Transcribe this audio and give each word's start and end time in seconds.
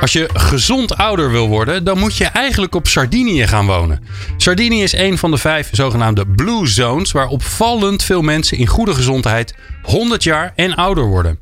Als 0.00 0.12
je 0.12 0.28
gezond 0.32 0.96
ouder 0.96 1.30
wil 1.30 1.48
worden, 1.48 1.84
dan 1.84 1.98
moet 1.98 2.16
je 2.16 2.24
eigenlijk 2.24 2.74
op 2.74 2.86
Sardinië 2.86 3.46
gaan 3.46 3.66
wonen. 3.66 4.00
Sardinië 4.36 4.82
is 4.82 4.92
een 4.92 5.18
van 5.18 5.30
de 5.30 5.38
vijf 5.38 5.68
zogenaamde 5.72 6.26
Blue 6.26 6.66
Zones, 6.66 7.12
waar 7.12 7.28
opvallend 7.28 8.02
veel 8.02 8.22
mensen 8.22 8.58
in 8.58 8.66
goede 8.66 8.94
gezondheid 8.94 9.54
100 9.82 10.22
jaar 10.22 10.52
en 10.56 10.74
ouder 10.74 11.04
worden. 11.04 11.38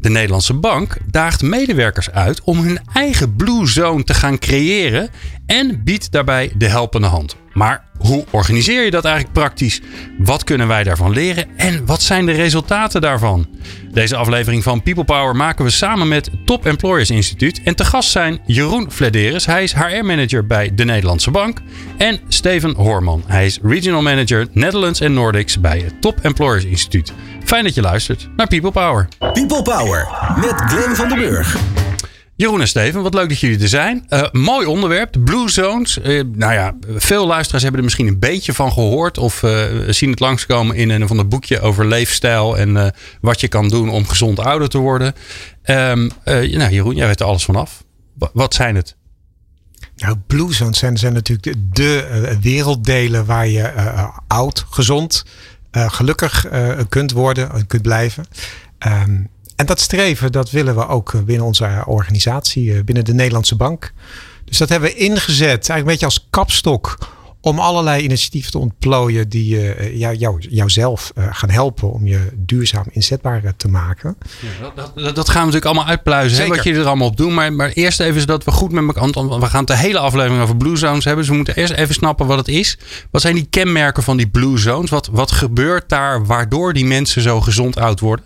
De 0.00 0.08
Nederlandse 0.08 0.54
bank 0.54 0.96
daagt 1.06 1.42
medewerkers 1.42 2.10
uit 2.10 2.40
om 2.42 2.58
hun 2.58 2.80
eigen 2.92 3.36
Blue 3.36 3.66
Zone 3.66 4.04
te 4.04 4.14
gaan 4.14 4.38
creëren 4.38 5.10
en 5.48 5.84
biedt 5.84 6.12
daarbij 6.12 6.52
de 6.56 6.68
helpende 6.68 7.06
hand. 7.06 7.36
Maar 7.52 7.84
hoe 7.98 8.24
organiseer 8.30 8.84
je 8.84 8.90
dat 8.90 9.04
eigenlijk 9.04 9.34
praktisch? 9.34 9.80
Wat 10.18 10.44
kunnen 10.44 10.68
wij 10.68 10.84
daarvan 10.84 11.10
leren 11.10 11.46
en 11.56 11.86
wat 11.86 12.02
zijn 12.02 12.26
de 12.26 12.32
resultaten 12.32 13.00
daarvan? 13.00 13.46
Deze 13.92 14.16
aflevering 14.16 14.62
van 14.62 14.82
People 14.82 15.04
Power 15.04 15.36
maken 15.36 15.64
we 15.64 15.70
samen 15.70 16.08
met 16.08 16.30
Top 16.44 16.66
Employers 16.66 17.10
Instituut. 17.10 17.62
En 17.62 17.76
te 17.76 17.84
gast 17.84 18.10
zijn 18.10 18.40
Jeroen 18.46 18.92
Flederis, 18.92 19.46
hij 19.46 19.62
is 19.62 19.74
HR-manager 19.74 20.46
bij 20.46 20.74
de 20.74 20.84
Nederlandse 20.84 21.30
Bank. 21.30 21.60
En 21.96 22.20
Steven 22.28 22.74
Hoorman, 22.74 23.22
hij 23.26 23.46
is 23.46 23.58
Regional 23.62 24.02
Manager 24.02 24.46
Netherlands 24.52 25.00
en 25.00 25.14
Nordics 25.14 25.60
bij 25.60 25.78
het 25.78 26.00
Top 26.00 26.18
Employers 26.22 26.64
Instituut. 26.64 27.12
Fijn 27.44 27.64
dat 27.64 27.74
je 27.74 27.80
luistert 27.80 28.28
naar 28.36 28.46
People 28.46 28.70
Power. 28.70 29.08
People 29.18 29.62
Power 29.62 30.08
met 30.36 30.54
Glenn 30.54 30.96
van 30.96 31.08
den 31.08 31.18
Burg. 31.18 31.77
Jeroen 32.38 32.60
en 32.60 32.68
Steven, 32.68 33.02
wat 33.02 33.14
leuk 33.14 33.28
dat 33.28 33.40
jullie 33.40 33.60
er 33.60 33.68
zijn. 33.68 34.06
Uh, 34.08 34.22
mooi 34.32 34.66
onderwerp, 34.66 35.12
de 35.12 35.20
Blue 35.20 35.48
Zones. 35.48 35.98
Uh, 35.98 36.24
nou 36.32 36.52
ja, 36.52 36.74
veel 36.96 37.26
luisteraars 37.26 37.62
hebben 37.62 37.80
er 37.80 37.86
misschien 37.86 38.06
een 38.06 38.18
beetje 38.18 38.52
van 38.52 38.72
gehoord. 38.72 39.18
Of 39.18 39.42
uh, 39.42 39.64
zien 39.88 40.10
het 40.10 40.20
langskomen 40.20 40.76
in 40.76 40.90
een 40.90 41.08
van 41.08 41.16
de 41.16 41.24
boekje 41.24 41.60
over 41.60 41.86
leefstijl. 41.86 42.58
En 42.58 42.94
wat 43.20 43.40
je 43.40 43.48
kan 43.48 43.68
doen 43.68 43.88
om 43.88 44.06
gezond 44.06 44.38
ouder 44.40 44.68
te 44.68 44.78
worden. 44.78 45.14
Um, 45.64 46.10
nou, 46.24 46.70
Jeroen, 46.70 46.94
jij 46.94 47.06
weet 47.06 47.20
er 47.20 47.26
alles 47.26 47.44
vanaf. 47.44 47.84
Wat 48.32 48.54
zijn 48.54 48.76
het? 48.76 48.96
Nou, 49.96 50.16
Blue 50.26 50.54
Zones 50.54 50.78
zijn, 50.78 50.96
zijn 50.96 51.12
natuurlijk 51.12 51.52
de, 51.52 51.62
de 51.72 52.38
werelddelen 52.40 53.24
waar 53.24 53.48
je 53.48 53.72
oud, 54.26 54.64
gezond, 54.70 55.24
gelukkig 55.70 56.46
kunt 56.88 57.12
worden, 57.12 57.66
kunt 57.66 57.82
blijven. 57.82 58.26
Um, 58.86 59.28
en 59.58 59.66
dat 59.66 59.80
streven, 59.80 60.32
dat 60.32 60.50
willen 60.50 60.74
we 60.74 60.86
ook 60.86 61.14
eh, 61.14 61.20
binnen 61.20 61.46
onze 61.46 61.82
organisatie, 61.86 62.74
eh, 62.74 62.84
binnen 62.84 63.04
de 63.04 63.14
Nederlandse 63.14 63.56
Bank. 63.56 63.92
Dus 64.44 64.58
dat 64.58 64.68
hebben 64.68 64.88
we 64.88 64.96
ingezet, 64.96 65.48
eigenlijk 65.48 65.78
een 65.78 65.84
beetje 65.84 66.04
als 66.04 66.26
kapstok 66.30 66.98
om 67.40 67.58
allerlei 67.58 68.02
initiatieven 68.02 68.50
te 68.50 68.58
ontplooien 68.58 69.28
die 69.28 69.76
uh, 69.76 69.98
jou, 69.98 70.16
jou, 70.16 70.38
jouzelf 70.38 71.12
uh, 71.18 71.26
gaan 71.30 71.50
helpen 71.50 71.92
om 71.92 72.06
je 72.06 72.28
duurzaam 72.36 72.84
inzetbaar 72.90 73.56
te 73.56 73.68
maken. 73.68 74.16
Ja, 74.40 74.72
dat, 74.74 74.92
dat, 74.94 75.14
dat, 75.14 75.28
gaan 75.28 75.40
we 75.40 75.46
natuurlijk 75.46 75.64
allemaal 75.64 75.86
uitpluizen, 75.86 76.42
hè, 76.42 76.48
wat 76.48 76.64
je 76.64 76.74
er 76.74 76.86
allemaal 76.86 77.08
op 77.08 77.16
doet. 77.16 77.30
Maar, 77.30 77.52
maar 77.52 77.70
eerst 77.70 78.00
even 78.00 78.20
zodat 78.20 78.44
we 78.44 78.50
goed 78.50 78.72
met 78.72 78.86
elkaar, 78.86 79.10
want 79.10 79.42
we 79.42 79.46
gaan 79.46 79.64
de 79.64 79.76
hele 79.76 79.98
aflevering 79.98 80.42
over 80.42 80.56
Blue 80.56 80.76
Zones 80.76 81.04
hebben. 81.04 81.22
Dus 81.22 81.30
we 81.30 81.36
moeten 81.36 81.56
eerst 81.56 81.72
even 81.72 81.94
snappen 81.94 82.26
wat 82.26 82.38
het 82.38 82.48
is. 82.48 82.78
Wat 83.10 83.20
zijn 83.20 83.34
die 83.34 83.46
kenmerken 83.50 84.02
van 84.02 84.16
die 84.16 84.28
Blue 84.28 84.58
Zones? 84.58 84.90
Wat, 84.90 85.08
wat 85.12 85.30
gebeurt 85.30 85.88
daar 85.88 86.26
waardoor 86.26 86.72
die 86.72 86.84
mensen 86.84 87.22
zo 87.22 87.40
gezond 87.40 87.76
oud 87.76 88.00
worden? 88.00 88.24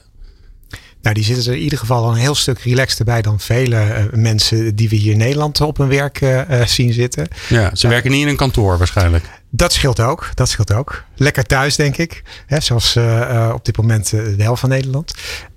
Nou, 1.02 1.14
die 1.14 1.24
zitten 1.24 1.46
er 1.46 1.56
in 1.56 1.62
ieder 1.62 1.78
geval 1.78 2.10
een 2.10 2.16
heel 2.16 2.34
stuk 2.34 2.58
relaxter 2.58 3.04
bij 3.04 3.22
dan 3.22 3.40
vele 3.40 3.76
uh, 3.76 4.18
mensen 4.20 4.76
die 4.76 4.88
we 4.88 4.96
hier 4.96 5.12
in 5.12 5.18
Nederland 5.18 5.60
op 5.60 5.76
hun 5.76 5.88
werk 5.88 6.20
uh, 6.20 6.66
zien 6.66 6.92
zitten. 6.92 7.28
Ja, 7.48 7.74
ze 7.74 7.88
werken 7.88 8.10
niet 8.10 8.22
in 8.22 8.28
een 8.28 8.36
kantoor 8.36 8.78
waarschijnlijk. 8.78 9.24
Dat 9.50 9.72
scheelt 9.72 10.00
ook. 10.00 10.30
Dat 10.34 10.48
scheelt 10.48 10.72
ook. 10.72 11.04
Lekker 11.16 11.44
thuis, 11.44 11.76
denk 11.76 11.96
ik. 11.96 12.22
Hè, 12.46 12.60
zoals 12.60 12.96
uh, 12.96 13.50
op 13.54 13.64
dit 13.64 13.76
moment 13.76 14.10
de 14.10 14.34
helft 14.38 14.60
van 14.60 14.68
Nederland. 14.68 15.14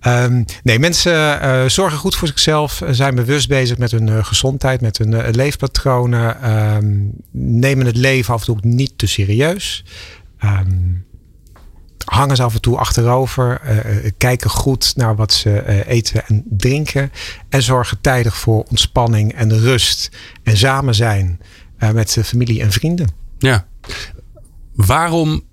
Um, 0.08 0.46
nee, 0.64 0.80
mensen 0.80 1.72
zorgen 1.72 1.98
goed 1.98 2.16
voor 2.16 2.28
zichzelf. 2.28 2.82
Zijn 2.90 3.16
bewust 3.16 3.48
bezig 3.48 3.78
met 3.78 3.92
hun 3.92 4.26
gezondheid, 4.26 4.82
met 4.82 4.98
hun 4.98 5.30
leefpatronen. 5.30 6.52
Um, 6.76 7.12
nemen 7.32 7.86
het 7.86 7.98
leven 7.98 8.34
af 8.34 8.40
en 8.40 8.46
toe 8.46 8.58
niet 8.62 8.94
te 8.98 9.08
serieus. 9.08 9.86
Um, 10.44 11.06
hangen 12.06 12.36
ze 12.36 12.44
af 12.44 12.54
en 12.54 12.62
toe 12.62 12.78
achterover, 12.78 13.62
uh, 13.66 14.12
kijken 14.18 14.50
goed 14.50 14.94
naar 14.96 15.16
wat 15.16 15.34
ze 15.34 15.64
uh, 15.68 15.88
eten 15.88 16.26
en 16.28 16.44
drinken 16.50 17.12
en 17.50 17.62
zorgen 17.62 18.02
tijdig 18.02 18.38
voor 18.38 18.64
ontspanning 18.70 19.34
en 19.34 19.60
rust 19.60 20.10
en 20.44 20.58
samen 20.58 20.96
zijn 20.96 21.40
met 21.94 22.18
familie 22.24 22.62
en 22.62 22.72
vrienden. 22.72 23.08
Ja. 23.38 23.68
Waarom 24.76 25.44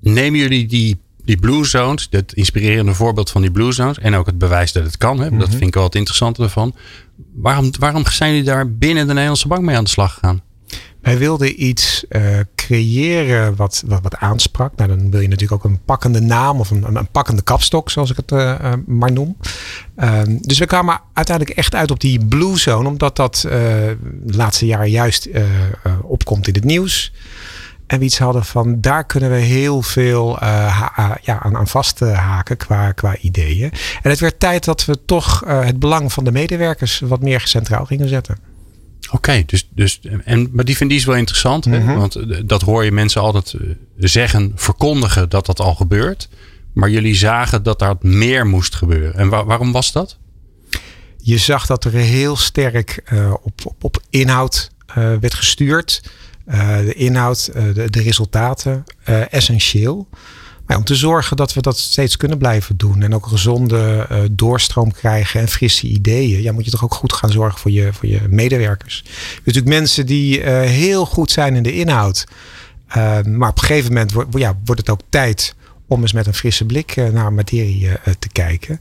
nemen 0.00 0.38
jullie 0.38 0.66
die, 0.66 1.00
die 1.24 1.36
Blue 1.36 1.64
Zones, 1.64 2.06
het 2.10 2.32
inspirerende 2.32 2.94
voorbeeld 2.94 3.30
van 3.30 3.42
die 3.42 3.50
Blue 3.50 3.72
Zones 3.72 3.98
en 3.98 4.14
ook 4.14 4.26
het 4.26 4.38
bewijs 4.38 4.72
dat 4.72 4.84
het 4.84 4.96
kan, 4.96 5.20
hè? 5.20 5.30
dat 5.30 5.48
mhm. 5.48 5.50
vind 5.50 5.62
ik 5.62 5.74
wel 5.74 5.84
het 5.84 5.94
interessante 5.94 6.42
ervan. 6.42 6.74
Waarom, 7.34 7.70
waarom 7.78 8.06
zijn 8.06 8.30
jullie 8.30 8.46
daar 8.46 8.70
binnen 8.70 9.06
de 9.06 9.12
Nederlandse 9.12 9.48
bank 9.48 9.62
mee 9.62 9.76
aan 9.76 9.84
de 9.84 9.90
slag 9.90 10.14
gegaan? 10.14 10.42
Wij 11.04 11.18
wilden 11.18 11.64
iets 11.64 12.04
uh, 12.08 12.22
creëren 12.54 13.56
wat, 13.56 13.82
wat, 13.86 14.02
wat, 14.02 14.16
aansprak. 14.16 14.76
Nou, 14.76 14.88
dan 14.88 15.10
wil 15.10 15.20
je 15.20 15.28
natuurlijk 15.28 15.64
ook 15.64 15.70
een 15.70 15.84
pakkende 15.84 16.20
naam 16.20 16.60
of 16.60 16.70
een, 16.70 16.96
een 16.96 17.08
pakkende 17.10 17.42
kapstok, 17.42 17.90
zoals 17.90 18.10
ik 18.10 18.16
het 18.16 18.32
uh, 18.32 18.72
maar 18.86 19.12
noem. 19.12 19.36
Um, 19.96 20.38
dus 20.40 20.58
we 20.58 20.66
kwamen 20.66 21.00
uiteindelijk 21.12 21.58
echt 21.58 21.74
uit 21.74 21.90
op 21.90 22.00
die 22.00 22.26
blue 22.26 22.58
zone, 22.58 22.88
omdat 22.88 23.16
dat 23.16 23.40
de 23.40 23.96
laatste 24.24 24.66
jaren 24.66 24.90
juist 24.90 25.28
opkomt 26.02 26.48
in 26.48 26.54
het 26.54 26.64
nieuws. 26.64 27.12
En 27.86 27.98
we 27.98 28.04
iets 28.04 28.18
hadden 28.18 28.44
van 28.44 28.80
daar 28.80 29.04
kunnen 29.06 29.30
we 29.30 29.36
heel 29.36 29.82
veel 29.82 30.38
ja, 31.22 31.40
aan, 31.42 31.56
aan 31.56 31.68
vasthaken 31.68 32.56
qua, 32.56 32.92
qua 32.92 33.16
ideeën. 33.16 33.70
En 34.02 34.10
het 34.10 34.20
werd 34.20 34.40
tijd 34.40 34.64
dat 34.64 34.84
we 34.84 35.04
toch 35.04 35.42
het 35.46 35.78
belang 35.78 36.12
van 36.12 36.24
de 36.24 36.32
medewerkers 36.32 37.00
wat 37.00 37.22
meer 37.22 37.40
centraal 37.40 37.84
gingen 37.84 38.08
zetten. 38.08 38.53
Oké, 39.14 39.42
dus, 39.46 39.68
dus 39.74 40.00
en, 40.24 40.48
maar 40.52 40.64
die 40.64 40.76
vind 40.76 40.90
die 40.90 40.98
is 40.98 41.04
wel 41.04 41.16
interessant. 41.16 41.64
hè? 41.64 41.78
Mhm. 41.78 41.96
Want 41.98 42.16
eh, 42.16 42.40
dat 42.44 42.62
hoor 42.62 42.84
je 42.84 42.92
mensen 42.92 43.20
altijd 43.20 43.54
eh, 43.54 43.68
zeggen, 43.98 44.52
verkondigen 44.54 45.28
dat 45.28 45.46
dat 45.46 45.60
al 45.60 45.74
gebeurt. 45.74 46.28
Maar 46.72 46.90
jullie 46.90 47.14
zagen 47.14 47.62
dat 47.62 47.78
daar 47.78 47.94
meer 48.00 48.46
moest 48.46 48.74
gebeuren. 48.74 49.14
En 49.14 49.28
waarom 49.28 49.72
was 49.72 49.92
dat? 49.92 50.18
Je 51.18 51.38
zag 51.38 51.66
dat 51.66 51.84
er 51.84 51.92
heel 51.92 52.36
sterk 52.36 53.02
uh, 53.12 53.34
op, 53.42 53.60
op, 53.64 53.84
op, 53.84 54.02
inhoud 54.10 54.70
uh, 54.88 54.94
werd 54.94 55.34
gestuurd. 55.34 56.02
Uh, 56.46 56.78
de 56.78 56.94
inhoud, 56.94 57.50
de, 57.52 57.90
de, 57.90 58.02
resultaten, 58.02 58.84
essentieel. 59.30 60.08
Maar 60.66 60.76
om 60.76 60.84
te 60.84 60.94
zorgen 60.94 61.36
dat 61.36 61.54
we 61.54 61.60
dat 61.60 61.78
steeds 61.78 62.16
kunnen 62.16 62.38
blijven 62.38 62.76
doen. 62.76 63.02
En 63.02 63.14
ook 63.14 63.24
een 63.24 63.30
gezonde 63.30 64.06
uh, 64.12 64.18
doorstroom 64.30 64.92
krijgen 64.92 65.40
en 65.40 65.48
frisse 65.48 65.86
ideeën. 65.86 66.42
Ja, 66.42 66.52
moet 66.52 66.64
je 66.64 66.70
toch 66.70 66.84
ook 66.84 66.94
goed 66.94 67.12
gaan 67.12 67.30
zorgen 67.30 67.60
voor 67.60 67.70
je, 67.70 67.92
voor 67.92 68.08
je 68.08 68.20
medewerkers. 68.28 69.02
Hebt 69.04 69.46
natuurlijk 69.46 69.74
mensen 69.74 70.06
die 70.06 70.38
uh, 70.38 70.44
heel 70.60 71.06
goed 71.06 71.30
zijn 71.30 71.56
in 71.56 71.62
de 71.62 71.74
inhoud. 71.74 72.26
Uh, 72.88 72.94
maar 73.22 73.48
op 73.48 73.58
een 73.58 73.64
gegeven 73.64 73.92
moment 73.92 74.12
wordt, 74.12 74.38
ja, 74.38 74.58
wordt 74.64 74.80
het 74.80 74.90
ook 74.90 75.00
tijd 75.08 75.54
om 75.86 76.00
eens 76.00 76.12
met 76.12 76.26
een 76.26 76.34
frisse 76.34 76.64
blik 76.64 76.96
naar 77.12 77.32
materie 77.32 77.88
te 78.18 78.28
kijken. 78.28 78.80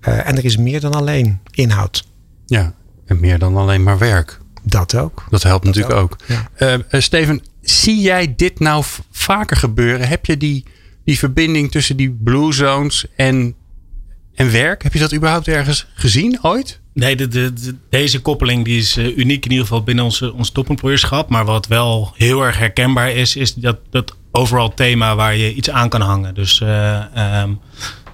en 0.00 0.36
er 0.36 0.44
is 0.44 0.56
meer 0.56 0.80
dan 0.80 0.92
alleen 0.92 1.40
inhoud. 1.50 2.04
Ja, 2.46 2.74
en 3.06 3.20
meer 3.20 3.38
dan 3.38 3.56
alleen 3.56 3.82
maar 3.82 3.98
werk. 3.98 4.40
Dat 4.62 4.96
ook. 4.96 5.24
Dat 5.30 5.42
helpt 5.42 5.64
natuurlijk 5.64 5.94
ook. 5.94 6.16
Ja. 6.58 7.00
Steven, 7.00 7.42
zie 7.60 8.00
jij 8.00 8.34
dit 8.36 8.60
nou 8.60 8.84
vaker 9.10 9.56
gebeuren? 9.56 10.08
Heb 10.08 10.26
je 10.26 10.36
die 10.36 10.64
die 11.04 11.18
verbinding 11.18 11.70
tussen 11.70 11.96
die 11.96 12.10
blue 12.10 12.52
zones 12.52 13.04
en, 13.16 13.54
en 14.34 14.52
werk. 14.52 14.82
Heb 14.82 14.92
je 14.92 14.98
dat 14.98 15.14
überhaupt 15.14 15.48
ergens 15.48 15.86
gezien 15.94 16.38
ooit? 16.42 16.80
Nee, 16.94 17.16
de, 17.16 17.28
de, 17.28 17.74
deze 17.90 18.20
koppeling 18.20 18.64
die 18.64 18.78
is 18.78 18.96
uh, 18.96 19.16
uniek 19.16 19.44
in 19.44 19.50
ieder 19.50 19.66
geval 19.66 19.82
binnen 19.82 20.04
onze, 20.04 20.32
ons 20.32 20.50
topemployerschap. 20.50 21.28
Maar 21.28 21.44
wat 21.44 21.66
wel 21.66 22.12
heel 22.16 22.42
erg 22.44 22.58
herkenbaar 22.58 23.10
is, 23.10 23.36
is 23.36 23.54
dat, 23.54 23.78
dat 23.90 24.16
overal 24.30 24.74
thema 24.74 25.14
waar 25.14 25.36
je 25.36 25.54
iets 25.54 25.70
aan 25.70 25.88
kan 25.88 26.00
hangen. 26.00 26.34
Dus 26.34 26.60
uh, 26.60 27.04
um, 27.42 27.60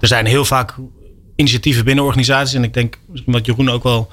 er 0.01 0.09
zijn 0.09 0.27
heel 0.27 0.45
vaak 0.45 0.75
initiatieven 1.37 1.85
binnen 1.85 2.05
organisaties. 2.05 2.55
En 2.55 2.65
ik 2.65 2.75
denk 2.75 2.99
wat 3.25 3.47
Jeroen 3.47 3.71
ook 3.71 3.83
wel 3.83 4.11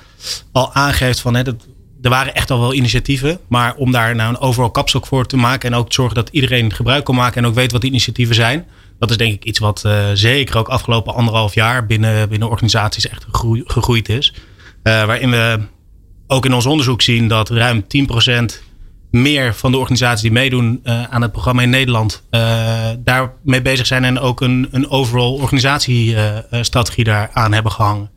al 0.51 0.73
aangeeft 0.73 1.19
van 1.19 1.35
hè, 1.35 1.43
dat 1.43 1.67
er 2.01 2.09
waren 2.09 2.35
echt 2.35 2.51
al 2.51 2.59
wel 2.59 2.73
initiatieven. 2.73 3.39
Maar 3.47 3.75
om 3.75 3.91
daar 3.91 4.15
nou 4.15 4.29
een 4.29 4.39
overal 4.39 4.71
kapstok 4.71 5.05
voor 5.05 5.25
te 5.25 5.37
maken. 5.37 5.71
En 5.71 5.77
ook 5.77 5.89
te 5.89 5.95
zorgen 5.95 6.15
dat 6.15 6.29
iedereen 6.29 6.73
gebruik 6.73 7.05
kan 7.05 7.15
maken. 7.15 7.43
En 7.43 7.49
ook 7.49 7.55
weet 7.55 7.71
wat 7.71 7.81
die 7.81 7.89
initiatieven 7.89 8.35
zijn. 8.35 8.65
Dat 8.99 9.09
is 9.09 9.17
denk 9.17 9.33
ik 9.33 9.43
iets 9.43 9.59
wat 9.59 9.83
uh, 9.85 10.05
zeker 10.13 10.57
ook 10.57 10.67
afgelopen 10.67 11.13
anderhalf 11.13 11.53
jaar 11.53 11.85
binnen, 11.85 12.29
binnen 12.29 12.49
organisaties 12.49 13.07
echt 13.07 13.25
gegroeid 13.65 14.09
is. 14.09 14.33
Uh, 14.33 15.05
waarin 15.05 15.31
we 15.31 15.59
ook 16.27 16.45
in 16.45 16.53
ons 16.53 16.65
onderzoek 16.65 17.01
zien 17.01 17.27
dat 17.27 17.49
ruim 17.49 17.85
10% 18.51 18.65
meer 19.11 19.55
van 19.55 19.71
de 19.71 19.77
organisaties 19.77 20.21
die 20.21 20.31
meedoen 20.31 20.79
aan 21.09 21.21
het 21.21 21.31
programma 21.31 21.61
in 21.61 21.69
Nederland 21.69 22.23
daarmee 22.99 23.61
bezig 23.61 23.85
zijn 23.85 24.03
en 24.03 24.19
ook 24.19 24.41
een, 24.41 24.67
een 24.71 24.89
overall 24.89 25.39
organisatiestrategie 25.39 27.03
daar 27.03 27.29
aan 27.33 27.53
hebben 27.53 27.71
gehangen. 27.71 28.09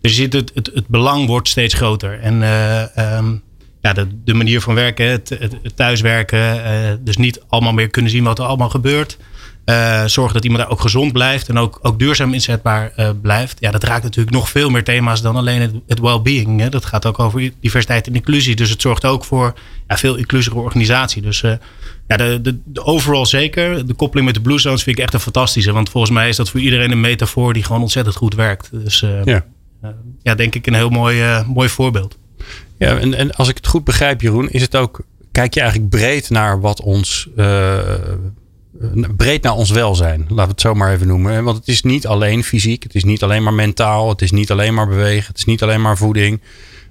Dus 0.00 0.16
je 0.16 0.28
het, 0.28 0.50
het, 0.54 0.70
het 0.74 0.86
belang 0.86 1.26
wordt 1.26 1.48
steeds 1.48 1.74
groter. 1.74 2.20
En 2.20 2.42
ehm, 2.94 3.34
ja, 3.82 3.92
de, 3.92 4.06
de 4.24 4.34
manier 4.34 4.60
van 4.60 4.74
werken, 4.74 5.06
het, 5.10 5.28
het, 5.28 5.76
thuiswerken, 5.76 7.00
dus 7.04 7.16
niet 7.16 7.40
allemaal 7.48 7.72
meer 7.72 7.88
kunnen 7.88 8.10
zien 8.10 8.24
wat 8.24 8.38
er 8.38 8.44
allemaal 8.44 8.70
gebeurt. 8.70 9.18
Uh, 9.68 10.04
zorgen 10.04 10.34
dat 10.34 10.44
iemand 10.44 10.62
daar 10.62 10.70
ook 10.72 10.80
gezond 10.80 11.12
blijft 11.12 11.48
en 11.48 11.58
ook, 11.58 11.78
ook 11.82 11.98
duurzaam 11.98 12.34
inzetbaar 12.34 12.92
uh, 12.96 13.10
blijft. 13.22 13.56
Ja, 13.60 13.70
dat 13.70 13.84
raakt 13.84 14.02
natuurlijk 14.02 14.36
nog 14.36 14.48
veel 14.48 14.70
meer 14.70 14.84
thema's 14.84 15.22
dan 15.22 15.36
alleen 15.36 15.60
het, 15.60 15.72
het 15.86 16.00
well-being. 16.00 16.66
Dat 16.66 16.84
gaat 16.84 17.06
ook 17.06 17.18
over 17.18 17.52
diversiteit 17.60 18.06
en 18.06 18.14
inclusie. 18.14 18.56
Dus 18.56 18.70
het 18.70 18.80
zorgt 18.80 19.04
ook 19.04 19.24
voor 19.24 19.54
ja, 19.88 19.96
veel 19.96 20.16
inclusieve 20.16 20.58
organisatie. 20.58 21.22
Dus 21.22 21.42
uh, 21.42 21.52
ja, 22.06 22.16
de, 22.16 22.38
de, 22.42 22.58
de, 22.64 22.84
overal 22.84 23.26
zeker. 23.26 23.86
De 23.86 23.94
koppeling 23.94 24.26
met 24.26 24.34
de 24.34 24.42
Blue 24.42 24.58
Zones 24.58 24.82
vind 24.82 24.98
ik 24.98 25.04
echt 25.04 25.14
een 25.14 25.20
fantastische. 25.20 25.72
Want 25.72 25.90
volgens 25.90 26.12
mij 26.12 26.28
is 26.28 26.36
dat 26.36 26.50
voor 26.50 26.60
iedereen 26.60 26.90
een 26.90 27.00
metafoor 27.00 27.52
die 27.52 27.64
gewoon 27.64 27.82
ontzettend 27.82 28.16
goed 28.16 28.34
werkt. 28.34 28.68
Dus 28.72 29.00
ja, 29.24 29.44
ja 30.22 30.34
denk 30.34 30.54
ik 30.54 30.66
een 30.66 30.74
heel 30.74 30.90
mooi, 30.90 31.44
mooi 31.46 31.68
voorbeeld. 31.68 32.18
Ja, 32.78 32.98
en, 32.98 33.14
en 33.14 33.34
als 33.34 33.48
ik 33.48 33.56
het 33.56 33.66
goed 33.66 33.84
begrijp, 33.84 34.20
Jeroen, 34.20 34.50
is 34.50 34.62
het 34.62 34.76
ook. 34.76 35.00
Kijk 35.32 35.54
je 35.54 35.60
eigenlijk 35.60 35.90
breed 35.90 36.30
naar 36.30 36.60
wat 36.60 36.82
ons 36.82 37.28
breed 39.16 39.42
naar 39.42 39.54
ons 39.54 39.70
welzijn. 39.70 40.20
Laten 40.20 40.36
we 40.36 40.50
het 40.50 40.60
zo 40.60 40.74
maar 40.74 40.92
even 40.92 41.06
noemen. 41.06 41.44
Want 41.44 41.56
het 41.56 41.68
is 41.68 41.82
niet 41.82 42.06
alleen 42.06 42.44
fysiek. 42.44 42.82
Het 42.82 42.94
is 42.94 43.04
niet 43.04 43.22
alleen 43.22 43.42
maar 43.42 43.54
mentaal. 43.54 44.08
Het 44.08 44.22
is 44.22 44.30
niet 44.30 44.50
alleen 44.50 44.74
maar 44.74 44.88
bewegen. 44.88 45.28
Het 45.28 45.38
is 45.38 45.44
niet 45.44 45.62
alleen 45.62 45.80
maar 45.80 45.96
voeding. 45.96 46.40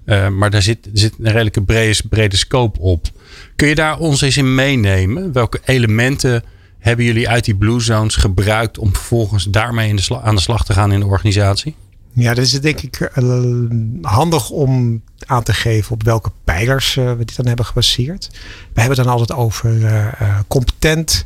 Uh, 0.06 0.28
maar 0.28 0.50
daar 0.50 0.62
zit, 0.62 0.89
zit 0.94 1.13
een 1.19 1.31
redelijke 1.31 1.63
brede, 1.63 2.00
brede 2.10 2.36
scope 2.36 2.80
op. 2.80 3.07
Kun 3.56 3.68
je 3.68 3.75
daar 3.75 3.98
ons 4.00 4.22
eens 4.22 4.38
in 4.38 4.56
meenemen? 4.56 5.34
Welke 5.34 5.60
elementen 5.66 6.44
hebben 6.80 7.06
jullie 7.06 7.30
uit 7.30 7.45
die 7.45 7.56
Blue 7.56 7.80
Zones 7.80 8.16
gebruikt 8.16 8.78
om 8.78 8.94
vervolgens 8.94 9.44
daarmee 9.44 9.89
in 9.89 9.95
de 9.95 10.22
aan 10.22 10.36
de 10.36 10.42
slag 10.42 10.66
te 10.66 10.74
gaan 10.74 10.92
in 10.92 11.00
de 11.00 11.06
organisatie? 11.06 11.75
Ja, 12.13 12.34
dat 12.34 12.45
is 12.45 12.62
denk 12.62 12.81
ik 12.81 13.12
uh, 13.18 13.69
handig 14.01 14.50
om 14.50 15.01
aan 15.25 15.44
te 15.44 15.54
geven 15.54 15.92
op 15.92 16.04
welke 16.04 16.31
pijlers 16.44 16.94
we 16.94 17.16
dit 17.18 17.36
dan 17.36 17.48
hebben 17.48 17.66
gebaseerd. 17.66 18.30
We 18.74 18.81
hebben 18.81 18.98
het 18.98 19.07
dan 19.07 19.18
altijd 19.18 19.39
over 19.39 20.16
competent, 20.48 21.25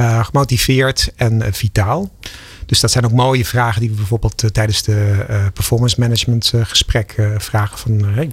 uh, 0.00 0.24
gemotiveerd 0.24 1.12
en 1.16 1.42
uh, 1.42 1.46
vitaal. 1.50 2.10
Dus 2.66 2.80
dat 2.80 2.90
zijn 2.90 3.04
ook 3.04 3.12
mooie 3.12 3.44
vragen 3.44 3.80
die 3.80 3.90
we 3.90 3.96
bijvoorbeeld 3.96 4.44
uh, 4.44 4.50
tijdens 4.50 4.82
de 4.82 5.50
performance 5.54 6.00
management 6.00 6.52
gesprek 6.62 7.14
vragen 7.38 7.78
van 7.78 8.04
hey, 8.04 8.30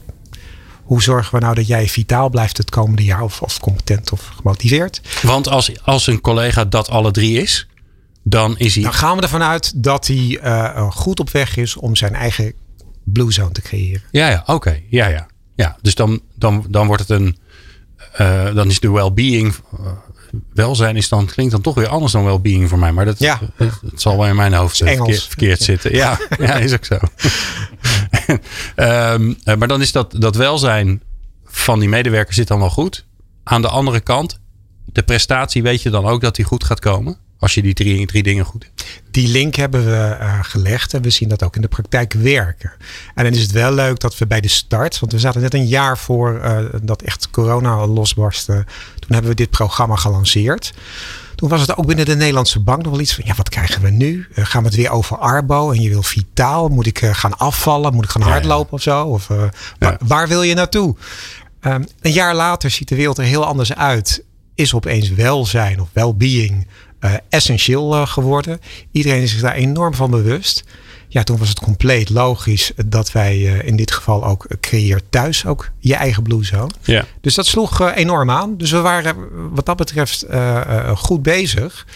hoe 0.83 1.01
zorgen 1.01 1.33
we 1.33 1.39
nou 1.39 1.55
dat 1.55 1.67
jij 1.67 1.87
vitaal 1.87 2.29
blijft 2.29 2.57
het 2.57 2.69
komende 2.69 3.03
jaar 3.03 3.21
of, 3.21 3.41
of 3.41 3.59
competent 3.59 4.11
of 4.11 4.31
gemotiveerd? 4.35 5.01
Want 5.21 5.47
als, 5.47 5.83
als 5.83 6.07
een 6.07 6.21
collega 6.21 6.65
dat 6.65 6.89
alle 6.89 7.11
drie 7.11 7.41
is, 7.41 7.67
dan 8.23 8.57
is 8.57 8.73
hij. 8.75 8.83
Dan 8.83 8.93
gaan 8.93 9.15
we 9.15 9.21
ervan 9.21 9.43
uit 9.43 9.83
dat 9.83 10.07
hij 10.07 10.39
goed 10.89 11.19
op 11.19 11.29
weg 11.29 11.57
is 11.57 11.75
om 11.75 11.95
zijn 11.95 12.15
eigen 12.15 12.53
blue 13.03 13.31
zone 13.31 13.51
te 13.51 13.61
creëren. 13.61 14.01
Ja, 14.11 14.29
ja, 14.29 14.43
oké. 14.45 14.81
Ja, 14.89 15.07
ja. 15.07 15.27
ja. 15.55 15.77
Dus 15.81 15.95
dan, 15.95 16.21
dan, 16.35 16.65
dan 16.69 16.87
wordt 16.87 17.07
het 17.07 17.19
een. 17.19 17.37
dan 18.55 18.69
is 18.69 18.79
de 18.79 18.91
well-being 18.91 19.55
welzijn 20.53 20.95
is 20.95 21.09
dan, 21.09 21.25
klinkt 21.25 21.51
dan 21.51 21.61
toch 21.61 21.75
weer 21.75 21.87
anders 21.87 22.11
dan 22.11 22.23
well-being 22.23 22.69
voor 22.69 22.79
mij. 22.79 22.91
Maar 22.91 23.05
dat, 23.05 23.19
ja. 23.19 23.39
het, 23.55 23.71
zal 23.95 24.17
wel 24.17 24.27
in 24.27 24.35
mijn 24.35 24.53
hoofd 24.53 24.77
verkeerd, 24.77 25.23
verkeerd 25.23 25.61
zitten. 25.61 25.95
Ja, 25.95 26.19
ja, 26.39 26.53
is 26.53 26.73
ook 26.73 26.85
zo. 26.85 26.99
um, 28.75 29.37
maar 29.59 29.67
dan 29.67 29.81
is 29.81 29.91
dat, 29.91 30.15
dat 30.17 30.35
welzijn 30.35 31.01
van 31.45 31.79
die 31.79 31.89
medewerker 31.89 32.33
zit 32.33 32.47
dan 32.47 32.59
wel 32.59 32.69
goed. 32.69 33.05
Aan 33.43 33.61
de 33.61 33.67
andere 33.67 33.99
kant, 33.99 34.39
de 34.85 35.03
prestatie 35.03 35.63
weet 35.63 35.81
je 35.81 35.89
dan 35.89 36.05
ook 36.05 36.21
dat 36.21 36.35
die 36.35 36.45
goed 36.45 36.63
gaat 36.63 36.79
komen. 36.79 37.17
Als 37.41 37.53
je 37.53 37.61
die 37.61 37.73
drie, 37.73 38.05
drie 38.05 38.23
dingen 38.23 38.45
goed 38.45 38.63
hebt. 38.63 38.85
Die 39.11 39.27
link 39.27 39.55
hebben 39.55 39.85
we 39.85 40.17
uh, 40.19 40.39
gelegd 40.41 40.93
en 40.93 41.01
we 41.01 41.09
zien 41.09 41.29
dat 41.29 41.43
ook 41.43 41.55
in 41.55 41.61
de 41.61 41.67
praktijk 41.67 42.13
werken. 42.13 42.71
En 43.15 43.23
dan 43.23 43.33
is 43.33 43.41
het 43.41 43.51
wel 43.51 43.73
leuk 43.73 43.99
dat 43.99 44.17
we 44.17 44.27
bij 44.27 44.41
de 44.41 44.47
start, 44.47 44.99
want 44.99 45.11
we 45.11 45.19
zaten 45.19 45.41
net 45.41 45.53
een 45.53 45.67
jaar 45.67 45.97
voor 45.97 46.41
uh, 46.43 46.59
dat 46.81 47.01
echt 47.01 47.29
corona 47.29 47.87
losbarstte. 47.87 48.65
Toen 48.99 49.09
hebben 49.09 49.29
we 49.29 49.35
dit 49.35 49.49
programma 49.49 49.95
gelanceerd. 49.95 50.73
Toen 51.35 51.49
was 51.49 51.61
het 51.61 51.77
ook 51.77 51.85
binnen 51.85 52.05
de 52.05 52.15
Nederlandse 52.15 52.59
bank 52.59 52.83
nog 52.83 52.91
wel 52.91 53.01
iets 53.01 53.15
van, 53.15 53.23
ja, 53.27 53.35
wat 53.35 53.49
krijgen 53.49 53.81
we 53.81 53.89
nu? 53.89 54.27
Uh, 54.35 54.45
gaan 54.45 54.61
we 54.61 54.67
het 54.67 54.77
weer 54.77 54.89
over 54.89 55.17
Arbo 55.17 55.71
en 55.71 55.81
je 55.81 55.89
wil 55.89 56.03
vitaal? 56.03 56.67
Moet 56.67 56.87
ik 56.87 57.05
gaan 57.05 57.37
afvallen? 57.37 57.93
Moet 57.93 58.03
ik 58.03 58.09
gaan 58.09 58.21
hardlopen 58.21 58.73
of 58.73 58.81
zo? 58.81 59.03
Of 59.03 59.27
waar, 59.79 59.97
waar, 60.05 60.27
wil 60.27 60.43
je 60.43 60.53
naartoe? 60.53 60.95
Um, 61.61 61.87
een 62.01 62.11
jaar 62.11 62.35
later 62.35 62.69
ziet 62.69 62.87
de 62.87 62.95
wereld 62.95 63.17
er 63.17 63.23
heel 63.23 63.45
anders 63.45 63.73
uit. 63.73 64.23
Is 64.55 64.73
opeens 64.73 65.09
welzijn 65.09 65.81
of 65.81 65.87
well-being 65.93 66.67
uh, 67.01 67.13
essentieel 67.29 67.95
uh, 67.95 68.07
geworden. 68.07 68.59
Iedereen 68.91 69.21
is 69.21 69.31
zich 69.31 69.41
daar 69.41 69.53
enorm 69.53 69.93
van 69.93 70.11
bewust. 70.11 70.63
Ja, 71.07 71.23
toen 71.23 71.37
was 71.37 71.49
het 71.49 71.59
compleet 71.59 72.09
logisch 72.09 72.71
dat 72.85 73.11
wij 73.11 73.37
uh, 73.37 73.67
in 73.67 73.75
dit 73.75 73.91
geval 73.91 74.25
ook 74.25 74.47
creëer 74.59 75.01
thuis 75.09 75.45
ook 75.45 75.69
je 75.79 75.95
eigen 75.95 76.23
blue 76.23 76.45
zone. 76.45 76.71
Ja. 76.81 77.05
Dus 77.21 77.35
dat 77.35 77.45
sloeg 77.45 77.93
enorm 77.93 78.29
aan. 78.29 78.57
Dus 78.57 78.71
we 78.71 78.79
waren 78.79 79.15
wat 79.53 79.65
dat 79.65 79.77
betreft 79.77 80.25
goed 80.95 81.21
bezig. 81.21 81.87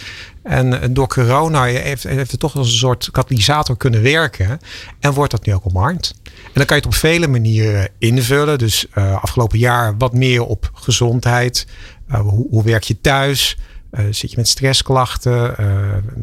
En 0.43 0.93
door 0.93 1.07
corona 1.07 1.63
heeft, 1.63 2.03
heeft 2.03 2.31
het 2.31 2.39
toch 2.39 2.55
als 2.55 2.67
een 2.71 2.77
soort 2.77 3.11
katalysator 3.11 3.77
kunnen 3.77 4.01
werken. 4.01 4.59
En 4.99 5.13
wordt 5.13 5.31
dat 5.31 5.45
nu 5.45 5.53
ook 5.53 5.65
omarmd. 5.65 6.15
En 6.23 6.51
dan 6.53 6.65
kan 6.65 6.77
je 6.77 6.83
het 6.83 6.93
op 6.93 6.99
vele 6.99 7.27
manieren 7.27 7.89
invullen. 7.97 8.57
Dus 8.57 8.87
afgelopen 9.21 9.59
jaar 9.59 9.97
wat 9.97 10.13
meer 10.13 10.45
op 10.45 10.69
gezondheid. 10.73 11.67
hoe, 12.07 12.47
hoe 12.49 12.63
werk 12.63 12.83
je 12.83 13.01
thuis? 13.01 13.57
Uh, 13.99 14.05
zit 14.09 14.31
je 14.31 14.37
met 14.37 14.47
stressklachten? 14.47 15.55
Uh, 15.59 15.65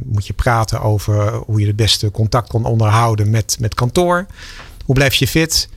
moet 0.04 0.26
je 0.26 0.32
praten 0.32 0.80
over 0.80 1.32
hoe 1.32 1.60
je 1.60 1.66
het 1.66 1.76
beste 1.76 2.10
contact 2.10 2.48
kan 2.48 2.64
onderhouden 2.64 3.30
met, 3.30 3.56
met 3.60 3.74
kantoor? 3.74 4.26
Hoe 4.84 4.94
blijf 4.94 5.14
je 5.14 5.26
fit? 5.26 5.68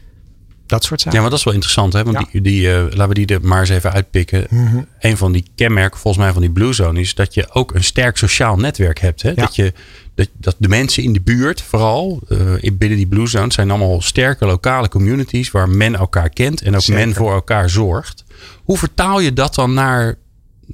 Dat 0.66 0.84
soort 0.84 1.00
zaken. 1.00 1.16
Ja, 1.16 1.22
maar 1.22 1.30
dat 1.30 1.40
is 1.40 1.46
wel 1.46 1.54
interessant. 1.54 1.94
Hè? 1.94 2.04
Want 2.04 2.32
die, 2.32 2.42
die 2.42 2.68
uh, 2.68 2.82
laten 2.82 3.08
we 3.08 3.14
die 3.14 3.26
er 3.26 3.40
maar 3.42 3.60
eens 3.60 3.70
even 3.70 3.92
uitpikken. 3.92 4.48
Mm 4.50 4.68
-hmm. 4.68 4.88
Een 5.00 5.18
van 5.18 5.32
die 5.32 5.46
kenmerken 5.56 6.00
volgens 6.00 6.24
mij 6.24 6.34
van 6.34 6.42
die 6.42 6.52
Blue 6.52 6.74
Zone 6.74 7.00
is 7.00 7.16
dat 7.16 7.34
je 7.34 7.52
ook 7.52 7.74
een 7.74 7.84
sterk 7.84 8.18
sociaal 8.18 8.56
netwerk 8.56 9.00
hebt. 9.00 9.22
Hè? 9.22 9.30
Ja. 9.30 9.36
Dat, 9.36 9.56
je, 9.56 9.74
dat, 10.16 10.30
dat 10.34 10.56
de 10.58 10.68
mensen 10.68 11.04
in 11.04 11.14
de 11.14 11.22
buurt 11.22 11.62
vooral 11.62 12.22
binnen 12.74 12.98
die 12.98 13.08
Blue 13.08 13.28
Zone 13.28 13.54
zijn 13.54 13.70
allemaal 13.70 14.02
sterke 14.02 14.46
lokale 14.46 14.90
communities 14.90 15.52
waar 15.52 15.70
men 15.70 15.96
elkaar 15.96 16.30
kent 16.30 16.62
en 16.62 16.76
ook 16.76 16.82
Zeker. 16.82 17.06
men 17.06 17.16
voor 17.16 17.34
elkaar 17.34 17.70
zorgt. 17.70 18.24
Hoe 18.64 18.78
vertaal 18.78 19.20
je 19.20 19.34
dat 19.34 19.56
dan 19.56 19.74
naar 19.74 20.16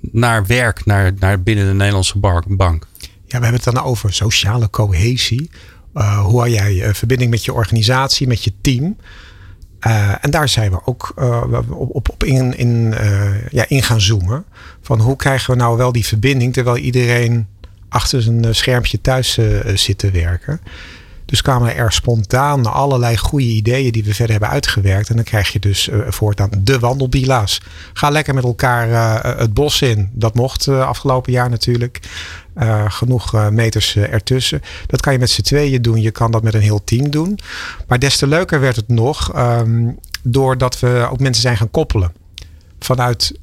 naar 0.02 0.46
werk, 0.46 0.86
naar, 0.86 1.12
naar 1.20 1.42
binnen 1.42 1.66
de 1.66 1.74
Nederlandse 1.74 2.18
bank? 2.48 2.88
Ja, 3.00 3.38
we 3.38 3.46
hebben 3.46 3.64
het 3.64 3.74
dan 3.74 3.84
over 3.84 4.14
sociale 4.14 4.70
cohesie. 4.70 5.50
Uh, 5.94 6.26
hoe 6.26 6.40
hou 6.40 6.50
jij 6.50 6.74
uh, 6.74 6.94
verbinding 6.94 7.32
met 7.32 7.46
je 7.46 7.54
organisatie, 7.54 8.28
met 8.28 8.44
je 8.44 8.54
team? 8.62 8.98
Uh, 9.88 10.14
en 10.22 10.32
daar 10.32 10.50
zijn 10.50 10.72
we 10.72 10.80
ook 10.86 11.14
op, 11.72 11.72
op, 11.72 12.10
op 12.10 12.24
in, 12.24 12.58
in, 12.58 12.94
ja, 13.50 13.66
in 13.68 13.84
gaan 13.84 14.02
zoomen. 14.02 14.46
Van 14.82 15.00
hoe 15.00 15.16
krijgen 15.16 15.52
we 15.54 15.60
nou 15.60 15.78
wel 15.78 15.92
die 15.92 16.06
verbinding 16.06 16.54
terwijl 16.54 16.78
iedereen 16.78 17.48
achter 17.90 18.22
zijn 18.22 18.56
schermpje 18.56 19.02
thuis 19.02 19.40
zit 19.74 19.98
te 19.98 20.12
werken. 20.12 20.62
Dus 21.32 21.42
kwamen 21.42 21.76
er 21.76 21.92
spontaan 21.92 22.66
allerlei 22.66 23.18
goede 23.18 23.46
ideeën 23.46 23.92
die 23.92 24.04
we 24.04 24.14
verder 24.14 24.32
hebben 24.32 24.50
uitgewerkt. 24.50 25.10
En 25.10 25.16
dan 25.16 25.24
krijg 25.24 25.52
je 25.52 25.60
dus 25.60 25.88
uh, 25.88 26.00
voortaan 26.08 26.50
de 26.58 26.80
wandelbila's. 26.80 27.62
Ga 27.94 28.10
lekker 28.10 28.34
met 28.34 28.44
elkaar 28.44 28.90
uh, 28.90 29.40
het 29.40 29.54
bos 29.54 29.82
in. 29.82 30.10
Dat 30.14 30.36
mocht 30.36 30.68
afgelopen 30.68 31.32
jaar 31.32 31.50
natuurlijk. 31.50 32.00
genoeg 32.88 33.50
meters 33.50 33.96
ertussen. 33.96 34.62
Dat 34.88 35.02
kan 35.02 35.14
je 35.14 35.20
met 35.20 35.30
z'n 35.30 35.42
tweeën 35.42 35.82
doen. 35.82 36.02
Je 36.02 36.12
kan 36.12 36.32
dat 36.32 36.44
met 36.44 36.54
een 36.54 36.62
heel 36.62 36.84
team 36.84 37.10
doen. 37.10 37.40
Maar 37.88 38.00
des 38.00 38.18
te 38.18 38.28
leuker 38.28 38.60
werd 38.60 38.76
het 38.76 38.88
nog. 38.88 39.38
Um, 39.38 40.00
doordat 40.24 40.80
we 40.80 41.08
ook 41.12 41.20
mensen 41.20 41.42
zijn 41.42 41.58
gaan 41.58 41.72
koppelen. 41.72 42.14
Vanuit 42.80 43.40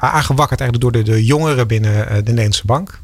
aangewakkerd 0.00 0.60
eigenlijk 0.60 0.80
door 0.80 1.04
de, 1.04 1.10
de 1.10 1.24
jongeren 1.24 1.66
binnen 1.66 2.06
de 2.08 2.22
Nederlandse 2.22 2.66
Bank. 2.66 3.00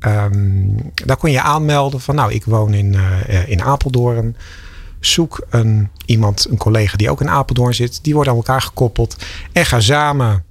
Um, 0.00 0.92
daar 0.94 1.16
kon 1.16 1.30
je 1.30 1.42
aanmelden 1.42 2.00
van 2.00 2.14
nou, 2.14 2.32
ik 2.32 2.44
woon 2.44 2.74
in, 2.74 2.92
uh, 2.92 3.48
in 3.48 3.62
Apeldoorn. 3.62 4.36
Zoek 5.00 5.46
een, 5.50 5.88
iemand, 6.06 6.46
een 6.50 6.56
collega 6.56 6.96
die 6.96 7.10
ook 7.10 7.20
in 7.20 7.28
Apeldoorn 7.28 7.74
zit. 7.74 8.04
Die 8.04 8.14
worden 8.14 8.32
aan 8.32 8.38
elkaar 8.38 8.62
gekoppeld. 8.62 9.16
En 9.52 9.66
ga 9.66 9.80
samen 9.80 10.44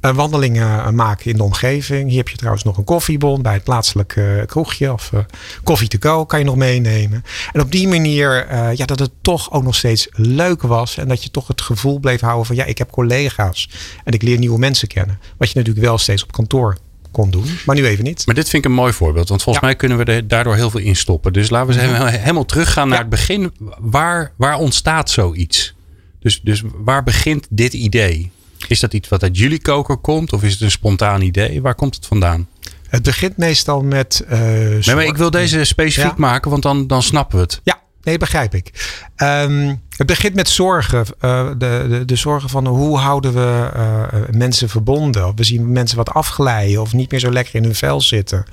uh, 0.00 0.90
maken 0.90 1.30
in 1.30 1.36
de 1.36 1.42
omgeving. 1.42 2.08
Hier 2.08 2.18
heb 2.18 2.28
je 2.28 2.36
trouwens 2.36 2.64
nog 2.64 2.76
een 2.76 2.84
koffiebon 2.84 3.42
bij 3.42 3.52
het 3.52 3.64
plaatselijke 3.64 4.44
kroegje. 4.46 4.92
Of 4.92 5.10
uh, 5.14 5.20
koffie 5.62 5.88
to 5.88 5.98
go 6.00 6.24
kan 6.24 6.38
je 6.38 6.44
nog 6.44 6.56
meenemen. 6.56 7.24
En 7.52 7.60
op 7.60 7.72
die 7.72 7.88
manier, 7.88 8.54
ja, 8.76 8.86
dat 8.86 8.98
het 8.98 9.12
toch 9.20 9.52
ook 9.52 9.62
nog 9.62 9.74
steeds 9.74 10.08
leuk 10.10 10.62
was. 10.62 10.96
En 10.96 11.08
dat 11.08 11.22
je 11.22 11.30
toch 11.30 11.46
het 11.46 11.60
gevoel 11.60 11.98
bleef 11.98 12.20
houden 12.20 12.46
van 12.46 12.56
ja, 12.56 12.64
ik 12.64 12.78
heb 12.78 12.90
collega's. 12.90 13.70
En 14.04 14.12
ik 14.12 14.22
leer 14.22 14.38
nieuwe 14.38 14.58
mensen 14.58 14.88
kennen. 14.88 15.18
Wat 15.36 15.50
je 15.50 15.58
natuurlijk 15.58 15.86
wel 15.86 15.98
steeds 15.98 16.22
op 16.22 16.32
kantoor 16.32 16.76
kon 17.10 17.30
doen. 17.30 17.46
Maar 17.66 17.76
nu 17.76 17.86
even 17.86 18.04
niet. 18.04 18.26
Maar 18.26 18.34
dit 18.34 18.48
vind 18.48 18.64
ik 18.64 18.70
een 18.70 18.76
mooi 18.76 18.92
voorbeeld. 18.92 19.28
Want 19.28 19.42
volgens 19.42 19.64
ja. 19.64 19.70
mij 19.70 19.80
kunnen 19.80 19.98
we 19.98 20.04
er 20.04 20.28
daardoor 20.28 20.54
heel 20.54 20.70
veel 20.70 20.80
in 20.80 20.96
stoppen. 20.96 21.32
Dus 21.32 21.50
laten 21.50 21.74
we 21.74 21.80
eens 21.80 21.96
-hmm. 21.98 22.06
helemaal 22.06 22.44
teruggaan 22.44 22.88
naar 22.88 22.96
ja. 22.96 23.02
het 23.02 23.10
begin. 23.10 23.52
Waar, 23.78 24.32
waar 24.36 24.58
ontstaat 24.58 25.10
zoiets? 25.10 25.74
Dus, 26.20 26.40
dus 26.42 26.62
waar 26.74 27.02
begint 27.02 27.46
dit 27.50 27.72
idee? 27.72 28.30
Is 28.68 28.80
dat 28.80 28.94
iets 28.94 29.08
wat 29.08 29.22
uit 29.22 29.38
jullie 29.38 29.60
koker 29.60 29.96
komt? 29.96 30.32
Of 30.32 30.42
is 30.42 30.52
het 30.52 30.60
een 30.60 30.70
spontaan 30.70 31.20
idee? 31.20 31.62
Waar 31.62 31.74
komt 31.74 31.94
het 31.94 32.06
vandaan? 32.06 32.48
Het 32.88 33.02
begint 33.02 33.36
meestal 33.36 33.82
met. 33.82 34.24
Uh, 34.24 34.38
nee, 34.38 34.94
maar 34.94 35.04
ik 35.04 35.16
wil 35.16 35.30
deze 35.30 35.64
specifiek 35.64 36.16
maken, 36.16 36.50
want 36.50 36.62
dan, 36.62 36.86
dan 36.86 37.02
snappen 37.02 37.36
we 37.36 37.42
het. 37.42 37.60
Ja, 37.64 37.80
nee, 38.02 38.18
begrijp 38.18 38.54
ik. 38.54 38.98
Um, 39.16 39.80
het 40.00 40.06
begint 40.06 40.34
met 40.34 40.48
zorgen. 40.48 41.04
Uh, 41.20 41.48
de, 41.58 41.86
de, 41.88 42.04
de, 42.04 42.16
zorgen 42.16 42.48
van 42.48 42.66
hoe 42.66 42.98
houden 42.98 43.32
we 43.32 43.70
uh, 43.76 44.20
mensen 44.30 44.68
verbonden. 44.68 45.36
We 45.36 45.44
zien 45.44 45.72
mensen 45.72 45.96
wat 45.96 46.10
afglijden 46.10 46.80
of 46.80 46.92
niet 46.92 47.10
meer 47.10 47.20
zo 47.20 47.30
lekker 47.30 47.54
in 47.54 47.64
hun 47.64 47.74
vel 47.74 48.00
zitten. 48.00 48.44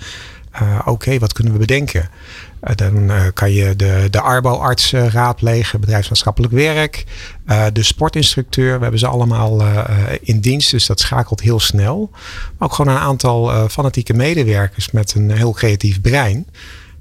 Uh, 0.61 0.79
Oké, 0.85 1.19
wat 1.19 1.33
kunnen 1.33 1.53
we 1.53 1.59
bedenken? 1.59 2.09
Dan 2.75 3.11
kan 3.33 3.51
je 3.51 3.75
de, 3.75 4.07
de 4.09 4.21
arbo-arts 4.21 4.91
raadplegen, 4.91 5.79
bedrijfsmaatschappelijk 5.79 6.53
werk, 6.53 7.03
de 7.73 7.83
sportinstructeur. 7.83 8.75
We 8.75 8.81
hebben 8.81 8.99
ze 8.99 9.07
allemaal 9.07 9.63
in 10.21 10.39
dienst, 10.39 10.71
dus 10.71 10.85
dat 10.85 10.99
schakelt 10.99 11.41
heel 11.41 11.59
snel. 11.59 12.09
Maar 12.11 12.67
ook 12.67 12.73
gewoon 12.73 12.95
een 12.95 13.01
aantal 13.01 13.69
fanatieke 13.69 14.13
medewerkers 14.13 14.91
met 14.91 15.13
een 15.15 15.31
heel 15.31 15.51
creatief 15.51 16.01
brein. 16.01 16.45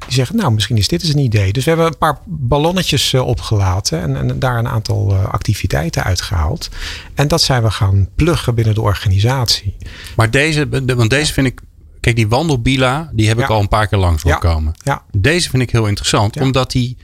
Die 0.07 0.15
zeggen, 0.15 0.37
nou, 0.37 0.53
misschien 0.53 0.77
is 0.77 0.89
dit 0.89 1.03
eens 1.03 1.13
een 1.13 1.19
idee. 1.19 1.53
Dus 1.53 1.65
we 1.65 1.71
hebben 1.71 1.89
een 1.89 1.99
paar 1.99 2.19
ballonnetjes 2.25 3.15
opgelaten 3.15 4.01
en, 4.01 4.17
en, 4.17 4.39
daar 4.39 4.59
een 4.59 4.69
aantal 4.69 5.15
activiteiten 5.15 6.05
uitgehaald. 6.05 6.69
En 7.15 7.29
dat 7.29 7.43
zijn 7.43 7.63
we 7.63 7.71
gaan 7.71 8.09
pluggen 8.17 8.55
binnen 8.55 8.75
de 8.75 8.81
organisatie. 8.81 9.77
Maar 10.17 10.31
deze, 10.31 10.69
want 10.97 11.11
deze 11.11 11.33
vind 11.33 11.47
ik 11.47 11.61
Kijk, 12.07 12.19
die 12.19 12.29
wandelbila, 12.29 13.11
die 13.13 13.29
heb 13.29 13.39
ik 13.39 13.49
al 13.49 13.61
een 13.61 13.69
paar 13.69 13.87
keer 13.87 13.99
langs 13.99 14.23
horen 14.23 14.39
komen. 14.39 14.75
Ja. 14.85 15.03
Deze 15.17 15.51
vind 15.51 15.63
ik 15.63 15.71
heel 15.71 15.87
interessant, 15.87 16.41
omdat 16.41 16.71
die 16.71 16.97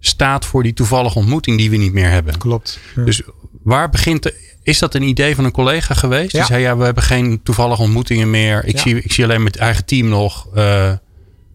staat 0.00 0.44
voor 0.44 0.62
die 0.62 0.72
toevallige 0.72 1.18
ontmoeting 1.18 1.58
die 1.58 1.70
we 1.70 1.76
niet 1.76 1.92
meer 1.92 2.10
hebben. 2.10 2.38
Klopt. 2.38 2.78
Dus 2.94 3.22
waar 3.62 3.90
begint 3.90 4.22
de, 4.22 4.56
is 4.62 4.78
dat 4.78 4.94
een 4.94 5.02
idee 5.02 5.34
van 5.34 5.44
een 5.44 5.52
collega 5.52 5.94
geweest? 5.94 6.32
Die 6.32 6.44
zei 6.44 6.62
ja, 6.62 6.76
we 6.76 6.84
hebben 6.84 7.02
geen 7.02 7.42
toevallige 7.42 7.82
ontmoetingen 7.82 8.30
meer. 8.30 8.64
Ik, 8.64 8.78
zie, 8.78 9.02
ik 9.02 9.12
zie 9.12 9.24
alleen 9.24 9.42
met 9.42 9.56
eigen 9.56 9.84
team 9.84 10.08
nog. 10.08 10.46
Uh, 10.56 10.92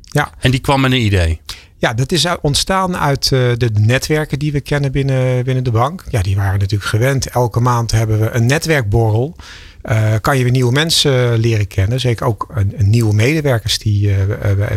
ja. 0.09 0.31
En 0.39 0.51
die 0.51 0.59
kwam 0.59 0.81
met 0.81 0.91
een 0.91 1.05
idee. 1.05 1.41
Ja, 1.77 1.93
dat 1.93 2.11
is 2.11 2.25
ontstaan 2.41 2.97
uit 2.97 3.31
uh, 3.31 3.51
de 3.57 3.69
netwerken 3.73 4.39
die 4.39 4.51
we 4.51 4.61
kennen 4.61 4.91
binnen, 4.91 5.43
binnen 5.43 5.63
de 5.63 5.71
bank. 5.71 6.03
Ja, 6.09 6.21
die 6.21 6.35
waren 6.35 6.59
natuurlijk 6.59 6.89
gewend. 6.89 7.27
Elke 7.27 7.59
maand 7.59 7.91
hebben 7.91 8.19
we 8.19 8.29
een 8.29 8.45
netwerkborrel. 8.45 9.35
Uh, 9.83 10.13
kan 10.21 10.37
je 10.37 10.43
weer 10.43 10.51
nieuwe 10.51 10.71
mensen 10.71 11.37
leren 11.37 11.67
kennen. 11.67 11.99
Zeker 11.99 12.25
ook 12.25 12.47
een, 12.53 12.73
een 12.77 12.89
nieuwe 12.89 13.13
medewerkers 13.13 13.77
die 13.77 14.07
uh, 14.07 14.15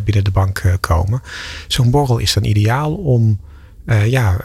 binnen 0.05 0.25
de 0.25 0.31
bank 0.31 0.62
komen. 0.81 1.23
Zo'n 1.67 1.91
borrel 1.91 2.19
is 2.19 2.33
dan 2.33 2.45
ideaal 2.45 2.95
om 2.95 3.41
ja, 4.05 4.37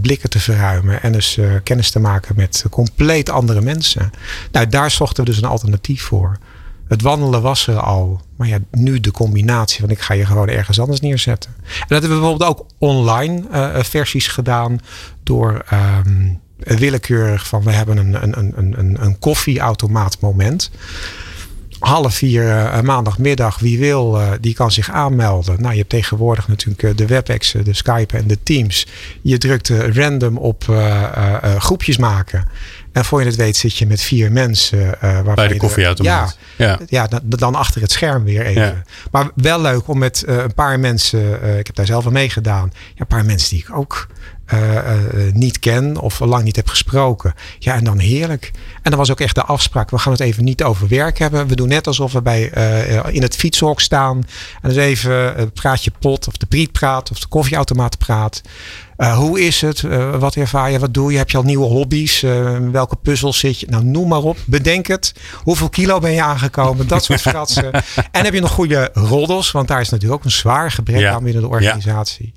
blikken 0.00 0.30
te 0.30 0.38
verruimen 0.38 1.02
en 1.02 1.12
dus 1.12 1.38
kennis 1.62 1.90
te 1.90 1.98
maken 1.98 2.36
met 2.36 2.64
compleet 2.70 3.30
andere 3.30 3.60
mensen. 3.60 4.10
Nou, 4.52 4.66
daar 4.66 4.90
zochten 4.90 5.24
we 5.24 5.30
dus 5.30 5.38
een 5.38 5.48
alternatief 5.48 6.02
voor. 6.02 6.38
Het 6.90 7.02
wandelen 7.02 7.42
was 7.42 7.66
er 7.66 7.78
al. 7.78 8.20
Maar 8.36 8.48
ja, 8.48 8.58
nu 8.70 9.00
de 9.00 9.10
combinatie 9.10 9.80
van 9.80 9.90
ik 9.90 10.00
ga 10.00 10.14
je 10.14 10.26
gewoon 10.26 10.48
ergens 10.48 10.80
anders 10.80 11.00
neerzetten. 11.00 11.50
En 11.56 11.86
dat 11.88 12.00
hebben 12.00 12.10
we 12.10 12.18
bijvoorbeeld 12.20 12.50
ook 12.50 12.66
online 12.78 13.42
versies 13.82 14.28
gedaan 14.28 14.78
door. 15.22 15.64
Um, 16.06 16.40
willekeurig 16.56 17.46
van 17.46 17.62
we 17.62 17.70
hebben 17.70 17.96
een, 17.96 18.22
een, 18.22 18.38
een, 18.38 18.78
een, 18.78 19.04
een 19.04 19.18
koffieautomaat 19.18 20.20
moment. 20.20 20.70
Half 21.78 22.14
vier 22.14 22.44
uh, 22.44 22.80
maandagmiddag, 22.80 23.58
wie 23.58 23.78
wil, 23.78 24.18
die 24.40 24.54
kan 24.54 24.70
zich 24.70 24.90
aanmelden. 24.90 25.60
Nou, 25.60 25.72
je 25.72 25.78
hebt 25.78 25.90
tegenwoordig 25.90 26.48
natuurlijk 26.48 26.98
de 26.98 27.06
WebEx, 27.06 27.54
de 27.64 27.74
Skype 27.74 28.16
en 28.16 28.26
de 28.26 28.42
Teams. 28.42 28.86
Je 29.22 29.38
drukt 29.38 29.68
random 29.68 30.36
op 30.36 30.64
groepjes 31.58 31.96
maken. 31.96 32.48
En 32.92 33.04
voor 33.04 33.20
je 33.20 33.26
het 33.26 33.36
weet 33.36 33.56
zit 33.56 33.76
je 33.76 33.86
met 33.86 34.00
vier 34.00 34.32
mensen. 34.32 34.98
Bij 35.34 35.48
de 35.48 35.56
koffieautomaat. 35.56 36.38
Ja, 36.56 36.78
ja. 36.88 37.08
ja 37.08 37.20
dan, 37.24 37.54
achter 37.54 37.80
het 37.80 37.92
scherm 37.92 38.24
weer 38.24 38.46
even. 38.46 38.62
Ja. 38.62 38.82
Maar 39.10 39.30
wel 39.34 39.60
leuk 39.60 39.88
om 39.88 39.98
met 39.98 40.22
een 40.26 40.54
paar 40.54 40.80
mensen, 40.80 41.58
ik 41.58 41.66
heb 41.66 41.74
daar 41.76 41.86
zelf 41.86 42.06
aan 42.06 42.12
meegedaan. 42.12 42.70
Ja, 42.72 43.00
een 43.00 43.06
paar 43.06 43.24
mensen 43.24 43.50
die 43.50 43.58
ik 43.58 43.76
ook 43.76 44.06
uh, 44.06 44.16
niet 45.32 45.58
ken 45.58 45.98
of 45.98 46.20
lang 46.20 46.44
niet 46.44 46.56
heb 46.56 46.68
gesproken. 46.68 47.34
Ja, 47.58 47.74
en 47.74 47.84
dan 47.84 47.98
heerlijk. 47.98 48.50
En 48.82 48.90
dan 48.90 48.98
was 48.98 49.10
ook 49.10 49.20
echt 49.20 49.34
de 49.34 49.44
afspraak. 49.44 49.90
We 49.90 49.98
gaan 49.98 50.12
het 50.12 50.20
even 50.20 50.44
niet 50.44 50.62
over 50.62 50.88
werk 50.88 51.18
hebben. 51.18 51.46
We 51.46 51.56
doen 51.56 51.68
net 51.68 51.86
alsof 51.86 52.12
we 52.12 52.22
bij, 52.22 52.42
in 53.10 53.22
het 53.22 53.36
fietshok 53.36 53.80
staan. 53.80 54.26
En 54.62 54.68
dus 54.68 54.76
even 54.76 55.34
het 55.34 55.54
praatje 55.54 55.92
pot 55.98 56.28
of 56.28 56.36
de 56.36 56.46
priet 56.46 56.72
praat 56.72 57.10
of 57.10 57.18
de 57.20 57.26
koffieautomaat 57.28 57.98
praat. 57.98 58.42
Uh, 59.00 59.16
hoe 59.16 59.40
is 59.40 59.60
het? 59.60 59.82
Uh, 59.82 60.16
wat 60.16 60.34
ervaar 60.34 60.70
je? 60.70 60.78
Wat 60.78 60.94
doe 60.94 61.12
je? 61.12 61.18
Heb 61.18 61.30
je 61.30 61.36
al 61.36 61.42
nieuwe 61.42 61.66
hobby's? 61.66 62.22
Uh, 62.22 62.56
welke 62.72 62.96
puzzels 62.96 63.38
zit 63.38 63.60
je? 63.60 63.66
Nou, 63.70 63.84
noem 63.84 64.08
maar 64.08 64.22
op. 64.22 64.36
Bedenk 64.46 64.86
het. 64.86 65.14
Hoeveel 65.42 65.68
kilo 65.68 65.98
ben 65.98 66.10
je 66.10 66.22
aangekomen? 66.22 66.88
Dat 66.88 67.04
soort 67.04 67.20
fratsen. 67.30 67.72
en 68.10 68.24
heb 68.24 68.34
je 68.34 68.40
nog 68.40 68.50
goede 68.50 68.90
roddels? 68.92 69.50
Want 69.50 69.68
daar 69.68 69.80
is 69.80 69.88
natuurlijk 69.88 70.20
ook 70.20 70.24
een 70.24 70.30
zwaar 70.30 70.70
gebrek 70.70 71.00
ja. 71.00 71.12
aan 71.12 71.24
binnen 71.24 71.42
de 71.42 71.48
organisatie. 71.48 72.32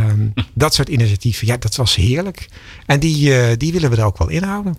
Um, 0.00 0.32
dat 0.54 0.74
soort 0.74 0.88
initiatieven, 0.88 1.46
ja, 1.46 1.56
dat 1.56 1.76
was 1.76 1.94
heerlijk. 1.94 2.48
En 2.86 3.00
die, 3.00 3.30
uh, 3.30 3.46
die 3.56 3.72
willen 3.72 3.90
we 3.90 3.96
er 3.96 4.04
ook 4.04 4.18
wel 4.18 4.28
inhouden. 4.28 4.76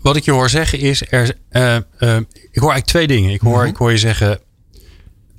Wat 0.00 0.16
ik 0.16 0.24
je 0.24 0.30
hoor 0.30 0.50
zeggen 0.50 0.78
is, 0.78 1.10
er, 1.10 1.36
uh, 1.50 1.76
uh, 1.98 2.16
ik 2.50 2.60
hoor 2.60 2.70
eigenlijk 2.70 2.84
twee 2.84 3.06
dingen. 3.06 3.30
Ik 3.30 3.40
hoor, 3.40 3.58
-hmm. 3.58 3.68
ik 3.68 3.76
hoor 3.76 3.90
je 3.90 3.98
zeggen, 3.98 4.40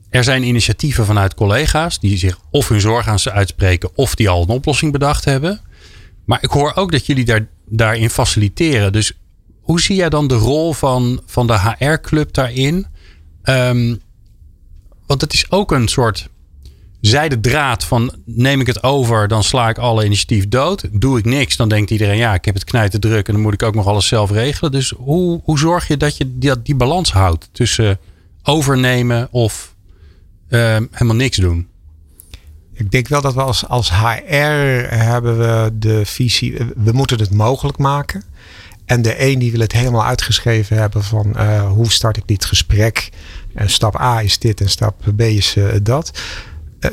er 0.09 0.23
zijn 0.23 0.43
initiatieven 0.43 1.05
vanuit 1.05 1.33
collega's 1.33 1.99
die 1.99 2.17
zich 2.17 2.39
of 2.51 2.67
hun 2.67 2.81
zorg 2.81 3.07
aan 3.07 3.19
ze 3.19 3.31
uitspreken 3.31 3.89
of 3.95 4.15
die 4.15 4.29
al 4.29 4.41
een 4.41 4.49
oplossing 4.49 4.91
bedacht 4.91 5.25
hebben. 5.25 5.61
Maar 6.25 6.43
ik 6.43 6.49
hoor 6.49 6.71
ook 6.75 6.91
dat 6.91 7.05
jullie 7.05 7.25
daar, 7.25 7.47
daarin 7.65 8.09
faciliteren. 8.09 8.91
Dus 8.91 9.13
hoe 9.61 9.81
zie 9.81 9.95
jij 9.95 10.09
dan 10.09 10.27
de 10.27 10.35
rol 10.35 10.73
van, 10.73 11.21
van 11.25 11.47
de 11.47 11.59
HR-club 11.59 12.33
daarin? 12.33 12.85
Um, 13.43 14.01
want 15.05 15.21
het 15.21 15.33
is 15.33 15.51
ook 15.51 15.71
een 15.71 15.87
soort 15.87 16.29
zijde 17.07 17.39
draad 17.39 17.83
van 17.83 18.13
neem 18.25 18.59
ik 18.59 18.67
het 18.67 18.83
over, 18.83 19.27
dan 19.27 19.43
sla 19.43 19.69
ik 19.69 19.77
alle 19.77 20.05
initiatief 20.05 20.47
dood. 20.47 20.87
Doe 20.91 21.17
ik 21.17 21.25
niks, 21.25 21.55
dan 21.55 21.69
denkt 21.69 21.91
iedereen 21.91 22.17
ja, 22.17 22.33
ik 22.33 22.45
heb 22.45 22.53
het 22.53 22.63
knijten 22.63 22.99
druk 22.99 23.27
en 23.27 23.33
dan 23.33 23.41
moet 23.41 23.53
ik 23.53 23.63
ook 23.63 23.75
nog 23.75 23.87
alles 23.87 24.07
zelf 24.07 24.31
regelen. 24.31 24.71
Dus 24.71 24.89
hoe, 24.97 25.41
hoe 25.43 25.59
zorg 25.59 25.87
je 25.87 25.97
dat 25.97 26.17
je 26.17 26.37
die, 26.37 26.61
die 26.61 26.75
balans 26.75 27.11
houdt 27.11 27.49
tussen 27.51 27.99
overnemen 28.43 29.27
of 29.31 29.75
uh, 30.49 30.77
helemaal 30.91 31.15
niks 31.15 31.37
doen? 31.37 31.67
Ik 32.73 32.91
denk 32.91 33.07
wel 33.07 33.21
dat 33.21 33.33
we 33.33 33.41
als, 33.41 33.67
als 33.67 33.89
HR 33.89 34.95
hebben 34.95 35.37
we 35.37 35.71
de 35.73 36.05
visie, 36.05 36.57
we 36.75 36.91
moeten 36.91 37.19
het 37.19 37.31
mogelijk 37.31 37.77
maken. 37.77 38.23
En 38.85 39.01
de 39.01 39.23
een 39.23 39.39
die 39.39 39.51
wil 39.51 39.59
het 39.59 39.71
helemaal 39.71 40.05
uitgeschreven 40.05 40.77
hebben 40.77 41.03
van 41.03 41.33
uh, 41.35 41.67
hoe 41.71 41.91
start 41.91 42.17
ik 42.17 42.23
dit 42.25 42.45
gesprek. 42.45 43.09
En 43.53 43.69
stap 43.69 43.99
A 43.99 44.21
is 44.21 44.39
dit 44.39 44.61
en 44.61 44.69
stap 44.69 44.95
B 45.15 45.21
is 45.21 45.55
uh, 45.55 45.73
dat. 45.81 46.11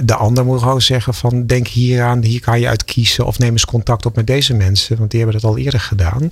De 0.00 0.14
ander 0.14 0.44
moet 0.44 0.62
gewoon 0.62 0.82
zeggen 0.82 1.14
van 1.14 1.46
denk 1.46 1.66
hier 1.66 2.02
aan, 2.02 2.22
hier 2.22 2.40
kan 2.40 2.60
je 2.60 2.68
uit 2.68 2.84
kiezen 2.84 3.26
of 3.26 3.38
neem 3.38 3.52
eens 3.52 3.64
contact 3.64 4.06
op 4.06 4.16
met 4.16 4.26
deze 4.26 4.54
mensen, 4.54 4.98
want 4.98 5.10
die 5.10 5.20
hebben 5.20 5.40
dat 5.40 5.50
al 5.50 5.58
eerder 5.58 5.80
gedaan. 5.80 6.30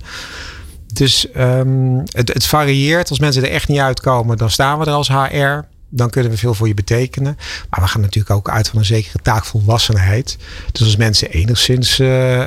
Dus 0.93 1.27
um, 1.37 2.03
het, 2.05 2.33
het, 2.33 2.45
varieert. 2.45 3.09
Als 3.09 3.19
mensen 3.19 3.43
er 3.43 3.49
echt 3.49 3.67
niet 3.67 3.79
uitkomen, 3.79 4.37
dan 4.37 4.49
staan 4.49 4.79
we 4.79 4.85
er 4.85 4.91
als 4.91 5.07
HR. 5.07 5.59
Dan 5.89 6.09
kunnen 6.09 6.31
we 6.31 6.37
veel 6.37 6.53
voor 6.53 6.67
je 6.67 6.73
betekenen. 6.73 7.37
Maar 7.69 7.81
we 7.81 7.87
gaan 7.87 8.01
natuurlijk 8.01 8.35
ook 8.35 8.49
uit 8.49 8.67
van 8.67 8.79
een 8.79 8.85
zekere 8.85 9.19
taakvolwassenheid. 9.21 10.37
Dus 10.71 10.81
als 10.83 10.95
mensen 10.95 11.29
enigszins 11.29 11.99
uh, 11.99 12.37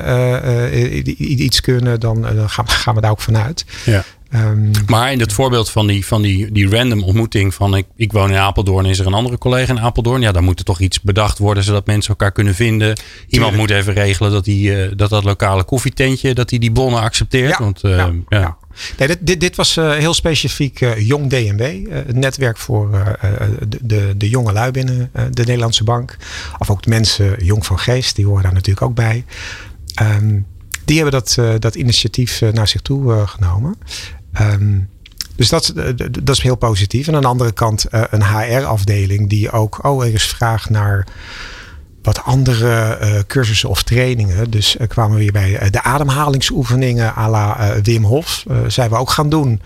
uh, 0.71 1.05
iets 1.17 1.61
kunnen, 1.61 1.99
dan, 1.99 2.21
dan 2.21 2.49
gaan, 2.49 2.69
gaan, 2.69 2.95
we 2.95 3.01
daar 3.01 3.11
ook 3.11 3.21
vanuit. 3.21 3.65
Ja. 3.85 4.03
Um, 4.35 4.71
maar 4.87 5.11
in 5.11 5.19
het 5.19 5.33
voorbeeld 5.33 5.69
van 5.69 5.87
die, 5.87 6.05
van 6.05 6.21
die, 6.21 6.51
die 6.51 6.69
random 6.69 7.03
ontmoeting 7.03 7.53
van 7.53 7.75
ik, 7.75 7.85
ik 7.95 8.11
woon 8.11 8.29
in 8.31 8.37
Apeldoorn, 8.37 8.85
is 8.85 8.99
er 8.99 9.05
een 9.05 9.13
andere 9.13 9.37
collega 9.37 9.73
in 9.73 9.79
Apeldoorn. 9.79 10.21
Ja, 10.21 10.31
dan 10.31 10.43
moet 10.43 10.59
er 10.59 10.65
toch 10.65 10.79
iets 10.79 11.01
bedacht 11.01 11.37
worden 11.37 11.63
zodat 11.63 11.85
mensen 11.85 12.09
elkaar 12.09 12.31
kunnen 12.31 12.55
vinden. 12.55 12.99
Iemand 13.27 13.55
moet 13.55 13.69
even 13.69 13.93
regelen 13.93 14.31
dat, 14.31 14.45
die, 14.45 14.69
uh, 14.69 14.91
dat 14.95 15.09
dat 15.09 15.23
lokale 15.23 15.63
koffietentje, 15.63 16.33
dat 16.33 16.49
die 16.49 16.59
die 16.59 16.71
bonnen 16.71 17.01
accepteert. 17.01 17.49
Ja, 17.49 17.57
want, 17.59 17.83
uh, 17.83 17.97
ja, 17.97 18.11
ja. 18.29 18.39
ja. 18.39 18.57
Nee, 18.97 19.07
dit, 19.07 19.17
dit, 19.21 19.39
dit 19.39 19.55
was 19.55 19.77
uh, 19.77 19.91
heel 19.91 20.13
specifiek 20.13 20.85
Jong 20.97 21.29
DNB. 21.29 21.87
het 21.89 22.15
netwerk 22.15 22.57
voor 22.57 22.91
de, 23.67 23.77
de, 23.81 24.13
de 24.17 24.29
jonge 24.29 24.51
lui 24.51 24.71
binnen 24.71 25.11
de 25.31 25.43
Nederlandse 25.43 25.83
bank. 25.83 26.17
Of 26.57 26.69
ook 26.69 26.81
de 26.81 26.89
mensen 26.89 27.45
jong 27.45 27.65
van 27.65 27.79
geest, 27.79 28.15
die 28.15 28.25
horen 28.25 28.43
daar 28.43 28.53
natuurlijk 28.53 28.85
ook 28.85 28.95
bij. 28.95 29.25
Um, 30.01 30.45
die 30.85 31.01
hebben 31.01 31.21
dat, 31.21 31.61
dat 31.61 31.75
initiatief 31.75 32.41
naar 32.51 32.67
zich 32.67 32.81
toe 32.81 33.27
genomen. 33.27 33.75
Um, 34.41 34.89
dus 35.35 35.49
dat, 35.49 35.73
dat 36.23 36.35
is 36.35 36.41
heel 36.41 36.55
positief. 36.55 37.07
En 37.07 37.15
aan 37.15 37.21
de 37.21 37.27
andere 37.27 37.51
kant 37.51 37.85
uh, 37.91 38.03
een 38.09 38.23
HR-afdeling 38.23 39.29
die 39.29 39.51
ook, 39.51 39.85
oh, 39.85 40.05
er 40.05 40.13
is 40.13 40.27
vraag 40.27 40.69
naar 40.69 41.07
wat 42.01 42.23
andere 42.23 42.99
uh, 43.01 43.19
cursussen 43.27 43.69
of 43.69 43.83
trainingen. 43.83 44.51
Dus 44.51 44.77
kwamen 44.87 45.17
we 45.17 45.21
weer 45.21 45.31
bij 45.31 45.69
de 45.69 45.83
ademhalingsoefeningen 45.83 47.15
à 47.17 47.29
la 47.29 47.75
Wim 47.81 48.03
Hof. 48.03 48.45
zijn 48.67 48.89
we 48.89 48.95
ook 48.95 49.09
gaan 49.09 49.29
doen 49.29 49.61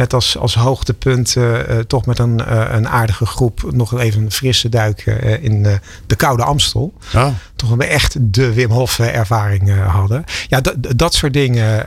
Met 0.00 0.14
als, 0.14 0.38
als 0.38 0.54
hoogtepunt 0.54 1.34
uh, 1.36 1.58
toch 1.86 2.06
met 2.06 2.18
een, 2.18 2.40
uh, 2.40 2.64
een 2.70 2.88
aardige 2.88 3.26
groep 3.26 3.72
nog 3.72 4.00
even 4.00 4.22
een 4.22 4.30
frisse 4.30 4.68
duik 4.68 5.06
uh, 5.06 5.42
in 5.42 5.62
de 6.06 6.16
koude 6.16 6.42
Amstel. 6.42 6.92
Toch 7.56 7.74
we 7.74 7.84
echt 7.84 8.16
de 8.20 8.52
Wim 8.52 8.70
Hof 8.70 8.98
ervaring 8.98 9.84
hadden. 9.84 10.24
Ja, 10.48 10.60
dat 10.96 11.14
soort 11.14 11.32
dingen 11.32 11.86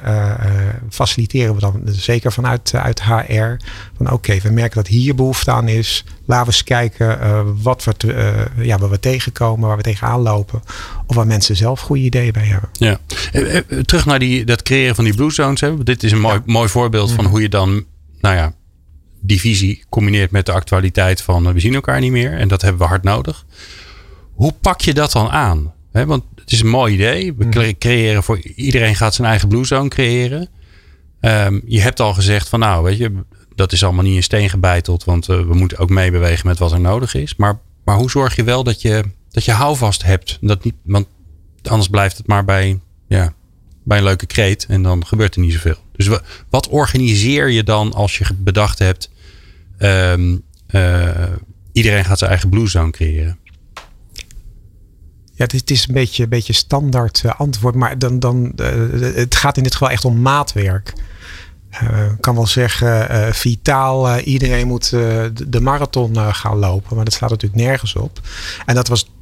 faciliteren 0.89 1.53
we 1.53 1.59
dan 1.59 1.81
zeker 1.85 2.31
vanuit 2.31 2.73
uit 2.73 3.03
HR. 3.03 3.55
Van 3.97 4.11
oké, 4.11 4.39
we 4.39 4.49
merken 4.49 4.75
dat 4.75 4.87
hier 4.87 5.15
behoefte 5.15 5.51
aan 5.51 5.67
is. 5.67 6.05
Laten 6.25 6.45
we 6.45 6.51
eens 6.51 6.63
kijken 6.63 7.61
wat, 7.61 7.83
we, 7.83 8.45
ja, 8.55 8.77
waar 8.77 8.89
we 8.89 8.99
tegenkomen, 8.99 9.67
waar 9.67 9.77
we 9.77 9.83
tegenaan 9.83 10.21
lopen. 10.21 10.61
Of 11.07 11.15
waar 11.15 11.27
mensen 11.27 11.55
zelf 11.55 11.79
goede 11.79 12.01
ideeën 12.01 12.33
bij 12.33 12.45
hebben. 12.45 12.69
Ja. 12.73 12.99
Terug 13.85 14.05
naar 14.05 14.19
die, 14.19 14.45
dat 14.45 14.63
creëren 14.63 14.95
van 14.95 15.03
die 15.03 15.15
blue 15.15 15.31
zones. 15.31 15.61
Hè. 15.61 15.83
Dit 15.83 16.03
is 16.03 16.11
een 16.11 16.21
mooi, 16.21 16.41
mooi 16.45 16.69
voorbeeld 16.69 17.11
van 17.11 17.23
mhm. 17.23 17.33
hoe 17.33 17.41
je 17.41 17.49
dan 17.49 17.85
nou 18.23 18.35
ja, 18.35 18.53
die 19.19 19.39
visie 19.39 19.83
combineert 19.89 20.31
met 20.31 20.45
de 20.45 20.51
actualiteit 20.51 21.21
van 21.21 21.53
we 21.53 21.59
zien 21.59 21.73
elkaar 21.73 21.99
niet 21.99 22.11
meer 22.11 22.33
en 22.33 22.47
dat 22.47 22.61
hebben 22.61 22.81
we 22.81 22.87
hard 22.87 23.03
nodig. 23.03 23.45
Hoe 24.33 24.51
pak 24.61 24.81
je 24.81 24.93
dat 24.93 25.11
dan 25.11 25.29
aan? 25.29 25.73
want 25.91 26.23
het 26.35 26.51
is 26.51 26.61
een 26.61 26.69
mooi 26.69 26.93
idee. 26.93 27.33
We 27.33 27.47
hmm. 27.49 27.77
creëren 27.77 28.23
voor 28.23 28.39
iedereen 28.39 28.95
gaat 28.95 29.13
zijn 29.13 29.27
eigen 29.27 29.47
blue 29.47 29.65
zone 29.65 29.89
creëren. 29.89 30.49
Um, 31.21 31.61
je 31.65 31.81
hebt 31.81 31.99
al 31.99 32.13
gezegd 32.13 32.49
van 32.49 32.59
nou, 32.59 32.83
weet 32.83 32.97
je, 32.97 33.11
dat 33.55 33.71
is 33.71 33.83
allemaal 33.83 34.03
niet 34.03 34.15
in 34.15 34.23
steen 34.23 34.49
gebeiteld, 34.49 35.03
want 35.03 35.29
uh, 35.29 35.37
we 35.37 35.53
moeten 35.53 35.77
ook 35.77 35.89
meebewegen 35.89 36.47
met 36.47 36.59
wat 36.59 36.71
er 36.71 36.79
nodig 36.79 37.13
is. 37.13 37.35
Maar, 37.35 37.59
maar 37.85 37.95
hoe 37.95 38.09
zorg 38.09 38.35
je 38.35 38.43
wel 38.43 38.63
dat 38.63 38.81
je, 38.81 39.03
dat 39.29 39.45
je 39.45 39.51
houvast 39.51 40.03
hebt? 40.03 40.37
Dat 40.41 40.63
niet, 40.63 40.75
want 40.83 41.07
anders 41.61 41.89
blijft 41.89 42.17
het 42.17 42.27
maar 42.27 42.45
bij, 42.45 42.79
ja, 43.07 43.33
bij 43.83 43.97
een 43.97 44.03
leuke 44.03 44.25
kreet 44.25 44.65
en 44.65 44.83
dan 44.83 45.05
gebeurt 45.05 45.35
er 45.35 45.41
niet 45.41 45.53
zoveel. 45.53 45.77
Dus 45.95 46.09
wat 46.49 46.67
organiseer 46.67 47.49
je 47.49 47.63
dan 47.63 47.93
als 47.93 48.17
je 48.17 48.25
bedacht 48.37 48.79
hebt, 48.79 49.09
um, 49.79 50.43
iedereen 51.71 52.05
gaat 52.05 52.17
zijn 52.17 52.29
eigen 52.29 52.49
blue 52.49 52.67
zone 52.67 52.91
creëren? 52.91 53.37
Ja, 55.35 55.45
het 55.45 55.71
is 55.71 55.87
een 55.87 55.93
beetje, 55.93 56.23
een 56.23 56.29
beetje 56.29 56.53
standaard 56.53 57.21
uh, 57.25 57.39
antwoord, 57.39 57.75
maar 57.75 57.99
dan, 57.99 58.19
dan, 58.19 58.53
uh, 58.55 59.15
het 59.15 59.35
gaat 59.35 59.57
in 59.57 59.63
dit 59.63 59.71
geval 59.73 59.89
echt 59.89 60.05
om 60.05 60.21
maatwerk. 60.21 60.93
Ik 62.11 62.21
kan 62.21 62.35
wel 62.35 62.47
zeggen, 62.47 63.33
vitaal, 63.35 64.19
iedereen 64.19 64.67
moet 64.67 64.89
de 64.89 65.59
marathon 65.61 66.33
gaan 66.33 66.57
lopen, 66.57 66.95
maar 66.95 67.05
dat 67.05 67.13
staat 67.13 67.29
natuurlijk 67.29 67.61
nergens 67.61 67.95
op. 67.95 68.19
En 68.65 68.75
dat 68.75 68.87
was 68.87 69.12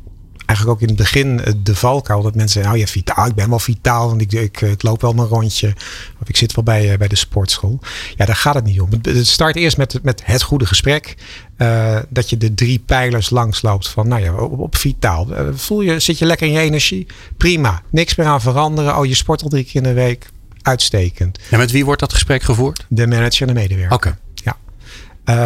eigenlijk 0.51 0.77
ook 0.77 0.81
in 0.81 0.95
het 0.95 0.97
begin 0.97 1.43
eh, 1.43 1.53
de 1.63 1.75
valkuil. 1.75 2.21
Dat 2.21 2.35
mensen 2.35 2.53
zeggen, 2.53 2.71
nou 2.71 2.85
ja, 2.85 2.91
vitaal, 2.91 3.25
ik 3.25 3.35
ben 3.35 3.49
wel 3.49 3.59
vitaal. 3.59 4.07
Want 4.07 4.21
ik, 4.21 4.31
ik, 4.31 4.61
ik 4.61 4.83
loop 4.83 5.01
wel 5.01 5.13
mijn 5.13 5.27
rondje. 5.27 5.73
Of 6.21 6.29
ik 6.29 6.37
zit 6.37 6.53
wel 6.53 6.63
bij, 6.63 6.91
eh, 6.91 6.97
bij 6.97 7.07
de 7.07 7.15
sportschool. 7.15 7.79
Ja, 8.15 8.25
daar 8.25 8.35
gaat 8.35 8.55
het 8.55 8.63
niet 8.63 8.81
om. 8.81 8.89
Het 9.01 9.27
start 9.27 9.55
eerst 9.55 9.77
met, 9.77 9.99
met 10.03 10.21
het 10.25 10.41
goede 10.41 10.65
gesprek. 10.65 11.15
Uh, 11.57 11.99
dat 12.09 12.29
je 12.29 12.37
de 12.37 12.53
drie 12.53 12.79
pijlers 12.79 13.29
langs 13.29 13.61
loopt 13.61 13.87
van, 13.87 14.07
nou 14.07 14.21
ja, 14.21 14.33
op, 14.33 14.59
op 14.59 14.75
vitaal. 14.75 15.27
voel 15.53 15.81
je, 15.81 15.99
zit 15.99 16.17
je 16.17 16.25
lekker 16.25 16.47
in 16.47 16.53
je 16.53 16.59
energie? 16.59 17.07
Prima. 17.37 17.81
Niks 17.89 18.15
meer 18.15 18.27
aan 18.27 18.41
veranderen. 18.41 18.97
Oh, 18.97 19.05
je 19.05 19.15
sport 19.15 19.43
al 19.43 19.49
drie 19.49 19.63
keer 19.63 19.75
in 19.75 19.83
de 19.83 19.93
week. 19.93 20.29
Uitstekend. 20.61 21.39
En 21.49 21.57
met 21.57 21.71
wie 21.71 21.85
wordt 21.85 21.99
dat 21.99 22.13
gesprek 22.13 22.43
gevoerd? 22.43 22.85
De 22.89 23.07
manager 23.07 23.47
en 23.47 23.53
de 23.53 23.59
medewerker. 23.59 23.95
Oké. 23.95 24.17
Ja. 24.33 24.57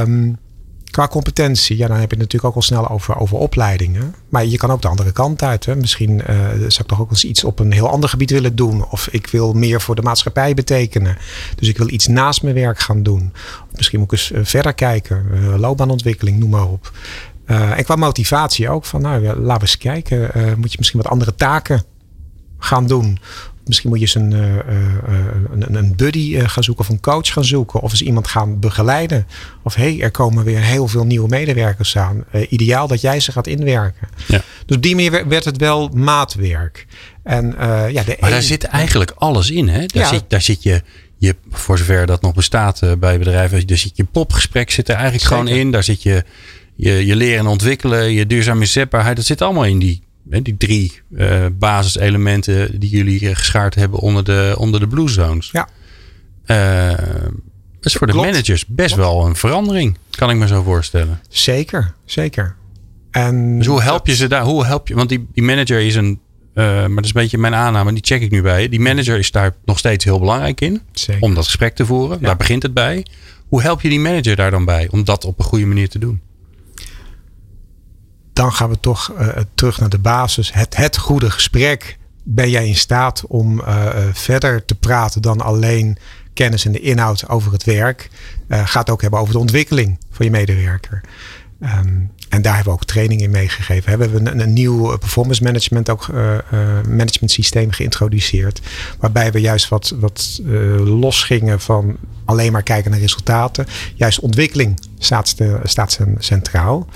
Um, 0.02 0.38
Qua 0.96 1.08
competentie, 1.08 1.78
ja, 1.78 1.88
dan 1.88 1.98
heb 1.98 2.12
je 2.12 2.18
het 2.18 2.26
natuurlijk 2.26 2.46
ook 2.46 2.56
al 2.56 2.62
snel 2.62 2.90
over, 2.90 3.18
over 3.18 3.38
opleidingen. 3.38 4.16
Maar 4.30 4.46
je 4.46 4.58
kan 4.58 4.72
ook 4.72 4.82
de 4.82 4.88
andere 4.88 5.12
kant 5.12 5.44
uit. 5.44 5.66
Hè. 5.66 5.76
Misschien 5.76 6.22
uh, 6.30 6.50
zou 6.50 6.66
ik 6.66 6.88
toch 6.88 7.02
ook 7.02 7.10
eens 7.10 7.26
iets 7.26 7.44
op 7.44 7.60
een 7.60 7.72
heel 7.72 7.90
ander 7.90 8.10
gebied 8.10 8.30
willen 8.30 8.56
doen. 8.56 8.86
Of 8.90 9.08
ik 9.12 9.28
wil 9.28 9.54
meer 9.54 9.82
voor 9.82 9.96
de 9.96 10.02
maatschappij 10.02 10.54
betekenen. 10.54 11.18
Dus 11.56 11.68
ik 11.68 11.78
wil 11.78 11.90
iets 11.90 12.08
naast 12.08 12.44
mijn 12.44 12.56
werk 12.56 12.80
gaan 12.80 13.04
doen. 13.04 13.34
Of 13.72 13.76
misschien 13.76 14.00
moet 14.00 14.12
ik 14.12 14.18
eens 14.20 14.32
eh, 14.32 14.40
verder 14.44 14.74
kijken. 14.74 15.26
Uh, 15.34 15.56
loopbaanontwikkeling, 15.58 16.40
noem 16.40 16.50
maar 16.50 16.68
op. 16.68 16.92
en 17.46 17.84
qua 17.84 17.96
motivatie 17.96 18.70
ook 18.70 18.86
van, 18.86 19.02
nou, 19.02 19.22
laten 19.22 19.46
we 19.46 19.60
eens 19.60 19.78
kijken. 19.78 20.32
moet 20.58 20.72
je 20.72 20.78
misschien 20.78 21.02
wat 21.02 21.12
andere 21.12 21.36
taken 21.36 21.84
gaan 22.60 22.88
doen? 22.88 23.20
Misschien 23.66 23.90
moet 23.90 24.00
je 24.00 24.06
eens 24.06 24.16
een, 24.16 24.32
uh, 24.32 24.56
een, 25.52 25.76
een 25.76 25.96
buddy 25.96 26.40
gaan 26.40 26.64
zoeken 26.64 26.84
of 26.84 26.90
een 26.90 27.00
coach 27.00 27.34
gaan 27.34 27.46
zoeken. 27.46 27.82
Of 27.82 27.92
eens 27.92 28.02
iemand 28.02 28.28
gaan 28.28 28.60
begeleiden. 28.60 29.28
Of 29.64 29.76
hé, 29.76 29.84
hey, 29.84 30.02
er 30.02 30.12
komen 30.12 30.44
weer 30.44 30.60
heel 30.60 30.88
veel 30.88 31.06
nieuwe 31.06 31.28
medewerkers 31.28 31.98
aan. 31.98 32.24
ideaal 32.50 32.88
dat 32.88 33.02
jij 33.02 33.20
ze 33.20 33.32
gaat 33.32 33.48
inwerken. 33.48 34.08
Ja. 34.28 34.42
Dus 34.66 34.76
op 34.76 34.84
die 34.84 34.96
manier 34.96 35.28
werd 35.28 35.46
het 35.46 35.58
wel 35.58 35.90
maatwerk. 35.94 36.86
En, 37.24 37.56
ja, 37.92 38.04
de 38.04 38.18
maar 38.20 38.30
daar 38.30 38.42
zit 38.42 38.64
eigenlijk 38.64 39.12
alles 39.16 39.50
in. 39.50 39.68
Hè? 39.68 39.86
Daar, 39.86 40.08
zit, 40.08 40.24
daar 40.28 40.42
zit 40.42 40.64
je, 40.64 40.82
je, 41.18 41.36
voor 41.52 41.78
zover 41.78 42.06
dat 42.06 42.22
nog 42.22 42.34
bestaat 42.34 43.00
bij 43.00 43.18
bedrijven, 43.18 43.68
daar 43.68 43.78
zit 43.78 43.98
je 43.98 44.04
popgesprek 44.04 44.72
zit 44.72 44.90
er 44.90 44.96
eigenlijk 44.96 45.26
gewoon 45.26 45.48
in. 45.48 45.72
Daar 45.72 45.84
zit 45.84 46.04
je, 46.04 46.24
je, 46.76 47.06
je 47.06 47.16
leren 47.16 47.40
en 47.40 47.48
ontwikkelen, 47.48 48.12
je 48.12 48.26
duurzame 48.26 48.66
zetbaarheid. 48.66 49.16
Dat 49.16 49.26
zit 49.26 49.42
allemaal 49.42 49.66
in 49.66 49.80
die 49.80 50.05
die 50.26 50.58
drie 50.58 51.02
uh, 51.12 51.46
basiselementen 51.54 52.80
die 52.80 52.90
jullie 52.90 53.36
geschaard 53.36 53.76
hebben 53.76 54.00
onder 54.00 54.24
de, 54.24 54.56
onder 54.58 54.80
de 54.80 54.88
Blue 54.88 55.10
Zones. 55.10 55.50
Ja. 55.52 55.68
Uh, 56.46 56.98
dat 57.76 57.94
is 57.94 57.94
voor 57.94 58.08
de 58.08 58.14
managers 58.14 58.66
best 58.66 58.96
wel 58.96 59.26
een 59.26 59.36
verandering, 59.36 59.98
kan 60.10 60.30
ik 60.30 60.36
me 60.36 60.48
zo 60.48 60.64
voorstellen. 60.64 61.20
Zeker, 61.30 61.94
zeker. 62.06 62.56
En 63.12 63.58
dus 63.58 63.68
hoe 63.68 63.82
help 63.82 64.08
je 64.08 64.16
ze 64.16 64.28
daar? 64.28 64.44
Hoe 64.44 64.66
help 64.66 64.88
je? 64.88 64.96
Want 64.96 65.10
die, 65.10 65.28
die 65.34 65.44
manager 65.44 65.80
is 65.80 65.96
een, 65.96 66.20
uh, 66.54 66.66
maar 66.66 66.96
dat 66.96 67.04
is 67.04 67.14
een 67.14 67.22
beetje 67.22 67.38
mijn 67.38 67.54
aanname, 67.56 67.94
die 67.94 68.04
check 68.04 68.22
ik 68.22 68.32
nu 68.32 68.42
bij. 68.42 68.70
Die 68.70 68.80
manager 68.80 69.18
is 69.18 69.32
daar 69.32 69.56
nog 69.66 69.78
steeds 69.78 70.04
heel 70.06 70.20
belangrijk 70.20 70.62
in. 70.62 70.82
Zeker. 70.92 71.22
Om 71.22 71.34
dat 71.34 71.46
gesprek 71.46 71.76
te 71.76 71.86
voeren. 71.86 72.22
Daar 72.22 72.38
begint 72.38 72.64
het 72.64 72.74
bij. 72.74 73.06
Hoe 73.48 73.62
help 73.62 73.82
je 73.82 73.90
die 73.90 74.00
manager 74.00 74.36
daar 74.36 74.52
dan 74.52 74.66
bij 74.66 74.88
om 74.92 75.04
dat 75.04 75.26
op 75.26 75.40
een 75.40 75.46
goede 75.46 75.66
manier 75.66 75.90
te 75.90 76.00
doen? 76.00 76.22
Dan 78.36 78.54
gaan 78.54 78.70
we 78.70 78.80
toch 78.80 79.14
uh, 79.20 79.28
terug 79.54 79.80
naar 79.80 79.90
de 79.90 80.00
basis. 80.00 80.54
Het, 80.54 80.76
het 80.76 80.98
goede 80.98 81.32
gesprek. 81.32 81.98
Ben 82.24 82.50
jij 82.50 82.68
in 82.68 82.76
staat 82.76 83.24
om 83.28 83.60
uh, 83.60 83.88
verder 84.14 84.66
te 84.66 84.76
praten 84.76 85.22
dan 85.22 85.42
alleen 85.42 85.98
kennis 86.34 86.66
en 86.66 86.72
de 86.72 86.80
inhoud 86.80 87.30
over 87.30 87.52
het 87.52 87.64
werk? 87.64 88.10
Uh, 88.48 88.62
gaat 88.68 88.90
ook 88.90 89.02
hebben 89.02 89.20
over 89.20 89.34
de 89.34 89.40
ontwikkeling 89.40 90.00
van 90.12 90.26
je 90.26 90.32
medewerker. 90.32 91.02
Um, 91.64 92.12
en 92.30 92.42
daar 92.42 92.56
hebben 92.56 92.74
we 92.74 92.80
ook 92.80 92.86
training 92.86 93.22
in 93.22 93.30
meegegeven. 93.30 93.98
We 93.98 94.04
hebben 94.04 94.28
een, 94.28 94.40
een 94.40 94.54
nieuw 94.54 94.98
performance 94.98 95.44
management, 95.44 95.90
ook, 95.90 96.08
management 96.88 97.32
systeem 97.32 97.72
geïntroduceerd. 97.72 98.62
Waarbij 99.00 99.32
we 99.32 99.42
juist 99.42 99.70
wat, 99.70 99.94
wat 100.00 100.42
los 100.84 101.24
gingen 101.24 101.60
van 101.60 101.98
alleen 102.26 102.52
maar 102.52 102.64
kijken 102.64 102.92
naar 102.92 103.00
resultaten. 103.00 103.66
Juist 103.96 104.20
ontwikkeling 104.20 104.80
staat, 104.98 105.36
staat 105.64 106.00
centraal. 106.18 106.88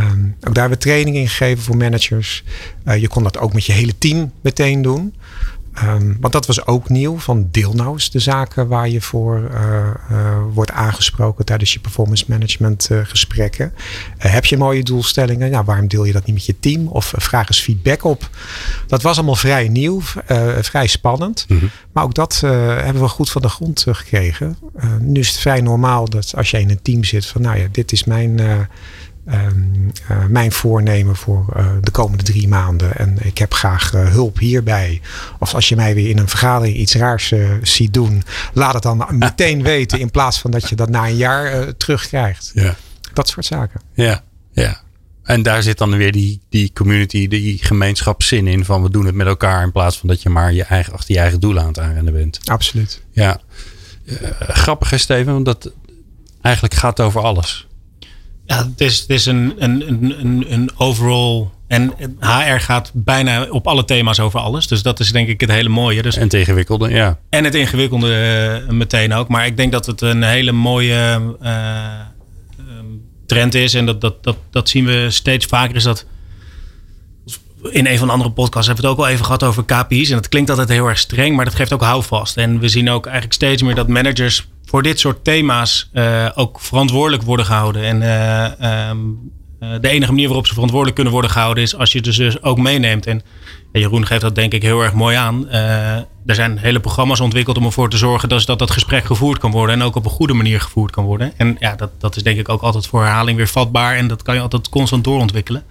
Um, 0.00 0.36
ook 0.36 0.54
daar 0.54 0.68
hebben 0.68 0.78
we 0.78 0.84
training 0.84 1.16
in 1.16 1.28
gegeven 1.28 1.64
voor 1.64 1.76
managers. 1.76 2.44
Uh, 2.84 2.96
je 2.96 3.08
kon 3.08 3.22
dat 3.22 3.38
ook 3.38 3.52
met 3.52 3.64
je 3.64 3.72
hele 3.72 3.98
team 3.98 4.32
meteen 4.40 4.82
doen. 4.82 5.14
Um, 5.84 6.16
want 6.20 6.32
dat 6.32 6.46
was 6.46 6.66
ook 6.66 6.88
nieuw. 6.88 7.18
Van 7.18 7.48
deel 7.50 7.72
nou 7.72 7.92
eens 7.92 8.10
de 8.10 8.18
zaken 8.18 8.68
waar 8.68 8.88
je 8.88 9.00
voor 9.00 9.50
uh, 9.52 9.60
uh, 10.12 10.36
wordt 10.52 10.70
aangesproken 10.70 11.44
tijdens 11.44 11.72
je 11.72 11.80
performance 11.80 12.24
management 12.28 12.90
gesprekken. 13.02 13.72
heb 14.18 14.44
je 14.44 14.56
mooie 14.56 14.82
doelstellingen? 14.82 15.50
Nou, 15.50 15.64
waarom 15.64 15.88
deel 15.88 16.04
je 16.04 16.12
dat 16.12 16.26
niet 16.26 16.34
met 16.34 16.46
je 16.46 16.58
team? 16.60 16.86
Of 16.86 17.12
vraag 17.16 17.48
eens 17.48 17.60
feedback 17.60 18.04
op. 18.04 18.30
Dat 18.86 19.02
was 19.02 19.16
allemaal 19.16 19.34
vrij 19.34 19.68
nieuw, 19.68 20.00
vrij 20.60 20.86
spannend. 20.86 21.44
Mm 21.48 21.58
-hmm. 21.58 21.70
Maar 21.92 22.04
ook 22.04 22.14
dat 22.14 22.40
hebben 22.40 23.02
we 23.02 23.08
goed 23.08 23.30
van 23.30 23.42
de 23.42 23.48
grond 23.48 23.86
gekregen. 23.88 24.56
nu 25.00 25.20
is 25.20 25.28
het 25.28 25.38
vrij 25.38 25.60
normaal 25.60 26.08
dat 26.08 26.32
als 26.36 26.50
jij 26.50 26.60
in 26.60 26.70
een 26.70 26.82
team 26.82 27.04
zit 27.04 27.26
van 27.26 27.42
nou 27.42 27.58
ja, 27.58 27.66
dit 27.70 27.92
is 27.92 28.04
mijn 28.04 28.40
Um, 29.32 29.92
uh, 30.10 30.24
mijn 30.26 30.52
voornemen 30.52 31.16
voor 31.16 31.46
uh, 31.56 31.66
de 31.80 31.90
komende 31.90 32.24
drie 32.24 32.48
maanden. 32.48 32.96
En 32.96 33.18
ik 33.20 33.38
heb 33.38 33.54
graag 33.54 33.94
uh, 33.94 34.08
hulp 34.08 34.38
hierbij. 34.38 35.00
Of 35.38 35.54
als 35.54 35.68
je 35.68 35.76
mij 35.76 35.94
weer 35.94 36.08
in 36.08 36.18
een 36.18 36.28
vergadering 36.28 36.76
iets 36.76 36.94
raars 36.94 37.32
ziet 37.62 37.94
doen, 37.94 38.22
laat 38.52 38.74
het 38.74 38.82
dan 38.82 39.06
meteen 39.18 39.62
weten. 39.62 40.00
In 40.00 40.10
plaats 40.10 40.40
van 40.40 40.50
dat 40.50 40.68
je 40.68 40.76
dat 40.76 40.88
na 40.88 41.06
een 41.06 41.16
jaar 41.16 41.76
terugkrijgt. 41.76 42.50
Ja. 42.54 42.76
Dat 43.12 43.28
soort 43.28 43.46
zaken. 43.46 43.80
Ja, 43.94 44.22
ja. 44.52 44.80
En 45.22 45.42
daar 45.42 45.62
zit 45.62 45.78
dan 45.78 45.96
weer 45.96 46.12
die, 46.12 46.40
die 46.48 46.72
community, 46.72 47.28
die 47.28 47.58
gemeenschapszin 47.58 48.46
in. 48.46 48.64
Van 48.64 48.82
we 48.82 48.90
doen 48.90 49.06
het 49.06 49.14
met 49.14 49.26
elkaar. 49.26 49.62
In 49.62 49.72
plaats 49.72 49.98
van 49.98 50.08
dat 50.08 50.22
je 50.22 50.28
maar 50.28 50.52
je 50.52 50.64
eigen, 50.64 50.92
achter 50.92 51.14
je 51.14 51.20
eigen 51.20 51.40
doelen 51.40 51.62
aan 51.62 51.68
het 51.68 51.78
aanrennen 51.78 52.12
bent. 52.12 52.40
Absoluut. 52.44 53.02
Ja. 53.10 53.40
grappig 54.40 54.92
is 54.92 55.02
Steven, 55.02 55.32
want 55.32 55.44
dat 55.44 55.72
eigenlijk 56.40 56.74
gaat 56.74 57.00
over 57.00 57.20
alles. 57.20 57.65
Ja, 58.46 58.56
het 58.56 58.80
is, 58.80 58.98
het 58.98 59.10
is 59.10 59.26
een, 59.26 59.54
een, 59.58 59.88
een, 59.88 60.44
een 60.48 60.70
overall. 60.76 61.46
En 61.66 61.92
HR 62.20 62.58
gaat 62.58 62.90
bijna 62.94 63.46
op 63.50 63.66
alle 63.66 63.84
thema's 63.84 64.20
over 64.20 64.40
alles. 64.40 64.66
Dus 64.66 64.82
dat 64.82 65.00
is 65.00 65.12
denk 65.12 65.28
ik 65.28 65.40
het 65.40 65.50
hele 65.50 65.68
mooie. 65.68 66.02
Dus, 66.02 66.16
en 66.16 66.22
het 66.22 66.34
ingewikkelde, 66.34 66.90
ja. 66.90 67.18
En 67.28 67.44
het 67.44 67.54
ingewikkelde 67.54 68.60
uh, 68.66 68.70
meteen 68.70 69.12
ook. 69.12 69.28
Maar 69.28 69.46
ik 69.46 69.56
denk 69.56 69.72
dat 69.72 69.86
het 69.86 70.00
een 70.00 70.22
hele 70.22 70.52
mooie 70.52 71.34
uh, 71.42 72.00
trend 73.26 73.54
is. 73.54 73.74
En 73.74 73.86
dat, 73.86 74.00
dat, 74.00 74.24
dat, 74.24 74.36
dat 74.50 74.68
zien 74.68 74.84
we 74.84 75.06
steeds 75.10 75.46
vaker. 75.46 75.76
Is 75.76 75.82
dat 75.82 76.06
in 77.70 77.86
een 77.86 77.98
van 77.98 78.06
de 78.06 78.12
andere 78.12 78.30
podcasts 78.30 78.66
hebben 78.66 78.84
we 78.84 78.90
het 78.90 79.00
ook 79.00 79.06
al 79.06 79.12
even 79.12 79.24
gehad 79.24 79.42
over 79.42 79.64
KPI's. 79.64 80.08
En 80.08 80.16
dat 80.16 80.28
klinkt 80.28 80.50
altijd 80.50 80.68
heel 80.68 80.86
erg 80.86 80.98
streng, 80.98 81.36
maar 81.36 81.44
dat 81.44 81.54
geeft 81.54 81.72
ook 81.72 81.82
houvast. 81.82 82.36
En 82.36 82.58
we 82.58 82.68
zien 82.68 82.90
ook 82.90 83.04
eigenlijk 83.04 83.34
steeds 83.34 83.62
meer 83.62 83.74
dat 83.74 83.88
managers 83.88 84.48
voor 84.66 84.82
dit 84.82 85.00
soort 85.00 85.24
thema's 85.24 85.90
ook 86.34 86.60
verantwoordelijk 86.60 87.22
worden 87.22 87.46
gehouden. 87.46 87.82
En 87.82 88.02
ehm, 88.58 88.98
de 89.80 89.88
enige 89.88 90.12
manier 90.12 90.26
waarop 90.26 90.46
ze 90.46 90.52
verantwoordelijk 90.52 90.94
kunnen 90.96 91.12
worden 91.12 91.30
gehouden 91.30 91.62
is 91.62 91.76
als 91.76 91.92
je 91.92 92.12
ze 92.12 92.22
dus 92.22 92.42
ook 92.42 92.58
meeneemt. 92.58 93.06
En 93.06 93.22
Jeroen 93.72 94.06
geeft 94.06 94.20
dat 94.20 94.34
denk 94.34 94.52
ik 94.52 94.62
heel 94.62 94.82
erg 94.82 94.92
mooi 94.92 95.16
aan. 95.16 95.48
Er 96.26 96.34
zijn 96.34 96.58
hele 96.58 96.80
programma's 96.80 97.20
ontwikkeld 97.20 97.56
om 97.56 97.64
ervoor 97.64 97.90
te 97.90 97.96
zorgen 97.96 98.28
dat, 98.28 98.46
dat 98.46 98.58
dat 98.58 98.70
gesprek 98.70 99.04
gevoerd 99.04 99.38
kan 99.38 99.50
worden. 99.50 99.74
En 99.74 99.82
ook 99.82 99.96
op 99.96 100.04
een 100.04 100.10
goede 100.10 100.32
manier 100.32 100.60
gevoerd 100.60 100.90
kan 100.90 101.04
worden. 101.04 101.32
En 101.36 101.56
ja, 101.58 101.74
dat, 101.74 101.90
dat 101.98 102.16
is 102.16 102.22
denk 102.22 102.38
ik 102.38 102.48
ook 102.48 102.62
altijd 102.62 102.86
voor 102.86 103.02
herhaling 103.02 103.36
weer 103.36 103.48
vatbaar. 103.48 103.96
En 103.96 104.08
dat 104.08 104.22
kan 104.22 104.34
je 104.34 104.40
altijd 104.40 104.68
constant 104.68 105.04
doorontwikkelen. 105.04 105.64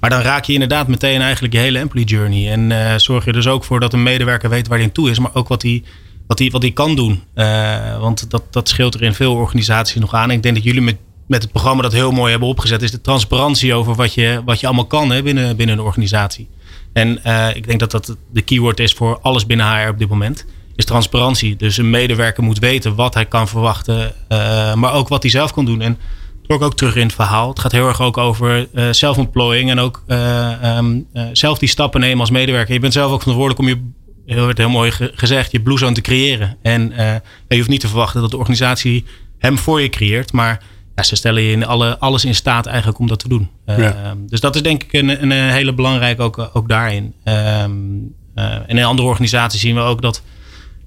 Maar 0.00 0.10
dan 0.10 0.20
raak 0.20 0.44
je 0.44 0.52
inderdaad 0.52 0.88
meteen 0.88 1.20
eigenlijk 1.20 1.54
je 1.54 1.60
hele 1.60 1.78
employee 1.78 2.08
journey. 2.08 2.50
En 2.50 3.00
zorg 3.00 3.24
je 3.24 3.32
dus 3.32 3.46
ook 3.46 3.64
voor 3.64 3.80
dat 3.80 3.92
een 3.92 4.02
medewerker 4.02 4.50
weet 4.50 4.68
waar 4.68 4.78
hij 4.78 4.86
aan 4.86 4.92
toe 4.92 5.10
is. 5.10 5.18
Maar 5.18 5.34
ook 5.34 5.48
wat 5.48 5.62
hij, 5.62 5.82
wat 6.30 6.38
hij, 6.38 6.50
wat 6.50 6.72
kan 6.72 6.96
doen. 6.96 7.22
Uh, 7.34 8.00
want 8.00 8.30
dat, 8.30 8.42
dat 8.50 8.68
scheelt 8.68 8.94
er 8.94 9.02
in 9.02 9.14
veel 9.14 9.34
organisaties 9.34 10.00
nog 10.00 10.14
aan. 10.14 10.30
Ik 10.30 10.42
denk 10.42 10.54
dat 10.54 10.64
jullie 10.64 10.80
met 10.80 10.96
met 11.26 11.42
het 11.42 11.52
programma 11.52 11.82
dat 11.82 11.92
heel 11.92 12.10
mooi 12.10 12.30
hebben 12.30 12.48
opgezet, 12.48 12.82
is 12.82 12.90
de 12.90 13.00
transparantie 13.00 13.74
over 13.74 13.94
wat 13.94 14.14
je, 14.14 14.42
wat 14.44 14.60
je 14.60 14.66
allemaal 14.66 14.86
kan 14.86 15.10
hè, 15.10 15.22
binnen, 15.22 15.56
binnen 15.56 15.78
een 15.78 15.84
organisatie. 15.84 16.48
En 16.92 17.20
uh, 17.26 17.54
ik 17.54 17.66
denk 17.66 17.80
dat 17.80 17.90
dat 17.90 18.16
de 18.32 18.42
keyword 18.42 18.80
is 18.80 18.92
voor 18.92 19.18
alles 19.22 19.46
binnen 19.46 19.66
HR 19.66 19.88
op 19.88 19.98
dit 19.98 20.08
moment. 20.08 20.46
Is 20.76 20.84
transparantie. 20.84 21.56
Dus 21.56 21.76
een 21.76 21.90
medewerker 21.90 22.42
moet 22.42 22.58
weten 22.58 22.94
wat 22.94 23.14
hij 23.14 23.26
kan 23.26 23.48
verwachten. 23.48 24.12
Uh, 24.28 24.74
maar 24.74 24.92
ook 24.92 25.08
wat 25.08 25.22
hij 25.22 25.30
zelf 25.30 25.52
kan 25.52 25.64
doen. 25.64 25.80
En 25.80 25.98
dat 26.46 26.60
ook 26.60 26.76
terug 26.76 26.96
in 26.96 27.06
het 27.06 27.14
verhaal. 27.14 27.48
Het 27.48 27.60
gaat 27.60 27.72
heel 27.72 27.88
erg 27.88 28.00
ook 28.00 28.18
over 28.18 28.68
self-employing. 28.90 29.70
En 29.70 29.78
ook 29.78 30.02
um, 30.08 31.06
zelf 31.32 31.58
die 31.58 31.68
stappen 31.68 32.00
nemen 32.00 32.20
als 32.20 32.30
medewerker. 32.30 32.74
Je 32.74 32.80
bent 32.80 32.92
zelf 32.92 33.12
ook 33.12 33.22
verantwoordelijk 33.22 33.60
om 33.60 33.68
je 33.68 33.90
heel, 34.34 34.50
heel 34.54 34.68
mooi 34.68 34.90
gezegd, 35.14 35.52
je 35.52 35.60
blue 35.60 35.78
zone 35.78 35.94
te 35.94 36.00
creëren. 36.00 36.56
En 36.62 36.92
uh, 36.92 37.14
je 37.48 37.56
hoeft 37.56 37.68
niet 37.68 37.80
te 37.80 37.88
verwachten 37.88 38.20
dat 38.20 38.30
de 38.30 38.36
organisatie 38.36 39.04
hem 39.38 39.58
voor 39.58 39.80
je 39.80 39.88
creëert. 39.88 40.32
Maar 40.32 40.62
ze 41.04 41.16
stellen 41.16 41.42
je 41.42 41.52
in 41.52 41.66
alle, 41.66 41.98
alles 41.98 42.24
in 42.24 42.34
staat 42.34 42.66
eigenlijk 42.66 42.98
om 42.98 43.06
dat 43.06 43.18
te 43.18 43.28
doen. 43.28 43.50
Ehm, 43.64 44.16
dus 44.26 44.40
dat 44.40 44.54
is 44.54 44.62
denk 44.62 44.82
ik 44.82 44.92
een, 44.92 45.22
een 45.22 45.30
hele 45.30 45.74
belangrijke 45.74 46.22
ook, 46.22 46.50
ook 46.52 46.68
daarin. 46.68 47.14
Ehm, 47.24 47.70
eh, 48.34 48.54
en 48.54 48.78
in 48.78 48.84
andere 48.84 49.08
organisaties 49.08 49.60
zien 49.60 49.74
we 49.74 49.80
ook 49.80 50.02
dat 50.02 50.22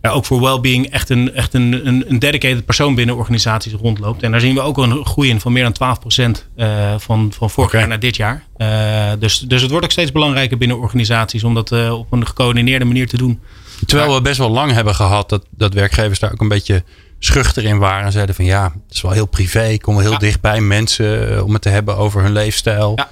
er 0.04 0.12
ook 0.12 0.26
voor 0.26 0.42
well-being 0.42 0.90
echt, 0.90 1.10
een, 1.10 1.34
echt 1.34 1.54
een, 1.54 1.88
een, 1.88 2.04
een 2.08 2.20
dedicated 2.20 2.66
persoon 2.66 2.96
binnen 2.96 3.16
organisaties 3.16 3.74
rondloopt. 3.74 4.24
En 4.24 4.32
daar 4.32 4.40
zien 4.40 4.56
we 4.56 4.62
ook 4.62 4.78
een 4.78 5.06
groei 5.06 5.30
in 5.30 5.40
van 5.40 5.52
meer 5.52 5.72
dan 5.72 5.98
12% 6.38 6.42
uh, 6.56 6.94
van, 6.98 7.32
van 7.34 7.50
vorig 7.50 7.72
jaar 7.72 7.88
naar 7.88 8.00
dit 8.00 8.16
jaar. 8.16 8.44
Uh, 8.58 9.12
dus, 9.20 9.40
dus 9.40 9.62
het 9.62 9.72
wordt 9.72 9.86
ook 9.86 9.92
steeds 9.92 10.12
belangrijker 10.12 10.58
binnen 10.58 10.80
organisaties 10.80 11.44
om 11.44 11.54
dat 11.54 11.72
uh, 11.72 11.94
op 12.00 12.12
een 12.12 12.28
gecoördineerde 12.28 12.86
manier 12.86 13.08
te 13.08 13.18
doen. 13.18 13.40
Terwijl 13.86 14.14
we 14.14 14.22
best 14.22 14.38
wel 14.38 14.50
lang 14.50 14.72
hebben 14.72 14.96
gehad 14.96 15.30
dat, 15.30 15.46
dat 15.50 15.74
werkgevers 15.74 16.20
daar 16.20 16.32
ook 16.32 16.42
een 16.42 16.48
beetje 16.48 16.84
schuchter 17.20 17.64
in 17.64 17.78
waren. 17.78 18.06
En 18.06 18.12
zeiden 18.12 18.36
van 18.36 18.46
ja, 18.46 18.64
het 18.64 18.96
is 18.96 19.02
wel 19.02 19.12
heel 19.12 19.28
privé. 19.28 19.78
Kom 19.78 19.96
wel 19.96 20.10
heel 20.10 20.18
dicht 20.18 20.42
bij 20.42 20.62
mensen 20.62 21.36
eh, 21.36 21.46
om 21.46 21.54
het 21.54 21.62
te 21.62 21.70
hebben 21.70 21.98
over 21.98 22.22
hun 22.22 22.32
leefstijl. 22.32 22.94
Ja. 22.96 23.10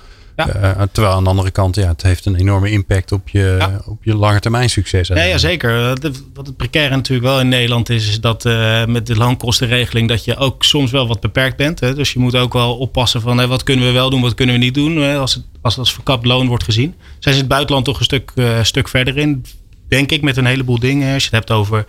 Uh, 0.47 0.81
terwijl 0.91 1.15
aan 1.15 1.23
de 1.23 1.29
andere 1.29 1.51
kant, 1.51 1.75
ja, 1.75 1.87
het 1.87 2.01
heeft 2.01 2.25
een 2.25 2.35
enorme 2.35 2.71
impact 2.71 3.11
op 3.11 3.29
je, 3.29 3.55
ja. 3.59 3.81
op 3.85 4.03
je 4.03 4.15
lange 4.15 4.39
termijn 4.39 4.69
succes. 4.69 5.07
Ja, 5.07 5.23
ja, 5.23 5.37
zeker. 5.37 5.97
Wat 6.33 6.47
het 6.47 6.57
precaire 6.57 6.95
natuurlijk 6.95 7.27
wel 7.27 7.39
in 7.39 7.49
Nederland 7.49 7.89
is, 7.89 8.07
is 8.07 8.21
dat 8.21 8.45
uh, 8.45 8.85
met 8.85 9.07
de 9.07 9.15
loonkostenregeling 9.15 10.07
dat 10.07 10.25
je 10.25 10.35
ook 10.35 10.63
soms 10.63 10.91
wel 10.91 11.07
wat 11.07 11.19
beperkt 11.19 11.57
bent. 11.57 11.79
Hè? 11.79 11.95
Dus 11.95 12.13
je 12.13 12.19
moet 12.19 12.35
ook 12.35 12.53
wel 12.53 12.77
oppassen 12.77 13.21
van 13.21 13.47
wat 13.47 13.63
kunnen 13.63 13.85
we 13.85 13.91
wel 13.91 14.09
doen, 14.09 14.21
wat 14.21 14.35
kunnen 14.35 14.55
we 14.55 14.61
niet 14.61 14.73
doen. 14.73 14.97
Hè? 14.97 15.17
Als 15.17 15.33
het 15.33 15.43
als, 15.61 15.77
als 15.77 15.93
verkapt 15.93 16.25
loon 16.25 16.47
wordt 16.47 16.63
gezien. 16.63 16.95
Zijn 17.19 17.35
ze 17.35 17.41
het 17.41 17.49
buitenland 17.49 17.85
toch 17.85 17.97
een 17.97 18.05
stuk, 18.05 18.31
uh, 18.35 18.63
stuk 18.63 18.87
verder 18.87 19.17
in 19.17 19.45
denk 19.87 20.11
ik, 20.11 20.21
met 20.21 20.37
een 20.37 20.45
heleboel 20.45 20.79
dingen. 20.79 21.13
Als 21.13 21.23
je 21.23 21.29
het 21.29 21.37
hebt 21.37 21.59
over 21.59 21.85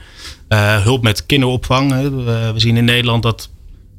uh, 0.48 0.82
hulp 0.82 1.02
met 1.02 1.26
kinderopvang. 1.26 1.92
we 1.92 2.52
zien 2.54 2.76
in 2.76 2.84
Nederland 2.84 3.22
dat 3.22 3.50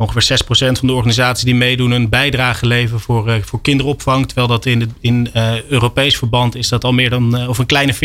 ongeveer 0.04 0.38
6% 0.44 0.48
van 0.48 0.88
de 0.88 0.94
organisaties 0.94 1.44
die 1.44 1.56
meedoen 1.56 1.92
een 1.92 2.10
bijdrage 2.10 2.68
leveren 2.68 3.00
voor, 3.00 3.30
uh, 3.30 3.36
voor 3.42 3.62
kinderopvang. 3.62 4.26
Terwijl 4.26 4.48
dat 4.48 4.66
in, 4.66 4.80
de, 4.80 4.88
in 5.00 5.30
uh, 5.36 5.62
Europees 5.62 6.18
verband 6.18 6.56
is 6.56 6.70
dat 6.70 6.84
al 6.84 6.92
meer 6.92 7.10
dan, 7.10 7.48
of 7.48 7.58
een 7.58 7.66
kleine 7.66 7.96
40%, 7.96 7.98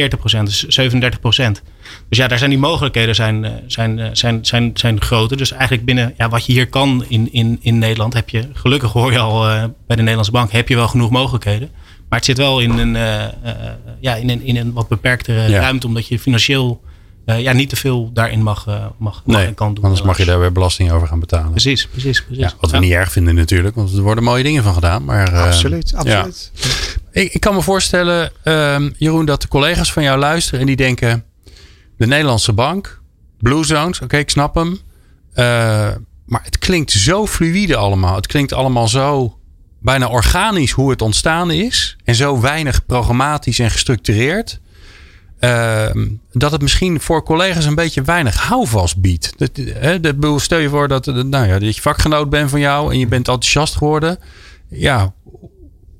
dus 0.44 0.80
37%. 0.80 1.62
Dus 2.08 2.18
ja, 2.18 2.28
daar 2.28 2.38
zijn 2.38 2.50
die 2.50 2.58
mogelijkheden 2.58 3.14
zijn, 3.14 3.62
zijn, 3.66 4.16
zijn, 4.16 4.44
zijn, 4.44 4.70
zijn 4.74 5.00
groter. 5.00 5.37
Dus 5.37 5.50
eigenlijk 5.50 5.84
binnen 5.84 6.14
ja, 6.16 6.28
wat 6.28 6.46
je 6.46 6.52
hier 6.52 6.68
kan 6.68 7.04
in, 7.08 7.32
in, 7.32 7.58
in 7.61 7.78
Nederland 7.78 8.14
heb 8.14 8.28
je, 8.28 8.48
gelukkig 8.52 8.92
hoor 8.92 9.12
je 9.12 9.18
al 9.18 9.40
bij 9.87 9.96
de 9.96 9.96
Nederlandse 9.96 10.32
bank, 10.32 10.52
heb 10.52 10.68
je 10.68 10.74
wel 10.74 10.88
genoeg 10.88 11.11
mogelijkheden. 11.11 11.70
Maar 12.08 12.18
het 12.18 12.26
zit 12.26 12.38
wel 12.38 12.61
in 12.61 12.78
een, 12.78 12.92
ja, 14.00 14.14
in 14.14 14.30
een, 14.30 14.42
in 14.42 14.56
een 14.56 14.72
wat 14.72 14.88
beperktere 14.88 15.48
ja. 15.48 15.61
ruimte, 15.61 15.87
omdat 15.87 16.08
je 16.08 16.18
financieel 16.18 16.80
uh, 17.28 17.40
ja, 17.40 17.52
niet 17.52 17.68
te 17.68 17.76
veel 17.76 18.10
daarin 18.12 18.42
mag, 18.42 18.66
mag, 18.98 19.22
nee, 19.24 19.46
en 19.46 19.54
kan 19.54 19.74
doen. 19.74 19.84
Anders 19.84 20.02
mag 20.02 20.18
je 20.18 20.24
daar 20.24 20.40
weer 20.40 20.52
belasting 20.52 20.90
over 20.90 21.08
gaan 21.08 21.20
betalen. 21.20 21.50
Precies, 21.50 21.86
precies. 21.86 22.24
precies. 22.24 22.44
Ja, 22.44 22.52
wat 22.60 22.70
we 22.70 22.78
niet 22.78 22.92
erg 22.92 23.12
vinden 23.12 23.34
natuurlijk, 23.34 23.74
want 23.74 23.92
er 23.92 24.02
worden 24.02 24.24
mooie 24.24 24.42
dingen 24.42 24.62
van 24.62 24.74
gedaan. 24.74 25.04
Maar, 25.04 25.36
absoluut, 25.36 25.94
absoluut. 25.94 26.52
Ik, 27.12 27.32
ik, 27.32 27.40
kan 27.40 27.54
me 27.54 27.62
voorstellen, 27.62 28.32
ehm, 28.42 28.90
Jeroen, 28.96 29.24
dat 29.24 29.42
de 29.42 29.48
collega's 29.48 29.92
van 29.92 30.02
jou 30.02 30.18
luisteren 30.18 30.60
en 30.60 30.66
die 30.66 30.76
denken: 30.76 31.24
de 31.96 32.06
Nederlandse 32.06 32.52
bank, 32.52 33.00
Blue 33.38 33.64
Zones, 33.64 34.00
oké, 34.00 34.16
ik 34.16 34.30
snap 34.30 34.54
hem. 34.54 34.80
maar 36.24 36.42
het 36.42 36.58
klinkt 36.58 36.90
zo 36.90 37.26
fluïde 37.26 37.76
allemaal. 37.76 38.14
Het 38.14 38.26
klinkt 38.26 38.52
allemaal 38.52 38.88
zo 38.88 39.38
bijna 39.80 40.08
organisch 40.08 40.70
hoe 40.70 40.90
het 40.90 41.02
ontstaan 41.02 41.50
is. 41.50 41.96
En 42.04 42.14
zo 42.14 42.40
weinig 42.40 42.86
programmatisch 42.86 43.58
en 43.58 43.70
gestructureerd. 43.70 44.60
Uh, 45.40 45.87
dat 46.33 46.53
het 46.53 46.62
misschien 46.62 47.01
voor 47.01 47.22
collega's 47.22 47.64
een 47.64 47.74
beetje 47.74 48.03
weinig 48.03 48.37
houvast 48.37 49.01
biedt. 49.01 49.33
Stel 50.37 50.59
je 50.59 50.68
voor 50.68 50.88
dat, 50.88 51.07
nou 51.07 51.46
ja, 51.46 51.59
dat 51.59 51.74
je 51.74 51.83
vakgenoot 51.83 52.31
bent 52.31 52.51
van 52.51 52.61
jou 52.61 52.92
en 52.92 52.98
je 52.98 53.07
bent 53.07 53.29
enthousiast 53.29 53.77
geworden. 53.77 54.18
Ja, 54.68 55.12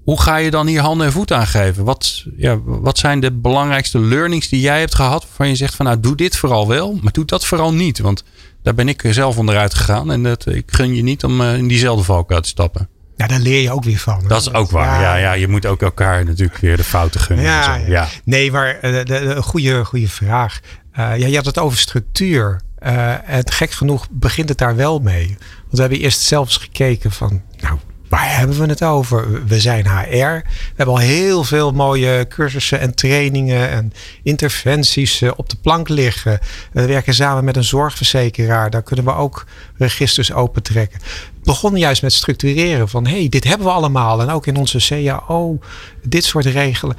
hoe 0.05 0.21
ga 0.21 0.37
je 0.37 0.51
dan 0.51 0.67
hier 0.67 0.81
handen 0.81 1.07
en 1.07 1.13
voeten 1.13 1.37
aan 1.37 1.47
geven? 1.47 1.85
Wat, 1.85 2.25
ja, 2.37 2.61
wat 2.65 2.99
zijn 2.99 3.21
de 3.21 3.33
belangrijkste 3.33 4.01
learnings 4.01 4.49
die 4.49 4.61
jij 4.61 4.79
hebt 4.79 4.95
gehad? 4.95 5.23
Waarvan 5.23 5.49
je 5.49 5.57
zegt 5.57 5.75
van 5.75 5.87
nou 5.87 6.01
doe 6.01 6.17
dit 6.17 6.37
vooral 6.37 6.69
wel, 6.69 6.99
maar 7.03 7.13
doe 7.13 7.25
dat 7.25 7.47
vooral 7.47 7.75
niet. 7.75 7.99
Want 7.99 8.25
daar 8.63 8.75
ben 8.75 8.89
ik 8.89 9.05
zelf 9.11 9.39
onderuit 9.39 9.75
gegaan. 9.75 10.13
En 10.13 10.23
dat, 10.23 10.47
ik 10.47 10.65
gun 10.67 10.95
je 10.95 11.03
niet 11.03 11.25
om 11.25 11.43
in 11.43 11.69
diezelfde 11.69 12.05
valkuil 12.05 12.41
te 12.41 12.49
stappen. 12.49 12.89
Ja, 13.19 13.27
daar 13.27 13.39
leer 13.39 13.63
je 13.63 13.73
ook 13.73 13.85
weer 13.85 13.99
van. 13.99 14.25
Dat 14.27 14.41
is 14.41 14.53
ook 14.53 14.71
waar. 14.71 15.01
Ja, 15.01 15.17
ja, 15.17 15.33
je 15.33 15.49
moet 15.49 15.67
ook 15.67 15.83
elkaar 15.83 16.25
natuurlijk 16.25 16.59
weer 16.59 16.77
de 16.77 16.85
fouten 16.85 17.21
gunnen. 17.21 17.45
Ja, 17.45 17.75
ja. 17.75 18.09
nee, 18.25 18.53
maar 18.53 18.79
de, 18.81 19.03
de, 19.05 19.43
goede, 19.43 19.85
goede 19.85 20.09
vraag. 20.09 20.61
Uh, 20.99 21.19
ja, 21.19 21.27
je 21.27 21.37
had 21.37 21.45
het 21.45 21.59
over 21.59 21.79
structuur. 21.79 22.61
Uh, 22.83 23.31
en 23.31 23.51
gek 23.51 23.71
genoeg 23.71 24.07
begint 24.11 24.49
het 24.49 24.59
daar 24.59 24.77
wel 24.77 24.99
mee. 24.99 25.27
Want 25.29 25.71
we 25.71 25.81
hebben 25.81 25.99
eerst 25.99 26.21
zelfs 26.21 26.57
gekeken 26.57 27.13
van, 27.13 27.43
nou, 27.61 27.79
Waar 28.19 28.37
hebben 28.37 28.59
we 28.59 28.67
het 28.67 28.83
over? 28.83 29.47
We 29.47 29.61
zijn 29.61 29.87
HR. 29.87 30.43
We 30.45 30.75
hebben 30.77 30.95
al 30.95 31.01
heel 31.01 31.45
veel 31.45 31.73
mooie 31.73 32.27
cursussen 32.29 32.81
en 32.81 32.95
trainingen 32.95 33.71
en 33.71 33.93
interventies 34.23 35.23
eh, 35.23 35.31
op 35.37 35.49
de 35.49 35.57
plank 35.57 35.89
liggen. 35.89 36.39
We 36.73 36.87
werken 36.87 37.15
samen 37.15 37.45
met 37.45 37.57
een 37.57 37.65
zorgverzekeraar. 37.65 38.71
Daar 38.71 38.83
kunnen 38.83 39.05
we 39.05 39.15
ook 39.15 39.47
registers 39.77 40.33
opentrekken. 40.33 41.01
We 41.01 41.41
begonnen 41.43 41.81
juist 41.81 42.03
met 42.03 42.13
structureren 42.13 42.89
van 42.89 43.07
hey, 43.07 43.29
dit 43.29 43.45
hebben 43.45 43.67
we 43.67 43.73
allemaal. 43.73 44.21
En 44.21 44.31
ook 44.31 44.47
in 44.47 44.57
onze 44.57 44.79
CAO, 44.79 45.59
dit 46.03 46.25
soort 46.25 46.47
regelen. 46.47 46.97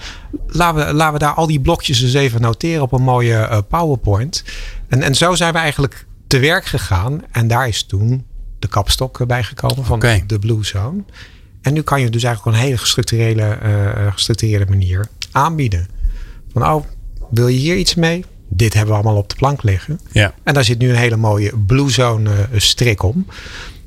Laten 0.48 0.86
we, 0.86 0.94
laten 0.94 1.14
we 1.14 1.20
daar 1.20 1.34
al 1.34 1.48
die 1.48 1.62
blokjes 1.62 2.02
eens 2.02 2.14
even 2.14 2.42
noteren 2.42 2.82
op 2.82 2.92
een 2.92 3.02
mooie 3.02 3.48
uh, 3.52 3.58
PowerPoint. 3.70 4.44
En, 4.88 5.02
en 5.02 5.16
zo 5.16 5.36
zijn 5.36 5.54
we 5.54 5.60
eigenlijk 5.60 6.06
te 6.28 6.40
werk 6.40 6.66
gegaan. 6.66 7.22
En 7.32 7.48
daar 7.48 7.68
is 7.68 7.84
toen 7.84 8.26
de 8.60 8.68
kapstok 8.68 9.28
bijgekomen 9.28 9.86
van 9.86 10.00
de 10.28 10.40
Blue 10.40 10.66
Zone. 10.66 11.04
En 11.62 11.74
nu 11.74 11.82
kan 11.82 12.02
je 12.02 12.10
dus 12.10 12.24
eigenlijk 12.24 12.56
op 12.56 12.62
een 12.62 12.68
hele 12.68 12.80
gestructureerde, 12.80 13.60
uh, 13.64 14.14
gestructureerde 14.14 14.66
manier 14.70 15.08
aanbieden. 15.32 15.88
Van 16.54 16.66
oh, 16.66 16.86
wil 17.30 17.48
je 17.48 17.58
hier 17.58 17.76
iets 17.76 17.96
mee? 17.96 18.26
Dit 18.50 18.74
hebben 18.74 18.94
we 18.96 19.02
allemaal 19.02 19.22
op 19.22 19.30
de 19.30 19.36
plank 19.36 19.64
liggen. 19.64 20.00
Ja. 20.12 20.34
En 20.44 20.54
daar 20.54 20.64
zit 20.64 20.80
nu 20.80 20.90
een 20.90 20.96
hele 20.96 21.16
mooie 21.16 21.58
Blue 21.58 21.90
Zone 21.90 22.30
uh, 22.30 22.60
strik 22.60 23.04
om. 23.04 23.26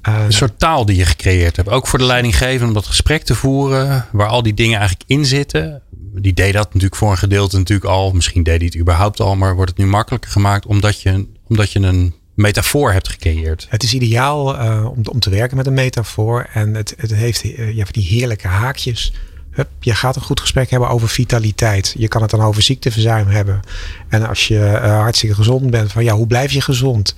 een 0.03 0.33
soort 0.33 0.59
taal 0.59 0.87
die 0.87 0.97
je 0.97 1.05
gecreëerd 1.05 1.57
hebt. 1.57 1.69
Ook 1.69 1.87
voor 1.87 1.99
de 1.99 2.05
leidinggevende 2.05 2.67
om 2.67 2.73
dat 2.75 2.87
gesprek 2.87 3.23
te 3.23 3.35
voeren. 3.35 4.07
Waar 4.13 4.29
al 4.29 4.43
die 4.43 4.55
dingen 4.55 4.79
eigenlijk 4.79 5.11
in 5.11 5.27
zitten. 5.27 5.83
Die 6.15 6.33
deed 6.33 6.53
dat 6.53 6.65
natuurlijk 6.65 6.97
voor 6.97 7.11
een 7.11 7.19
gedeelte 7.19 7.59
natuurlijk 7.59 7.91
al. 7.91 8.13
Misschien 8.13 8.43
deed 8.43 8.57
hij 8.57 8.67
het 8.67 8.79
überhaupt 8.79 9.21
al. 9.21 9.37
Maar 9.37 9.55
wordt 9.55 9.71
het 9.71 9.79
nu 9.79 9.87
makkelijker 9.87 10.31
gemaakt 10.31 10.67
omdat 10.67 11.01
je, 11.01 11.27
omdat 11.49 11.73
je 11.73 11.79
een 11.79 12.15
metafoor 12.43 12.93
hebt 12.93 13.09
gecreëerd. 13.09 13.67
Het 13.69 13.83
is 13.83 13.95
ideaal 13.95 14.55
uh, 14.55 14.85
om, 14.85 14.99
om 15.09 15.19
te 15.19 15.31
werken 15.31 15.57
met 15.57 15.67
een 15.67 15.75
metafoor. 15.75 16.49
En 16.53 16.75
het, 16.75 16.95
het 16.97 17.15
heeft 17.15 17.45
uh, 17.45 17.77
je 17.77 17.87
die 17.91 18.07
heerlijke 18.07 18.49
haakjes. 18.49 19.13
Hup, 19.51 19.69
je 19.81 19.95
gaat 19.95 20.17
een 20.17 20.23
goed 20.23 20.41
gesprek 20.41 20.71
hebben 20.71 20.89
over 20.89 21.09
vitaliteit. 21.09 21.95
Je 21.99 22.09
kan 22.09 22.23
het 22.23 22.31
dan 22.31 22.41
over 22.41 22.63
ziekteverzuim 22.63 23.27
hebben. 23.27 23.61
En 24.09 24.29
als 24.29 24.49
je 24.49 24.59
uh, 24.59 24.99
hartstikke 25.01 25.35
gezond 25.35 25.71
bent, 25.71 25.93
van 25.93 26.05
ja, 26.05 26.15
hoe 26.15 26.27
blijf 26.27 26.53
je 26.53 26.61
gezond? 26.61 27.15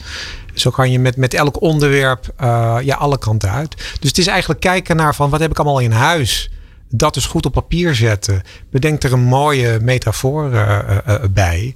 Zo 0.54 0.70
kan 0.70 0.90
je 0.90 0.98
met, 0.98 1.16
met 1.16 1.34
elk 1.34 1.60
onderwerp 1.60 2.34
ja, 2.82 2.94
alle 2.94 3.18
kanten 3.18 3.50
uit. 3.50 3.76
Dus 3.76 4.08
het 4.08 4.18
is 4.18 4.26
eigenlijk 4.26 4.60
kijken 4.60 4.96
naar 4.96 5.14
van 5.14 5.30
wat 5.30 5.40
heb 5.40 5.50
ik 5.50 5.58
allemaal 5.58 5.78
in 5.78 5.90
huis? 5.90 6.50
Dat 6.88 7.16
is 7.16 7.26
goed 7.26 7.46
op 7.46 7.52
papier 7.52 7.94
zetten. 7.94 8.42
Bedenk 8.70 9.02
er 9.02 9.12
een 9.12 9.24
mooie 9.24 9.78
metafoor 9.80 10.50
bij. 11.30 11.74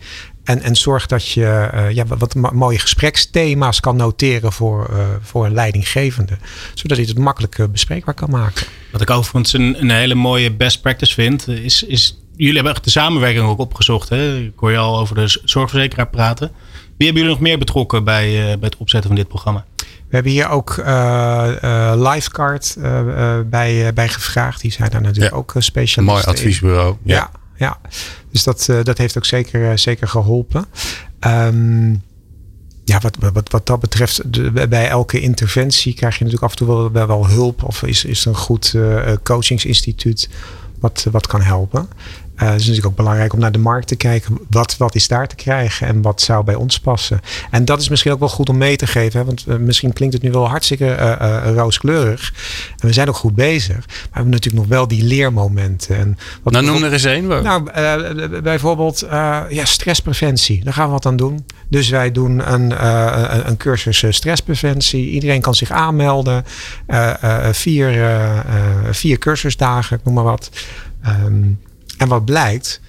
En, 0.49 0.63
en 0.63 0.77
zorg 0.77 1.07
dat 1.07 1.29
je 1.29 1.71
uh, 1.75 1.91
ja, 1.91 2.05
wat 2.07 2.35
mooie 2.35 2.79
gespreksthema's 2.79 3.81
kan 3.81 3.97
noteren 3.97 4.53
voor, 4.53 4.89
uh, 4.91 4.99
voor 5.21 5.47
een 5.47 5.55
leidinggevende. 5.55 6.39
Zodat 6.75 6.97
hij 6.97 7.07
het 7.07 7.19
makkelijk 7.19 7.73
bespreekbaar 7.73 8.15
kan 8.15 8.31
maken. 8.31 8.67
Wat 8.93 9.01
ik 9.01 9.11
overigens 9.11 9.53
een, 9.53 9.81
een 9.81 9.91
hele 9.91 10.15
mooie 10.15 10.53
best 10.53 10.81
practice 10.81 11.15
vind, 11.15 11.49
is, 11.49 11.83
is 11.83 12.23
jullie 12.37 12.55
hebben 12.55 12.73
echt 12.73 12.85
de 12.85 12.91
samenwerking 12.91 13.45
ook 13.45 13.59
opgezocht. 13.59 14.09
Hè? 14.09 14.37
Ik 14.37 14.53
hoor 14.57 14.71
je 14.71 14.77
al 14.79 14.99
over 14.99 15.15
de 15.15 15.41
zorgverzekeraar 15.45 16.09
praten. 16.09 16.51
Wie 16.97 17.07
hebben 17.07 17.23
jullie 17.23 17.29
nog 17.29 17.41
meer 17.41 17.59
betrokken 17.59 18.05
bij, 18.05 18.29
uh, 18.29 18.45
bij 18.45 18.59
het 18.61 18.77
opzetten 18.77 19.11
van 19.11 19.19
dit 19.19 19.29
programma? 19.29 19.65
We 19.77 20.15
hebben 20.15 20.33
hier 20.33 20.49
ook 20.49 20.77
uh, 20.77 20.87
uh, 21.65 21.93
Livecard 21.97 22.77
bij, 23.47 23.93
bij 23.95 24.09
gevraagd. 24.09 24.61
Die 24.61 24.73
zijn 24.73 24.91
daar 24.91 25.03
natuurlijk 25.03 25.35
ook 25.35 25.53
specialisten. 25.59 26.05
Mooi 26.05 26.23
adviesbureau. 26.23 26.97
Ja, 27.03 27.15
ja. 27.15 27.31
Ja. 27.59 27.81
Dus 28.31 28.43
dat, 28.43 28.69
dat 28.83 28.99
heeft 28.99 29.17
ook 29.17 29.25
zeker, 29.25 29.79
zeker 29.79 30.09
geholpen. 30.09 30.67
Um, 31.27 32.03
ja, 32.85 33.01
wat, 33.01 33.17
wat, 33.33 33.51
wat 33.51 33.67
dat 33.67 33.81
betreft, 33.81 34.21
bij 34.69 34.89
elke 34.89 35.21
interventie 35.21 35.95
krijg 35.95 36.19
je 36.19 36.25
natuurlijk 36.25 36.53
af 36.53 36.59
en 36.59 36.67
toe 36.67 36.91
wel, 36.93 37.07
wel 37.07 37.27
hulp. 37.27 37.63
Of 37.63 37.83
is, 37.83 38.05
is 38.05 38.25
een 38.25 38.37
goed 38.37 38.75
coachingsinstituut 39.23 40.29
wat, 40.81 41.07
wat 41.11 41.27
kan 41.27 41.41
helpen. 41.41 41.89
Uh, 42.43 42.45
het 42.45 42.61
is 42.61 42.67
natuurlijk 42.67 42.87
ook 42.87 42.97
belangrijk 42.97 43.33
om 43.33 43.39
naar 43.39 43.53
de 43.53 43.59
markt 43.59 43.87
te 43.89 43.97
kijken. 43.97 44.39
Wat, 44.51 44.77
wat 44.77 44.95
is 44.95 45.09
daar 45.09 45.29
te 45.29 45.35
krijgen 45.35 45.87
en 45.87 46.03
wat 46.03 46.21
zou 46.21 46.45
bij 46.45 46.55
ons 46.55 46.81
passen? 46.81 47.21
En 47.51 47.65
dat 47.65 47.81
is 47.81 47.89
misschien 47.89 48.13
ook 48.13 48.19
wel 48.19 48.29
goed 48.29 48.49
om 48.49 48.59
mee 48.59 48.77
te 48.77 48.87
geven. 48.87 49.21
Hè? 49.21 49.27
Want 49.27 49.45
uh, 49.49 49.57
misschien 49.57 49.93
klinkt 49.93 50.15
het 50.15 50.23
nu 50.23 50.31
wel 50.31 50.49
hartstikke 50.49 50.85
uh, 50.85 51.51
rooskleurig. 51.55 52.33
En 52.79 52.87
we 52.87 52.93
zijn 52.93 53.09
ook 53.09 53.17
goed 53.17 53.35
bezig. 53.35 53.77
Maar 53.77 53.87
we 53.87 54.09
hebben 54.13 54.31
natuurlijk 54.31 54.63
nog 54.63 54.77
wel 54.77 54.89
die 54.89 55.05
leermomenten. 55.05 55.97
En 55.97 56.19
wat 56.43 56.53
nou, 56.53 56.65
noem 56.65 56.83
er 56.83 56.93
eens 56.93 57.05
één. 57.05 57.31
Een. 57.31 57.43
Nou, 57.43 57.63
bijvoorbeeld 58.43 59.07
ja, 59.49 59.65
stresspreventie. 59.65 60.65
Daar 60.65 60.73
gaan 60.73 60.87
we 60.87 60.93
wat 60.93 61.07
aan 61.07 61.17
doen. 61.17 61.45
Dus 61.69 61.89
wij 61.89 62.13
doen 62.13 62.53
een, 62.53 62.87
een 63.49 63.57
cursus 63.57 64.05
stresspreventie. 64.09 65.11
Iedereen 65.11 65.41
kan 65.41 65.55
zich 65.55 65.71
aanmelden. 65.71 66.45
vier, 67.53 68.11
vier 68.91 69.19
cursusdagen, 69.19 69.97
ik 69.97 70.05
noem 70.05 70.15
maar 70.15 70.25
wat. 70.25 70.51
Um, 71.07 71.59
en 71.99 72.09
wat 72.09 72.25
blijkt, 72.25 72.81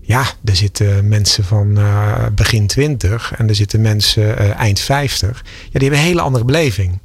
ja, 0.00 0.24
er 0.44 0.56
zitten 0.56 1.08
mensen 1.08 1.44
van 1.44 1.78
uh, 1.78 2.26
begin 2.34 2.66
20 2.66 3.32
en 3.36 3.48
er 3.48 3.54
zitten 3.54 3.80
mensen 3.80 4.22
uh, 4.22 4.54
eind 4.54 4.80
50. 4.80 5.42
Ja, 5.44 5.70
die 5.72 5.80
hebben 5.80 5.98
een 5.98 6.04
hele 6.04 6.20
andere 6.20 6.44
beleving. 6.44 6.98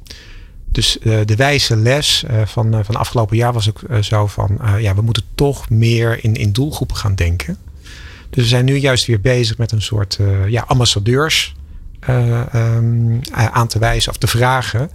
Dus 0.72 0.98
uh, 1.02 1.18
de 1.24 1.36
wijze 1.36 1.76
les 1.76 2.24
van, 2.44 2.84
van 2.84 2.96
afgelopen 2.96 3.36
jaar 3.36 3.52
was 3.52 3.68
ook 3.68 4.04
zo 4.04 4.26
van, 4.26 4.58
ja, 4.78 4.94
we 4.94 5.02
moeten 5.02 5.22
toch 5.34 5.70
meer 5.70 6.24
in, 6.24 6.34
in 6.34 6.52
doelgroepen 6.52 6.96
gaan 6.96 7.14
denken. 7.14 7.56
Dus 8.30 8.42
we 8.42 8.48
zijn 8.48 8.64
nu 8.64 8.76
juist 8.76 9.06
weer 9.06 9.20
bezig 9.20 9.58
met 9.58 9.72
een 9.72 9.82
soort 9.82 10.18
ja, 10.46 10.64
ambassadeurs 10.66 11.54
um, 12.08 13.20
aan 13.32 13.68
te 13.68 13.78
wijzen 13.78 14.10
of 14.10 14.18
te 14.18 14.26
vragen. 14.26 14.90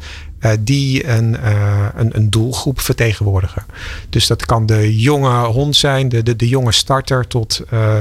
Uh, 0.45 0.51
die 0.59 1.07
een, 1.07 1.33
uh, 1.33 1.87
een, 1.95 2.15
een, 2.15 2.29
doelgroep 2.29 2.79
vertegenwoordigen. 2.79 3.65
Dus 4.09 4.27
dat 4.27 4.45
kan 4.45 4.65
de 4.65 4.99
jonge 4.99 5.45
hond 5.45 5.75
zijn, 5.75 6.09
de, 6.09 6.23
de, 6.23 6.35
de 6.35 6.47
jonge 6.47 6.71
starter, 6.71 7.27
tot 7.27 7.61
uh, 7.73 7.97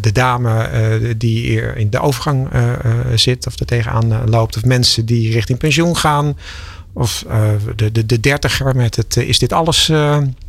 de 0.00 0.12
dame 0.12 0.68
die 1.16 1.74
in 1.74 1.90
de 1.90 2.00
overgang 2.00 2.48
zit 3.14 3.46
of 3.46 3.60
er 3.60 3.66
tegenaan 3.66 4.30
loopt, 4.30 4.56
of 4.56 4.64
mensen 4.64 5.06
die 5.06 5.32
richting 5.32 5.58
pensioen 5.58 5.96
gaan. 5.96 6.38
Of 6.92 7.24
de, 7.76 7.92
de, 7.92 8.06
de 8.06 8.20
dertiger 8.20 8.76
met 8.76 8.96
het 8.96 9.16
is 9.16 9.38
dit 9.38 9.52
alles 9.52 9.92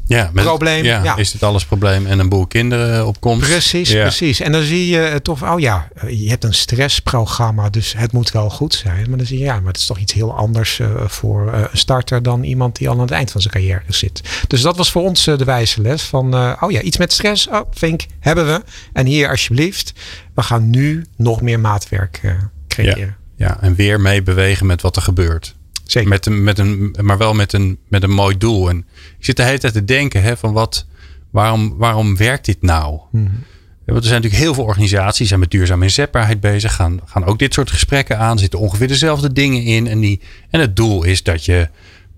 ja, 0.07 0.29
met, 0.33 0.43
probleem. 0.43 0.83
Ja, 0.83 1.03
ja, 1.03 1.15
is 1.15 1.31
dit 1.31 1.43
alles 1.43 1.65
probleem 1.65 2.05
en 2.05 2.19
een 2.19 2.29
boel 2.29 2.47
kinderen 2.47 3.07
op 3.07 3.19
komst. 3.19 3.49
Precies, 3.49 3.89
ja. 3.89 4.01
precies. 4.01 4.39
En 4.39 4.51
dan 4.51 4.61
zie 4.61 4.87
je 4.87 5.19
toch, 5.21 5.43
oh 5.43 5.59
ja, 5.59 5.87
je 6.07 6.29
hebt 6.29 6.43
een 6.43 6.53
stressprogramma, 6.53 7.69
dus 7.69 7.93
het 7.97 8.11
moet 8.11 8.31
wel 8.31 8.49
goed 8.49 8.73
zijn. 8.73 9.09
Maar 9.09 9.17
dan 9.17 9.27
zie 9.27 9.37
je, 9.37 9.43
ja, 9.43 9.59
maar 9.59 9.71
het 9.71 9.77
is 9.77 9.85
toch 9.85 9.97
iets 9.97 10.13
heel 10.13 10.35
anders 10.35 10.79
uh, 10.79 10.87
voor 11.05 11.51
uh, 11.53 11.59
een 11.71 11.77
starter 11.77 12.23
dan 12.23 12.43
iemand 12.43 12.75
die 12.75 12.89
al 12.89 12.93
aan 12.93 13.01
het 13.01 13.11
eind 13.11 13.31
van 13.31 13.41
zijn 13.41 13.53
carrière 13.53 13.81
zit. 13.87 14.21
Dus 14.47 14.61
dat 14.61 14.77
was 14.77 14.91
voor 14.91 15.03
ons 15.03 15.27
uh, 15.27 15.37
de 15.37 15.45
wijze 15.45 15.81
les 15.81 16.01
van, 16.01 16.33
oh 16.63 16.71
ja, 16.71 16.81
iets 16.81 16.97
met 16.97 17.13
stress, 17.13 17.47
oh, 17.47 17.61
Vink, 17.71 18.05
hebben 18.19 18.45
we. 18.45 18.63
En 18.93 19.05
hier 19.05 19.29
alsjeblieft, 19.29 19.93
we 20.33 20.41
gaan 20.41 20.69
nu 20.69 21.05
nog 21.15 21.41
meer 21.41 21.59
maatwerk 21.59 22.21
creëren. 22.67 23.15
Ja, 23.37 23.45
ja, 23.47 23.57
en 23.61 23.75
weer 23.75 24.01
meebewegen 24.01 24.65
met 24.65 24.81
wat 24.81 24.95
er 24.95 25.01
gebeurt. 25.01 25.55
Zeker. 25.91 26.09
Met 26.09 26.25
een, 26.25 26.43
met 26.43 26.59
een, 26.59 26.95
maar 27.01 27.17
wel 27.17 27.33
met 27.33 27.53
een, 27.53 27.77
met 27.87 28.03
een 28.03 28.11
mooi 28.11 28.37
doel. 28.37 28.69
En 28.69 28.77
ik 29.17 29.25
zit 29.25 29.35
de 29.35 29.43
hele 29.43 29.57
tijd 29.57 29.73
te 29.73 29.85
denken 29.85 30.21
hè, 30.21 30.37
van 30.37 30.53
wat, 30.53 30.85
waarom, 31.31 31.77
waarom 31.77 32.17
werkt 32.17 32.45
dit 32.45 32.61
nou? 32.61 32.99
Mm 33.11 33.43
Want 33.85 33.99
er 33.99 34.07
zijn 34.07 34.21
natuurlijk 34.21 34.43
heel 34.43 34.53
veel 34.53 34.63
organisaties 34.63 35.17
die 35.17 35.27
zijn 35.27 35.39
met 35.39 35.51
duurzame 35.51 35.83
inzetbaarheid 35.83 36.39
bezig. 36.39 36.73
Gaan, 36.75 36.99
gaan 37.05 37.25
ook 37.25 37.39
dit 37.39 37.53
soort 37.53 37.71
gesprekken 37.71 38.19
aan. 38.19 38.39
Zitten 38.39 38.59
ongeveer 38.59 38.87
dezelfde 38.87 39.33
dingen 39.33 39.63
in. 39.63 39.87
En, 39.87 39.99
die, 39.99 40.21
en 40.49 40.59
het 40.59 40.75
doel 40.75 41.03
is 41.03 41.23
dat 41.23 41.45
je 41.45 41.69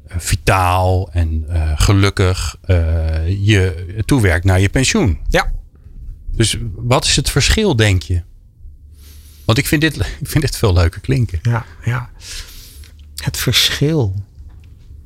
uh, 0.07 0.15
vitaal 0.17 1.09
en 1.11 1.45
uh, 1.49 1.71
gelukkig 1.75 2.57
uh, 2.65 2.77
je 3.45 3.85
toewerkt 4.05 4.45
naar 4.45 4.59
je 4.59 4.69
pensioen. 4.69 5.19
Ja. 5.27 5.51
Dus 6.31 6.57
wat 6.75 7.05
is 7.05 7.15
het 7.15 7.29
verschil, 7.29 7.75
denk 7.75 8.01
je? 8.01 8.21
Want 9.45 9.57
ik 9.57 9.67
vind 9.67 9.81
dit, 9.81 9.95
ik 9.95 10.27
vind 10.27 10.41
dit 10.43 10.57
veel 10.57 10.73
leuker 10.73 11.01
klinken. 11.01 11.39
Ja, 11.41 11.65
ja 11.83 12.09
het 13.23 13.37
verschil. 13.37 14.15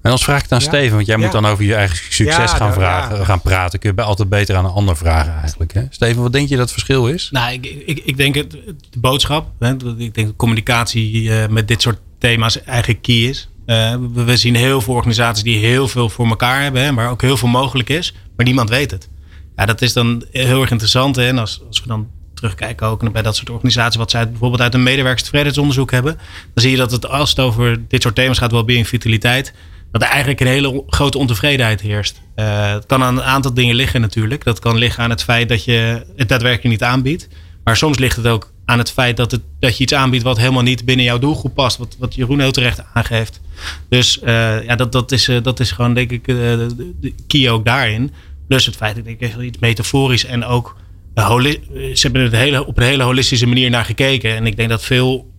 En 0.02 0.12
als 0.12 0.24
vraag 0.24 0.44
ik 0.44 0.50
dan 0.50 0.60
ja. 0.60 0.66
Steven, 0.66 0.96
want 0.96 1.08
jij 1.08 1.18
moet 1.18 1.32
dan 1.32 1.46
over 1.46 1.64
je 1.64 1.76
eigen 1.76 1.98
succes 1.98 2.52
gaan, 2.52 2.60
nou, 2.60 2.74
vragen, 2.74 3.26
gaan 3.26 3.42
praten. 3.42 3.80
Kun 3.80 3.94
je 3.96 4.02
altijd 4.02 4.30
beter 4.30 4.56
aan 4.56 4.66
een 4.66 4.72
ander 4.72 4.98
vragen 4.98 5.34
eigenlijk. 5.42 5.74
Hè? 5.74 5.84
Steven, 5.90 6.22
wat 6.22 6.32
denk 6.32 6.50
je 6.50 6.56
dat 6.56 6.64
het 6.64 6.72
verschil 6.72 7.08
is? 7.08 7.30
Nou, 7.32 7.54
ik, 7.54 7.66
ik, 7.66 8.02
ik 8.06 8.18
denk 8.18 8.36
het, 8.36 8.52
de 8.90 9.00
boodschap. 9.00 9.52
Hè, 9.60 9.72
ik 9.98 10.14
denk 10.14 10.28
dat 10.28 10.36
communicatie 10.36 11.22
uh, 11.22 11.48
met 11.48 11.68
dit 11.68 11.82
soort 11.82 12.00
thema's 12.18 12.64
eigenlijk 12.64 13.02
key 13.02 13.16
is. 13.16 13.50
Uh, 13.66 13.96
we, 14.14 14.24
we, 14.24 14.38
zien 14.38 14.56
heel 14.56 14.82
veel 14.82 14.94
organisaties 14.94 15.44
die 15.44 15.66
heel 15.66 15.88
veel 15.88 16.10
voor 16.10 16.28
elkaar 16.28 16.62
hebben, 16.62 16.84
hè, 16.84 16.94
waar 16.94 17.10
ook 17.10 17.22
heel 17.22 17.38
veel 17.38 17.48
mogelijk 17.48 17.90
is, 17.90 18.14
maar 18.36 18.46
niemand 18.46 18.70
weet 18.70 18.92
het. 18.92 19.10
Ja, 19.56 19.66
dat 19.66 19.82
is 19.82 19.94
dan 19.94 20.24
heel 20.32 20.62
erg 20.62 20.72
interessant. 20.72 21.16
Hè, 21.16 21.28
en 21.28 21.38
als, 21.38 21.62
als 21.68 21.82
we 21.82 21.88
dan 21.88 22.08
terugkijken 22.44 22.88
ook 22.88 23.12
bij 23.12 23.22
dat 23.22 23.36
soort 23.36 23.50
organisaties, 23.50 23.96
wat 23.96 24.12
zij 24.12 24.30
bijvoorbeeld 24.30 24.62
uit 24.62 24.74
een 24.74 24.84
medewerkerstevredenheidsonderzoek 24.84 25.92
hebben, 25.92 26.18
dan 26.54 26.64
zie 26.64 26.72
je 26.72 26.78
dat 26.78 26.92
het 26.92 27.08
als 27.08 27.30
het 27.30 27.40
over 27.40 27.88
dit 27.88 28.02
soort 28.02 28.16
thema's 28.16 28.38
gaat, 28.38 28.52
wel 28.52 28.66
in 28.66 28.86
vitaliteit, 28.86 29.54
dat 29.92 30.02
er 30.02 30.08
eigenlijk 30.08 30.40
een 30.40 30.48
hele 30.48 30.84
grote 30.88 31.18
ontevredenheid 31.18 31.82
heerst. 31.82 32.22
Uh, 32.36 32.72
het 32.72 32.86
kan 32.86 33.04
aan 33.04 33.18
een 33.18 33.24
aantal 33.24 33.54
dingen 33.54 33.76
liggen 33.76 34.02
natuurlijk. 34.02 34.44
Dat 34.44 34.60
kan 34.60 34.78
liggen 34.78 35.04
aan 35.04 35.10
het 35.10 35.24
feit 35.24 35.50
dat 35.50 35.64
je 35.64 36.06
het 36.16 36.30
daadwerkelijk 36.30 36.70
niet 36.70 36.84
aanbiedt. 36.84 37.28
Maar 37.64 37.78
soms 37.78 37.98
ligt 37.98 38.16
het 38.16 38.28
ook 38.28 38.52
aan 38.66 38.78
het 38.78 38.92
feit 38.92 39.18
dat, 39.18 39.32
het, 39.32 39.42
dat 39.60 39.78
je 39.78 39.84
iets 39.84 39.94
aanbiedt 39.94 40.24
wat 40.24 40.38
helemaal 40.38 40.64
niet 40.64 40.86
binnen 40.86 41.06
jouw 41.06 41.20
doelgroep 41.20 41.54
past. 41.54 41.78
Wat, 41.78 41.96
wat 42.00 42.16
Jeroen 42.16 42.40
heel 42.40 42.52
terecht 42.52 42.84
aangeeft. 42.94 43.42
Dus 43.90 44.20
uh, 44.24 44.64
ja, 44.64 44.76
dat, 44.76 44.92
dat, 44.92 45.12
is, 45.12 45.30
uh, 45.30 45.44
dat 45.44 45.60
is 45.60 45.72
gewoon 45.72 45.94
denk 45.94 46.12
ik 46.12 46.26
de 46.26 47.14
key 47.28 47.50
ook 47.50 47.66
daarin. 47.66 48.12
Plus 48.48 48.66
het 48.66 48.76
feit 48.76 48.96
dat 48.96 49.06
ik 49.06 49.38
iets 49.38 49.60
metaforisch 49.60 50.26
en 50.26 50.46
ook 50.46 50.76
ze 51.16 52.00
hebben 52.02 52.22
het 52.22 52.32
hele, 52.32 52.66
op 52.66 52.78
een 52.78 52.84
hele 52.84 53.04
holistische 53.04 53.48
manier 53.48 53.70
naar 53.70 53.86
gekeken. 53.86 54.36
En 54.36 54.46
ik 54.46 54.56
denk 54.56 54.70
dat 54.70 54.84
veel 54.84 55.32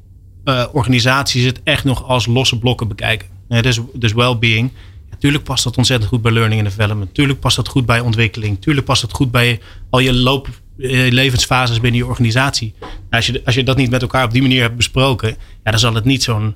uh, 0.44 0.64
organisaties 0.72 1.44
het 1.44 1.60
echt 1.62 1.84
nog 1.84 2.04
als 2.04 2.26
losse 2.26 2.58
blokken 2.58 2.88
bekijken. 2.88 3.28
Dus, 3.48 3.80
dus 3.92 4.12
well-being. 4.12 4.72
Natuurlijk 5.10 5.44
past 5.44 5.64
dat 5.64 5.76
ontzettend 5.76 6.10
goed 6.10 6.22
bij 6.22 6.32
learning 6.32 6.60
and 6.60 6.70
development. 6.70 7.08
Natuurlijk 7.08 7.40
past 7.40 7.56
dat 7.56 7.68
goed 7.68 7.86
bij 7.86 8.00
ontwikkeling. 8.00 8.60
Tuurlijk 8.60 8.86
past 8.86 9.00
dat 9.00 9.12
goed 9.12 9.30
bij 9.30 9.60
al 9.90 9.98
je 9.98 10.14
loop, 10.14 10.48
uh, 10.76 11.12
levensfases 11.12 11.80
binnen 11.80 12.00
je 12.00 12.06
organisatie. 12.06 12.74
Als 13.10 13.26
je, 13.26 13.42
als 13.44 13.54
je 13.54 13.62
dat 13.62 13.76
niet 13.76 13.90
met 13.90 14.02
elkaar 14.02 14.24
op 14.24 14.32
die 14.32 14.42
manier 14.42 14.62
hebt 14.62 14.76
besproken, 14.76 15.28
ja, 15.64 15.70
dan 15.70 15.78
zal 15.80 15.94
het 15.94 16.04
niet 16.04 16.22
zo'n 16.22 16.54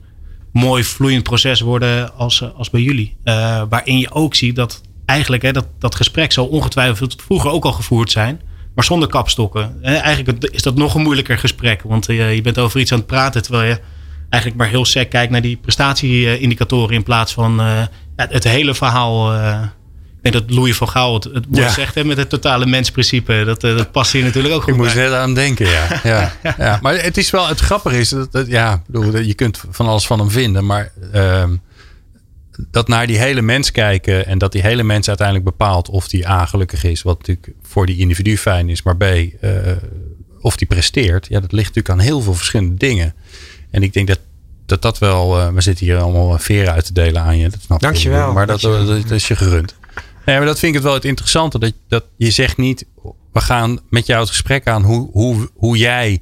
mooi 0.53 0.85
vloeiend 0.85 1.23
proces 1.23 1.61
worden 1.61 2.15
als, 2.15 2.41
uh, 2.41 2.49
als 2.57 2.71
bij 2.71 2.81
jullie. 2.81 3.17
waarin 3.69 3.99
je 3.99 4.11
ook 4.11 4.35
ziet 4.35 4.57
dat 4.57 4.81
eigenlijk 5.05 5.43
hè, 5.43 5.53
dat, 5.53 5.67
dat 5.79 5.95
gesprek 5.95 6.33
zal 6.33 6.47
ongetwijfeld 6.47 7.23
vroeger 7.23 7.51
ook 7.51 7.65
al 7.65 7.73
gevoerd 7.73 8.11
zijn 8.11 8.41
maar 8.79 8.87
zonder 8.87 9.09
kapstokken. 9.09 9.83
Eigenlijk 9.83 10.45
is 10.45 10.63
dat 10.63 10.75
nog 10.75 10.95
een 10.95 11.03
moeilijker 11.03 11.39
gesprek. 11.39 11.83
Want 11.83 12.09
eh, 12.09 12.35
je 12.35 12.41
bent 12.41 12.59
over 12.59 12.81
iets 12.81 12.93
aan 12.93 12.99
het 12.99 13.07
praten 13.07 13.43
terwijl 13.43 13.69
je 13.69 13.81
eigenlijk 14.29 14.63
maar 14.63 14.71
heel 14.71 14.85
sec 14.85 15.11
kijkt 15.11 15.33
naar 15.33 15.41
die 15.41 15.57
prestatieindicatoren 15.57 16.95
in 16.95 17.03
plaats 17.03 17.33
van 17.33 17.61
uh, 17.61 17.83
het 18.17 18.45
hele 18.45 18.75
verhaal. 18.75 19.35
Uh, 19.35 19.63
ik 20.23 20.33
denk 20.33 20.35
dat 20.35 20.57
Louis 20.57 20.77
van 20.77 20.89
Gaal 20.89 21.15
het, 21.15 21.25
het 21.25 21.45
ja. 21.51 21.69
zegt 21.69 21.95
hè, 21.95 22.05
met 22.05 22.17
het 22.17 22.29
totale 22.29 22.67
mensprincipe. 22.67 23.43
Dat, 23.45 23.61
dat 23.61 23.93
past 23.93 24.13
hier 24.13 24.25
natuurlijk 24.25 24.55
ook 24.55 24.63
goed 24.63 24.73
Ik 24.73 24.79
moest 24.79 24.95
net 24.95 25.13
aan 25.13 25.35
denken, 25.35 25.69
ja. 25.69 26.01
ja, 26.03 26.33
ja. 26.59 26.79
Maar 26.83 27.03
het 27.03 27.17
is 27.17 27.31
wel, 27.31 27.49
het 27.49 27.61
grappige 27.61 27.99
is, 27.99 28.09
dat, 28.09 28.33
dat 28.33 28.47
ja, 28.47 28.83
bedoel, 28.87 29.19
je 29.19 29.35
kunt 29.35 29.65
van 29.71 29.87
alles 29.87 30.07
van 30.07 30.19
hem 30.19 30.31
vinden, 30.31 30.67
maar 30.67 30.93
uh, 31.15 31.45
dat 32.71 32.89
naar 32.89 33.07
die 33.07 33.19
hele 33.19 33.43
mens 33.43 33.71
kijken 33.71 34.27
en 34.27 34.39
dat 34.39 34.53
die 34.53 34.63
hele 34.63 34.83
mens 34.83 35.09
uiteindelijk 35.09 35.47
bepaalt 35.47 35.89
of 35.89 36.09
die 36.09 36.29
A 36.29 36.47
gelukkig 36.47 36.85
is, 36.85 37.03
wat 37.03 37.19
natuurlijk 37.19 37.53
voor 37.63 37.87
die 37.87 37.99
individu 37.99 38.39
fijn 38.39 38.69
is, 38.69 38.83
maar 38.83 38.97
B 38.97 39.03
uh, 39.03 39.31
of 40.41 40.57
die 40.57 40.67
presteert, 40.67 41.27
ja, 41.29 41.41
dat 41.41 41.53
ligt 41.53 41.75
natuurlijk 41.75 42.01
aan 42.01 42.07
heel 42.07 42.21
veel 42.21 42.35
verschillende 42.35 42.75
dingen. 42.75 43.15
En 43.71 43.83
ik 43.83 43.93
denk 43.93 44.09
dat 44.09 44.19
dat, 44.67 44.83
dat 44.83 44.99
wel, 44.99 45.39
uh, 45.39 45.49
we 45.49 45.61
zitten 45.61 45.87
hier 45.87 45.99
allemaal 45.99 46.39
veren 46.39 46.73
uit 46.73 46.85
te 46.85 46.93
delen 46.93 47.23
aan 47.23 47.39
je. 47.39 47.49
Dat 47.49 47.61
snap 47.63 47.81
Dankjewel. 47.81 48.33
Maar 48.33 48.47
dat, 48.47 48.61
dat, 48.61 48.87
dat, 48.87 49.11
is 49.11 49.29
je 49.29 49.37
gerund. 49.37 49.75
Nee, 50.25 50.37
maar 50.37 50.47
dat 50.47 50.59
vind 50.59 50.71
ik 50.71 50.75
het 50.75 50.87
wel 50.87 50.95
het 50.95 51.05
interessante. 51.05 51.59
Dat, 51.59 51.73
dat 51.89 52.05
je 52.17 52.31
zegt 52.31 52.57
niet, 52.57 52.87
we 53.33 53.41
gaan 53.41 53.81
met 53.91 54.07
jou 54.07 54.21
het 54.21 54.29
gesprek 54.29 54.67
aan 54.67 54.83
hoe, 54.83 55.11
hoe, 55.13 55.51
hoe 55.55 55.77
jij 55.77 56.21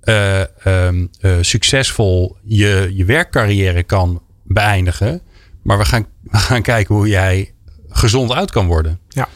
ehm, 0.00 1.06
succesvol 1.40 2.36
je, 2.42 2.90
je 2.94 3.04
werkcarrière 3.04 3.82
kan 3.82 4.22
beëindigen. 4.44 5.22
Maar 5.70 5.78
we 5.78 5.84
gaan, 5.84 6.06
we 6.30 6.38
gaan 6.38 6.62
kijken 6.62 6.94
hoe 6.94 7.08
jij 7.08 7.52
gezond 7.88 8.32
uit 8.32 8.50
kan 8.50 8.66
worden. 8.66 8.98
Ja. 9.08 9.28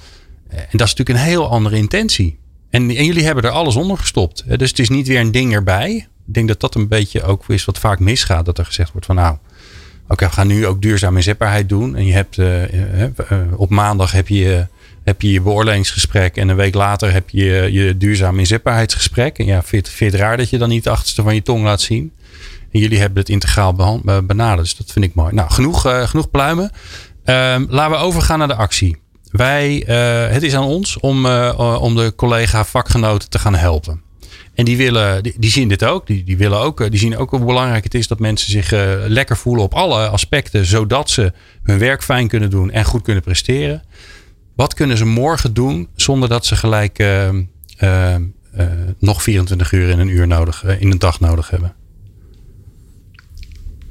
En 0.49 0.79
dat 0.79 0.87
is 0.87 0.95
natuurlijk 0.95 1.09
een 1.09 1.31
heel 1.31 1.51
andere 1.51 1.77
intentie. 1.77 2.39
En, 2.71 2.83
en 2.91 3.05
jullie 3.05 3.25
hebben 3.25 3.45
er 3.45 3.51
alles 3.51 3.77
onder 3.77 3.99
gestopt. 3.99 4.45
Dus 4.59 4.69
het 4.69 4.79
is 4.79 4.89
niet 4.89 5.07
weer 5.07 5.21
een 5.21 5.31
ding 5.31 5.53
erbij. 5.53 6.09
Ik 6.27 6.35
denk 6.35 6.49
dat 6.49 6.61
dat 6.61 6.75
een 6.75 6.89
beetje 6.89 7.23
ook 7.23 7.49
is 7.49 7.65
wat 7.65 7.79
vaak 7.79 7.99
misgaat. 7.99 8.45
Dat 8.45 8.59
er 8.59 8.65
gezegd 8.65 8.93
wordt 8.93 9.07
van 9.07 9.15
nou, 9.15 9.37
oké, 10.09 10.27
we 10.27 10.33
gaan 10.33 10.47
nu 10.47 10.67
ook 10.67 10.83
duurzame 10.83 11.17
inzetbaarheid 11.17 11.69
doen. 11.69 11.97
En 11.97 12.07
je 12.07 12.13
hebt 12.13 12.39
uh, 12.39 12.63
op 13.57 13.71
maandag 13.71 14.13
heb 14.13 14.29
je, 14.29 14.67
heb 15.05 15.23
je 15.23 15.33
je 15.33 15.41
beoordelingsgesprek. 15.41 16.37
En 16.37 16.49
een 16.49 16.57
week 16.57 16.75
later 16.75 17.13
heb 17.13 17.31
je 17.31 17.69
je 17.73 17.97
duurzame 17.97 18.39
inzetbaarheidsgesprek. 18.39 19.39
En 19.39 19.47
ja, 19.47 19.63
vind, 19.63 19.89
vind 19.89 20.13
je 20.13 20.17
het 20.17 20.27
raar 20.27 20.37
dat 20.37 20.51
je 20.51 20.59
dan 20.59 20.69
niet 20.69 20.85
de 20.85 20.91
achterste 20.91 21.23
van 21.23 21.35
je 21.35 21.43
tong 21.43 21.65
laat 21.65 21.81
zien. 21.81 22.13
En 22.75 22.81
jullie 22.81 22.99
hebben 22.99 23.19
het 23.19 23.29
integraal 23.29 24.01
benaderd. 24.25 24.61
Dus 24.61 24.77
dat 24.77 24.93
vind 24.93 25.05
ik 25.05 25.15
mooi. 25.15 25.35
Nou, 25.35 25.51
genoeg, 25.51 25.81
genoeg 26.11 26.31
pluimen. 26.31 26.71
Ehm, 27.25 27.65
laten 27.69 27.91
we 27.91 28.05
overgaan 28.05 28.39
naar 28.39 28.49
de 28.49 28.55
actie. 28.55 28.97
Wij, 29.31 29.87
uh, 29.89 30.33
het 30.33 30.43
is 30.43 30.55
aan 30.55 30.65
ons 30.65 30.99
om, 30.99 31.27
om 31.57 31.97
de 31.97 32.13
collega 32.17 32.65
vakgenoten 32.65 33.31
te 33.31 33.39
gaan 33.39 33.55
helpen. 33.55 34.03
En 34.55 34.65
die, 34.65 34.77
willen, 34.77 35.23
die, 35.23 35.51
zien 35.51 35.69
dit 35.69 35.85
ook. 35.85 36.07
Die, 36.07 36.25
die, 36.25 36.37
willen 36.37 36.59
ook. 36.59 36.91
Die 36.91 36.99
zien 36.99 37.17
ook 37.17 37.31
hoe 37.31 37.45
belangrijk 37.45 37.85
het 37.85 37.95
is 37.95 38.09
dat 38.09 38.19
mensen 38.19 38.51
zich 38.51 38.71
lekker 39.09 39.37
voelen 39.37 39.65
op 39.65 39.75
alle 39.75 40.09
aspecten. 40.09 40.67
Zodat 40.67 41.11
ze 41.11 41.33
hun 41.63 41.79
werk 41.79 42.03
fijn 42.03 42.29
kunnen 42.29 42.51
doen 42.51 42.71
en 42.71 42.85
goed 42.85 43.03
kunnen 43.03 43.23
presteren. 43.23 43.83
Wat 44.57 44.75
kunnen 44.75 44.97
ze 44.97 45.07
morgen 45.07 45.55
doen 45.55 45.89
zonder 45.97 46.29
dat 46.29 46.47
ze 46.47 46.57
gelijk 46.57 47.05
nog 48.99 49.23
24 49.23 49.73
uur 49.73 49.89
in 49.89 49.99
een 49.99 50.09
uur 50.09 50.27
nodig, 50.27 50.65
in 50.65 50.91
een 50.91 50.99
dag 50.99 51.21
nodig 51.21 51.51
hebben? 51.51 51.75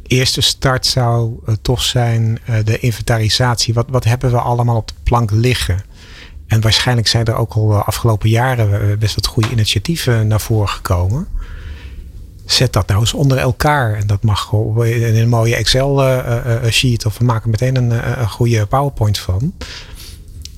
Eerste 0.08 0.42
start 0.42 0.86
zou 0.86 1.40
uh, 1.48 1.56
toch 1.62 1.84
zijn 1.84 2.40
uh, 2.50 2.56
de 2.64 2.80
inventarisatie. 2.80 3.74
Wat, 3.74 3.86
wat 3.90 4.04
hebben 4.04 4.32
we 4.32 4.38
allemaal 4.40 4.76
op 4.76 4.88
de 4.88 4.94
plank 5.04 5.32
liggen? 5.32 5.84
En 6.48 6.62
waarschijnlijk 6.62 7.08
zijn 7.08 7.26
er 7.26 7.36
ook 7.36 7.54
al 7.54 7.68
de 7.68 7.76
afgelopen 7.76 8.30
jaren 8.30 9.00
best 9.00 9.16
wat 9.16 9.26
goede 9.26 9.50
initiatieven 9.50 10.28
naar 10.28 10.42
voren 10.42 10.70
gekomen. 10.70 11.28
Zet 12.46 12.74
dat 12.74 12.88
nou 12.88 13.00
eens 13.00 13.14
onder 13.14 13.38
elkaar. 13.38 13.94
En 13.94 14.08
dat 14.08 14.24
mag 14.24 14.52
in 14.84 15.16
een 15.16 15.30
mooie 15.30 15.56
Excel-sheet 15.56 17.06
of 17.06 17.18
we 17.18 17.26
maken 17.26 17.50
meteen 17.50 17.76
een, 17.76 18.20
een 18.20 18.30
goede 18.30 18.66
PowerPoint 18.66 19.20
van. 19.20 19.54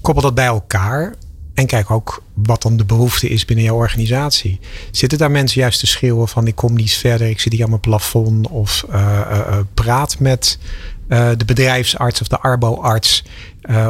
Koppel 0.01 0.23
dat 0.23 0.35
bij 0.35 0.45
elkaar 0.45 1.15
en 1.55 1.65
kijk 1.65 1.91
ook 1.91 2.23
wat 2.33 2.61
dan 2.61 2.77
de 2.77 2.85
behoefte 2.85 3.29
is 3.29 3.45
binnen 3.45 3.65
jouw 3.65 3.75
organisatie. 3.75 4.59
Zitten 4.91 5.17
daar 5.17 5.31
mensen 5.31 5.61
juist 5.61 5.79
te 5.79 5.87
schreeuwen 5.87 6.27
van 6.27 6.47
ik 6.47 6.55
kom 6.55 6.75
niet 6.75 6.93
verder, 6.93 7.27
ik 7.27 7.39
zit 7.39 7.53
hier 7.53 7.63
aan 7.63 7.69
mijn 7.69 7.81
plafond. 7.81 8.47
Of 8.47 8.85
uh, 8.89 8.95
uh, 9.31 9.57
praat 9.73 10.19
met 10.19 10.59
de 11.07 11.45
bedrijfsarts 11.45 12.21
of 12.21 12.27
de 12.27 12.39
arboarts 12.39 13.23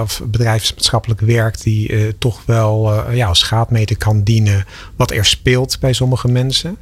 of 0.01 0.21
bedrijfsmaatschappelijk 0.25 1.19
werk 1.19 1.62
die 1.62 2.17
toch 2.17 2.41
wel 2.45 3.12
ja, 3.12 3.28
als 3.28 3.39
schaatmeter 3.39 3.97
kan 3.97 4.23
dienen 4.23 4.65
wat 4.95 5.12
er 5.12 5.25
speelt 5.25 5.80
bij 5.80 5.93
sommige 5.93 6.28
mensen. 6.28 6.78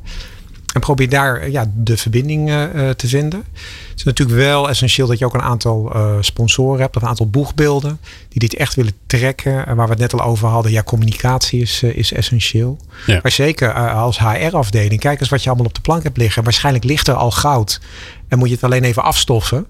En 0.73 0.81
probeer 0.81 1.09
daar 1.09 1.49
ja, 1.49 1.71
de 1.75 1.97
verbinding 1.97 2.49
uh, 2.49 2.89
te 2.89 3.07
vinden. 3.07 3.43
Het 3.89 3.97
is 3.99 4.03
natuurlijk 4.03 4.37
wel 4.37 4.69
essentieel 4.69 5.07
dat 5.07 5.19
je 5.19 5.25
ook 5.25 5.33
een 5.33 5.41
aantal 5.41 5.95
uh, 5.95 6.15
sponsoren 6.19 6.81
hebt, 6.81 6.95
of 6.95 7.01
een 7.01 7.07
aantal 7.07 7.29
boegbeelden, 7.29 7.99
die 8.29 8.39
dit 8.39 8.55
echt 8.55 8.75
willen 8.75 8.93
trekken. 9.05 9.65
En 9.65 9.75
waar 9.75 9.85
we 9.85 9.91
het 9.91 10.01
net 10.01 10.13
al 10.13 10.21
over 10.21 10.47
hadden, 10.47 10.71
ja, 10.71 10.83
communicatie 10.83 11.61
is, 11.61 11.83
uh, 11.83 11.95
is 11.95 12.13
essentieel. 12.13 12.77
Ja. 13.05 13.19
Maar 13.21 13.31
zeker 13.31 13.73
als 13.93 14.19
HR-afdeling, 14.19 14.99
kijk 14.99 15.19
eens 15.19 15.29
wat 15.29 15.43
je 15.43 15.49
allemaal 15.49 15.67
op 15.67 15.73
de 15.73 15.81
plank 15.81 16.03
hebt 16.03 16.17
liggen. 16.17 16.43
Waarschijnlijk 16.43 16.85
ligt 16.85 17.07
er 17.07 17.15
al 17.15 17.31
goud 17.31 17.81
en 18.27 18.37
moet 18.37 18.47
je 18.47 18.53
het 18.53 18.63
alleen 18.63 18.83
even 18.83 19.03
afstoffen. 19.03 19.65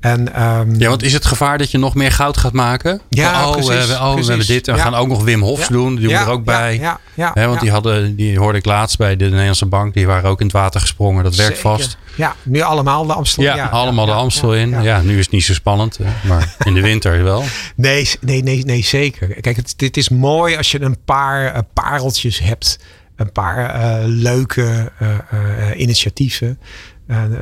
En, 0.00 0.42
um, 0.42 0.74
ja, 0.80 0.88
want 0.88 1.02
is 1.02 1.12
het 1.12 1.26
gevaar 1.26 1.58
dat 1.58 1.70
je 1.70 1.78
nog 1.78 1.94
meer 1.94 2.12
goud 2.12 2.36
gaat 2.36 2.52
maken? 2.52 3.00
Ja, 3.08 3.46
oh, 3.46 3.52
precies, 3.52 3.86
we, 3.86 3.92
oh, 3.92 4.12
precies. 4.12 4.26
we 4.26 4.28
hebben 4.28 4.46
dit. 4.46 4.68
En 4.68 4.74
we 4.74 4.78
ja. 4.78 4.84
gaan 4.84 4.94
ook 4.94 5.08
nog 5.08 5.24
Wim 5.24 5.42
Hofs 5.42 5.68
ja. 5.68 5.74
doen. 5.74 5.96
Die 5.96 6.08
doen 6.08 6.16
er 6.16 6.28
ook 6.28 6.44
bij. 6.44 6.78
Ja, 6.78 7.00
ja, 7.14 7.30
He, 7.34 7.46
want 7.46 7.60
die, 7.60 7.70
hadden, 7.70 8.16
die 8.16 8.38
hoorde 8.38 8.58
ik 8.58 8.64
laatst 8.64 8.98
bij 8.98 9.16
de 9.16 9.24
Nederlandse 9.24 9.66
bank. 9.66 9.94
Die 9.94 10.06
waren 10.06 10.30
ook 10.30 10.38
in 10.40 10.46
het 10.46 10.54
water 10.54 10.80
gesprongen. 10.80 11.24
Dat 11.24 11.36
werkt 11.36 11.56
Zeker. 11.56 11.70
vast. 11.70 11.98
Ja, 12.14 12.34
nu 12.42 12.60
allemaal 12.60 13.06
de 13.06 13.12
Amstel. 13.12 13.42
Ja, 13.42 13.66
allemaal 13.66 14.06
de 14.06 14.12
Amstel 14.12 14.54
in. 14.54 14.82
Ja. 14.82 15.00
nu 15.00 15.18
is 15.18 15.24
het 15.24 15.34
niet 15.34 15.44
zo 15.44 15.52
spannend. 15.54 15.98
Maar 16.26 16.54
in 16.64 16.74
de 16.74 16.80
winter 16.80 17.22
wel. 17.32 17.42
Nee, 17.74 18.08
nee, 18.20 18.42
nee, 18.42 18.64
nee 18.64 18.84
zeker. 18.84 19.40
Kijk, 19.40 19.56
het, 19.56 19.74
dit 19.76 19.96
is 19.96 20.08
mooi 20.08 20.56
als 20.56 20.70
je 20.70 20.80
een 20.80 21.04
paar 21.04 21.54
uh, 21.54 21.58
pareltjes 21.74 22.38
hebt. 22.38 22.78
Een 23.16 23.32
paar 23.32 23.80
uh, 23.80 23.96
leuke 24.04 24.92
uh, 25.02 25.80
initiatieven. 25.80 26.58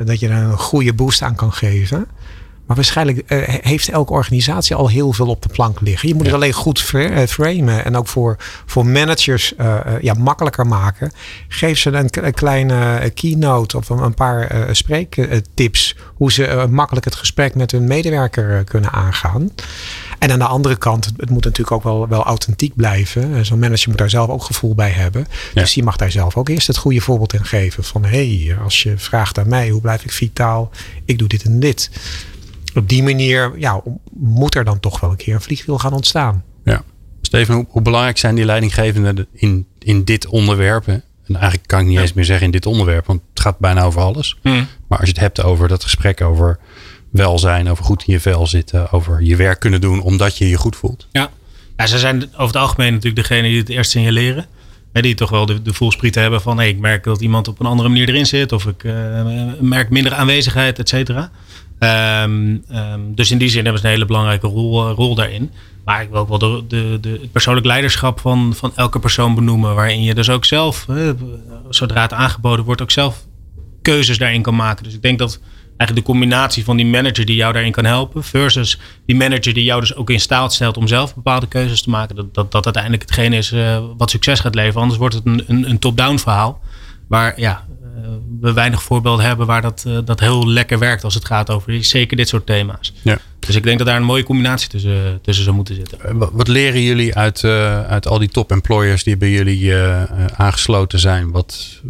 dat 0.05 0.19
je 0.19 0.27
er 0.27 0.43
een 0.43 0.57
goede 0.57 0.93
boost 0.93 1.21
aan 1.21 1.35
kan 1.35 1.53
geven. 1.53 2.07
Maar 2.67 2.75
waarschijnlijk 2.75 3.23
uh, 3.27 3.43
heeft 3.47 3.89
elke 3.89 4.13
organisatie 4.13 4.75
al 4.75 4.89
heel 4.89 5.13
veel 5.13 5.27
op 5.27 5.41
de 5.41 5.49
plank 5.49 5.81
liggen. 5.81 6.07
Je 6.07 6.13
moet 6.13 6.25
ja. 6.25 6.31
het 6.31 6.41
alleen 6.41 6.53
goed 6.53 6.81
framen 7.27 7.85
en 7.85 7.95
ook 7.95 8.07
voor, 8.07 8.35
voor 8.65 8.85
managers 8.85 9.53
uh, 9.61 9.79
ja, 10.01 10.13
makkelijker 10.13 10.67
maken. 10.67 11.11
Geef 11.47 11.77
ze 11.77 11.91
een, 11.91 12.09
een 12.11 12.33
kleine 12.33 13.11
keynote 13.13 13.77
of 13.77 13.89
een, 13.89 14.13
paar 14.13 14.55
uh, 14.55 14.63
spreektips 14.71 15.95
hoe 16.13 16.31
ze 16.31 16.67
makkelijk 16.69 17.05
het 17.05 17.15
gesprek 17.15 17.55
met 17.55 17.71
hun 17.71 17.87
medewerker 17.87 18.63
kunnen 18.63 18.91
aangaan. 18.91 19.51
En 20.19 20.31
aan 20.31 20.39
de 20.39 20.45
andere 20.45 20.75
kant, 20.75 21.05
het 21.17 21.29
moet 21.29 21.43
natuurlijk 21.43 21.71
ook 21.71 21.83
wel, 21.83 22.07
wel 22.07 22.23
authentiek 22.23 22.75
blijven. 22.75 23.45
Zo'n 23.45 23.59
manager 23.59 23.89
moet 23.89 23.97
daar 23.97 24.09
zelf 24.09 24.29
ook 24.29 24.43
gevoel 24.43 24.75
bij 24.75 24.89
hebben. 24.89 25.27
Ja. 25.53 25.61
Dus 25.61 25.73
die 25.73 25.83
mag 25.83 25.95
daar 25.95 26.11
zelf 26.11 26.35
ook 26.37 26.49
eerst 26.49 26.67
het 26.67 26.77
goede 26.77 27.01
voorbeeld 27.01 27.33
in 27.33 27.45
geven. 27.45 27.83
Van 27.83 28.05
hé, 28.05 28.45
hey, 28.45 28.57
als 28.63 28.83
je 28.83 28.97
vraagt 28.97 29.39
aan 29.39 29.49
mij, 29.49 29.69
hoe 29.69 29.81
blijf 29.81 30.03
ik 30.03 30.11
vitaal? 30.11 30.71
Ik 31.05 31.17
doe 31.17 31.27
dit 31.27 31.43
en 31.43 31.59
dit 31.59 31.89
op 32.75 32.89
die 32.89 33.03
manier 33.03 33.51
ja, 33.57 33.81
moet 34.13 34.55
er 34.55 34.63
dan 34.63 34.79
toch 34.79 34.99
wel 34.99 35.09
een 35.09 35.15
keer 35.15 35.33
een 35.33 35.41
vliegwiel 35.41 35.77
gaan 35.77 35.93
ontstaan. 35.93 36.43
Ja. 36.63 36.83
Steven, 37.21 37.55
hoe, 37.55 37.65
hoe 37.69 37.81
belangrijk 37.81 38.17
zijn 38.17 38.35
die 38.35 38.45
leidinggevenden 38.45 39.27
in, 39.31 39.67
in 39.79 40.03
dit 40.03 40.27
onderwerp? 40.27 40.85
Hè? 40.85 40.93
En 40.93 41.35
eigenlijk 41.35 41.67
kan 41.67 41.79
ik 41.79 41.85
niet 41.85 41.95
ja. 41.95 42.01
eens 42.01 42.13
meer 42.13 42.25
zeggen 42.25 42.45
in 42.45 42.51
dit 42.51 42.65
onderwerp, 42.65 43.05
want 43.05 43.21
het 43.29 43.39
gaat 43.39 43.59
bijna 43.59 43.83
over 43.83 44.01
alles. 44.01 44.37
Maar 44.87 44.99
als 44.99 45.07
je 45.07 45.13
het 45.13 45.19
hebt 45.19 45.43
over 45.43 45.67
dat 45.67 45.83
gesprek 45.83 46.21
over 46.21 46.59
welzijn, 47.09 47.69
over 47.69 47.83
goed 47.83 48.03
in 48.05 48.13
je 48.13 48.19
vel 48.19 48.47
zitten, 48.47 48.91
over 48.91 49.21
je 49.21 49.35
werk 49.35 49.59
kunnen 49.59 49.81
doen 49.81 50.01
omdat 50.01 50.37
je 50.37 50.49
je 50.49 50.57
goed 50.57 50.75
voelt. 50.75 51.07
Ja, 51.11 51.29
ja 51.77 51.87
ze 51.87 51.99
zijn 51.99 52.23
over 52.23 52.45
het 52.45 52.55
algemeen 52.55 52.93
natuurlijk 52.93 53.27
degene 53.27 53.47
die 53.47 53.59
het 53.59 53.69
eerst 53.69 53.91
signaleren. 53.91 54.45
Die 55.01 55.15
toch 55.15 55.29
wel 55.29 55.45
de, 55.45 55.61
de 55.61 55.73
voelsprieten 55.73 56.21
hebben 56.21 56.41
van 56.41 56.57
hey, 56.57 56.69
ik 56.69 56.79
merk 56.79 57.03
dat 57.03 57.21
iemand 57.21 57.47
op 57.47 57.59
een 57.59 57.65
andere 57.65 57.89
manier 57.89 58.09
erin 58.09 58.25
zit. 58.25 58.51
Of 58.51 58.65
ik 58.65 58.83
uh, 58.83 58.93
merk 59.59 59.89
minder 59.89 60.13
aanwezigheid, 60.13 60.79
et 60.79 60.89
cetera. 60.89 61.31
Um, 62.23 62.63
um, 62.71 63.15
dus 63.15 63.31
in 63.31 63.37
die 63.37 63.49
zin 63.49 63.63
hebben 63.63 63.81
ze 63.81 63.87
een 63.87 63.93
hele 63.93 64.05
belangrijke 64.05 64.47
rol, 64.47 64.89
uh, 64.89 64.95
rol 64.95 65.15
daarin. 65.15 65.51
Maar 65.85 66.01
ik 66.01 66.09
wil 66.09 66.19
ook 66.19 66.29
wel 66.29 66.37
de, 66.37 66.63
de, 66.67 66.97
de, 67.01 67.09
het 67.09 67.31
persoonlijk 67.31 67.65
leiderschap 67.65 68.19
van, 68.19 68.53
van 68.55 68.71
elke 68.75 68.99
persoon 68.99 69.35
benoemen. 69.35 69.75
Waarin 69.75 70.03
je 70.03 70.13
dus 70.13 70.29
ook 70.29 70.45
zelf, 70.45 70.85
zodra 71.69 72.01
het 72.01 72.13
aangeboden 72.13 72.65
wordt, 72.65 72.81
ook 72.81 72.91
zelf 72.91 73.25
keuzes 73.81 74.17
daarin 74.17 74.41
kan 74.41 74.55
maken. 74.55 74.83
Dus 74.83 74.93
ik 74.93 75.01
denk 75.01 75.19
dat 75.19 75.39
eigenlijk 75.77 76.07
de 76.07 76.13
combinatie 76.13 76.63
van 76.63 76.77
die 76.77 76.85
manager 76.85 77.25
die 77.25 77.35
jou 77.35 77.53
daarin 77.53 77.71
kan 77.71 77.85
helpen. 77.85 78.23
Versus 78.23 78.79
die 79.05 79.15
manager 79.15 79.53
die 79.53 79.63
jou 79.63 79.79
dus 79.79 79.95
ook 79.95 80.09
in 80.09 80.19
staat 80.19 80.53
stelt 80.53 80.77
om 80.77 80.87
zelf 80.87 81.15
bepaalde 81.15 81.47
keuzes 81.47 81.81
te 81.81 81.89
maken. 81.89 82.15
Dat 82.15 82.33
dat, 82.33 82.51
dat 82.51 82.65
uiteindelijk 82.65 83.03
hetgene 83.03 83.37
is 83.37 83.51
uh, 83.51 83.79
wat 83.97 84.09
succes 84.09 84.39
gaat 84.39 84.55
leveren. 84.55 84.81
Anders 84.81 84.99
wordt 84.99 85.15
het 85.15 85.25
een, 85.25 85.43
een, 85.47 85.69
een 85.69 85.79
top-down 85.79 86.17
verhaal. 86.17 86.61
Waar 87.07 87.39
ja, 87.39 87.65
we 88.39 88.53
weinig 88.53 88.83
voorbeelden 88.83 89.25
hebben 89.25 89.47
waar 89.47 89.61
dat, 89.61 89.83
uh, 89.87 89.97
dat 90.05 90.19
heel 90.19 90.47
lekker 90.47 90.79
werkt 90.79 91.03
als 91.03 91.13
het 91.13 91.25
gaat 91.25 91.49
over 91.49 91.83
zeker 91.83 92.17
dit 92.17 92.27
soort 92.27 92.45
thema's. 92.45 92.93
Ja. 93.01 93.17
Dus 93.39 93.55
ik 93.55 93.63
denk 93.63 93.77
dat 93.77 93.87
daar 93.87 93.95
een 93.95 94.03
mooie 94.03 94.23
combinatie 94.23 94.69
tussen, 94.69 95.19
tussen 95.21 95.43
zou 95.43 95.55
moeten 95.55 95.75
zitten. 95.75 96.17
Wat 96.17 96.47
leren 96.47 96.81
jullie 96.81 97.15
uit, 97.15 97.43
uit 97.87 98.07
al 98.07 98.19
die 98.19 98.29
top 98.29 98.51
employers 98.51 99.03
die 99.03 99.17
bij 99.17 99.31
jullie 99.31 99.73
aangesloten 100.35 100.99
zijn? 100.99 101.31
Wat, 101.31 101.81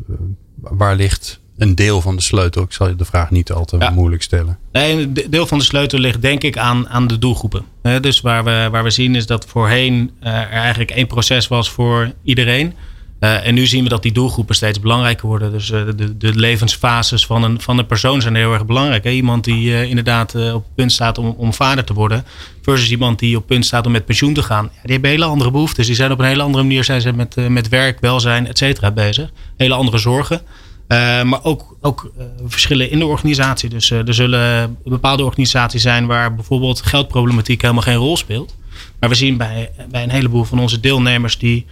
waar 0.56 0.96
ligt 0.96 1.40
een 1.58 1.76
deel 1.76 2.02
van 2.02 2.16
de 2.16 2.22
sleutel? 2.22 2.64
Ik 2.64 2.72
zal 2.72 2.88
je 2.88 2.96
de 2.96 3.06
vraag 3.06 3.32
niet 3.32 3.52
al 3.52 3.66
te 3.66 3.78
ja. 3.80 3.90
moeilijk 3.90 4.22
stellen. 4.22 4.58
Nee, 4.72 5.02
een 5.02 5.14
deel 5.30 5.48
van 5.48 5.58
de 5.58 5.64
sleutel 5.64 6.00
ligt 6.00 6.22
denk 6.22 6.44
ik 6.44 6.58
aan, 6.58 6.90
aan 6.90 7.08
de 7.08 7.20
doelgroepen. 7.20 7.66
dus 8.02 8.22
waar 8.22 8.44
we, 8.44 8.68
waar 8.72 8.84
we 8.84 8.90
zien 8.90 9.16
is 9.16 9.26
dat 9.26 9.46
voorheen 9.46 10.12
er 10.20 10.50
eigenlijk 10.50 10.92
één 10.92 11.08
proces 11.08 11.48
was 11.48 11.70
voor 11.70 12.12
iedereen. 12.24 12.74
Uh, 13.20 13.48
en 13.48 13.54
nu 13.54 13.66
zien 13.66 13.84
we 13.84 13.90
dat 13.90 14.04
die 14.04 14.12
doelgroepen 14.12 14.56
steeds 14.56 14.80
belangrijker 14.80 15.28
worden. 15.28 15.52
Dus 15.52 15.70
uh, 15.70 15.82
de, 15.96 16.18
de, 16.18 16.36
levensfases 16.36 17.26
van 17.26 17.44
een, 17.44 17.62
van 17.62 17.78
een 17.78 17.86
persoon 17.86 18.22
zijn 18.22 18.36
heel 18.36 18.54
erg 18.54 18.66
belangrijk. 18.66 19.06
Iemand 19.06 19.44
die 19.44 19.88
inderdaad 19.88 20.36
op 20.36 20.64
het 20.64 20.76
punt 20.76 20.92
staat 20.92 21.18
om, 21.18 21.36
om 21.38 21.54
vader 21.54 21.84
te 21.84 21.94
worden. 21.94 22.26
Versus 22.62 22.92
iemand 22.92 23.20
die 23.20 23.36
op 23.36 23.42
het 23.42 23.52
punt 23.52 23.66
staat 23.66 23.86
om 23.86 23.92
met 23.92 24.06
pensioen 24.06 24.34
te 24.34 24.44
gaan. 24.44 24.64
Ja, 24.64 24.82
die 24.82 24.92
hebben 24.92 25.10
hele 25.10 25.26
andere 25.26 25.52
behoeftes. 25.52 25.86
Die 25.86 25.96
zijn 25.96 26.12
op 26.12 26.20
een 26.20 26.26
hele 26.26 26.42
andere 26.42 26.64
manier 26.64 26.84
zijn 26.84 27.02
ze 27.02 27.14
met, 27.14 27.50
met 27.50 27.70
werk, 27.70 28.00
welzijn, 28.00 28.48
et 28.48 28.58
cetera 28.58 28.92
bezig. 28.92 29.30
Hele 29.58 29.74
andere 29.74 29.98
zorgen. 29.98 30.42
Maar 31.24 31.44
ook, 31.44 31.78
ook 31.82 32.12
verschillen 32.46 32.92
in 32.92 33.00
de 33.00 33.06
organisatie. 33.06 33.70
Dus 33.70 33.92
er 33.92 34.14
zullen 34.14 34.78
bepaalde 34.84 35.24
organisaties 35.24 35.82
zijn 35.82 36.06
waar 36.06 36.36
bijvoorbeeld 36.36 36.82
geldproblematiek 36.82 37.62
helemaal 37.62 37.84
geen 37.84 37.96
rol 37.96 38.18
speelt. 38.18 38.56
Maar 39.00 39.10
we 39.10 39.16
zien 39.16 39.38
bij, 39.38 39.72
bij 39.90 40.04
een 40.04 40.10
heleboel 40.10 40.44
van 40.44 40.60
onze 40.60 40.80
deelnemers 40.80 41.38
die 41.38 41.66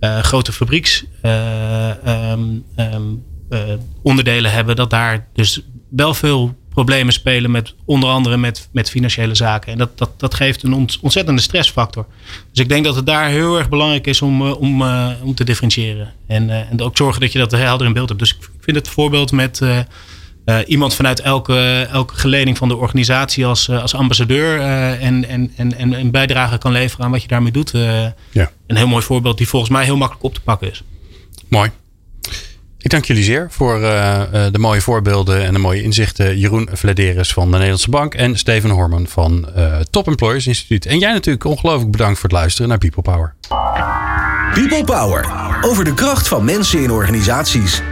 grote 0.00 0.52
fabrieks 0.52 1.04
uh, 1.22 1.90
um, 2.32 2.64
um, 2.76 3.24
hebben, 4.48 4.76
dat 4.76 4.90
daar 4.90 5.28
dus 5.32 5.62
wel 5.90 6.14
veel 6.14 6.54
problemen 6.84 7.12
spelen 7.12 7.50
met 7.50 7.74
onder 7.84 8.08
andere 8.08 8.36
met, 8.36 8.68
met 8.72 8.90
financiële 8.90 9.34
zaken. 9.34 9.72
En 9.72 9.78
dat, 9.78 9.98
dat, 9.98 10.10
dat 10.16 10.34
geeft 10.34 10.62
een 10.62 10.88
ontzettende 11.00 11.40
stressfactor. 11.40 12.06
Dus 12.50 12.62
ik 12.62 12.68
denk 12.68 12.84
dat 12.84 12.96
het 12.96 13.06
daar 13.06 13.28
heel 13.28 13.58
erg 13.58 13.68
belangrijk 13.68 14.06
is 14.06 14.22
om, 14.22 14.42
uh, 14.42 14.60
om, 14.60 14.82
uh, 14.82 15.08
om 15.22 15.34
te 15.34 15.44
differentiëren. 15.44 16.12
En, 16.26 16.48
uh, 16.48 16.70
en 16.70 16.80
ook 16.80 16.96
zorgen 16.96 17.20
dat 17.20 17.32
je 17.32 17.38
dat 17.38 17.50
helder 17.50 17.86
in 17.86 17.92
beeld 17.92 18.08
hebt. 18.08 18.20
Dus 18.20 18.30
ik 18.30 18.48
vind 18.60 18.76
het 18.76 18.88
voorbeeld 18.88 19.32
met 19.32 19.62
iemand 20.66 20.94
vanuit 20.94 21.20
elke, 21.20 21.88
elke 21.90 22.14
geleding 22.14 22.58
van 22.58 22.68
de 22.68 22.76
organisatie 22.76 23.46
als, 23.46 23.70
als 23.70 23.94
ambassadeur 23.94 24.60
en, 24.60 25.28
en, 25.28 25.52
en, 25.56 25.76
en 25.76 25.92
een 25.92 26.10
bijdrage 26.10 26.58
kan 26.58 26.72
leveren 26.72 27.04
aan 27.04 27.10
wat 27.10 27.22
je 27.22 27.28
daarmee 27.28 27.52
doet. 27.52 27.70
ja. 28.30 28.50
Een 28.66 28.76
heel 28.76 28.88
mooi 28.88 29.04
voorbeeld 29.04 29.38
die 29.38 29.48
volgens 29.48 29.70
mij 29.70 29.84
heel 29.84 29.96
makkelijk 29.96 30.24
op 30.24 30.34
te 30.34 30.40
pakken 30.40 30.70
is. 30.70 30.82
Mooi. 31.48 31.70
Ik 32.82 32.90
dank 32.90 33.04
jullie 33.04 33.24
zeer 33.24 33.46
voor 33.50 33.80
uh, 33.80 34.22
de 34.52 34.58
mooie 34.58 34.80
voorbeelden 34.80 35.44
en 35.44 35.52
de 35.52 35.58
mooie 35.58 35.82
inzichten. 35.82 36.38
Jeroen 36.38 36.68
Vladeres 36.72 37.32
van 37.32 37.44
de 37.44 37.50
Nederlandse 37.50 37.90
Bank 37.90 38.14
en 38.14 38.38
Steven 38.38 38.70
Horman 38.70 39.06
van 39.06 39.48
uh, 39.56 39.76
Top 39.90 40.06
Employers 40.06 40.46
Instituut. 40.46 40.86
En 40.86 40.98
jij 40.98 41.12
natuurlijk 41.12 41.44
ongelooflijk 41.44 41.90
bedankt 41.90 42.18
voor 42.18 42.28
het 42.28 42.38
luisteren 42.38 42.68
naar 42.68 42.78
People 42.78 43.02
Power. 43.02 43.34
People 44.54 44.84
Power. 44.84 45.30
Over 45.60 45.84
de 45.84 45.94
kracht 45.94 46.28
van 46.28 46.44
mensen 46.44 46.82
in 46.82 46.90
organisaties. 46.90 47.82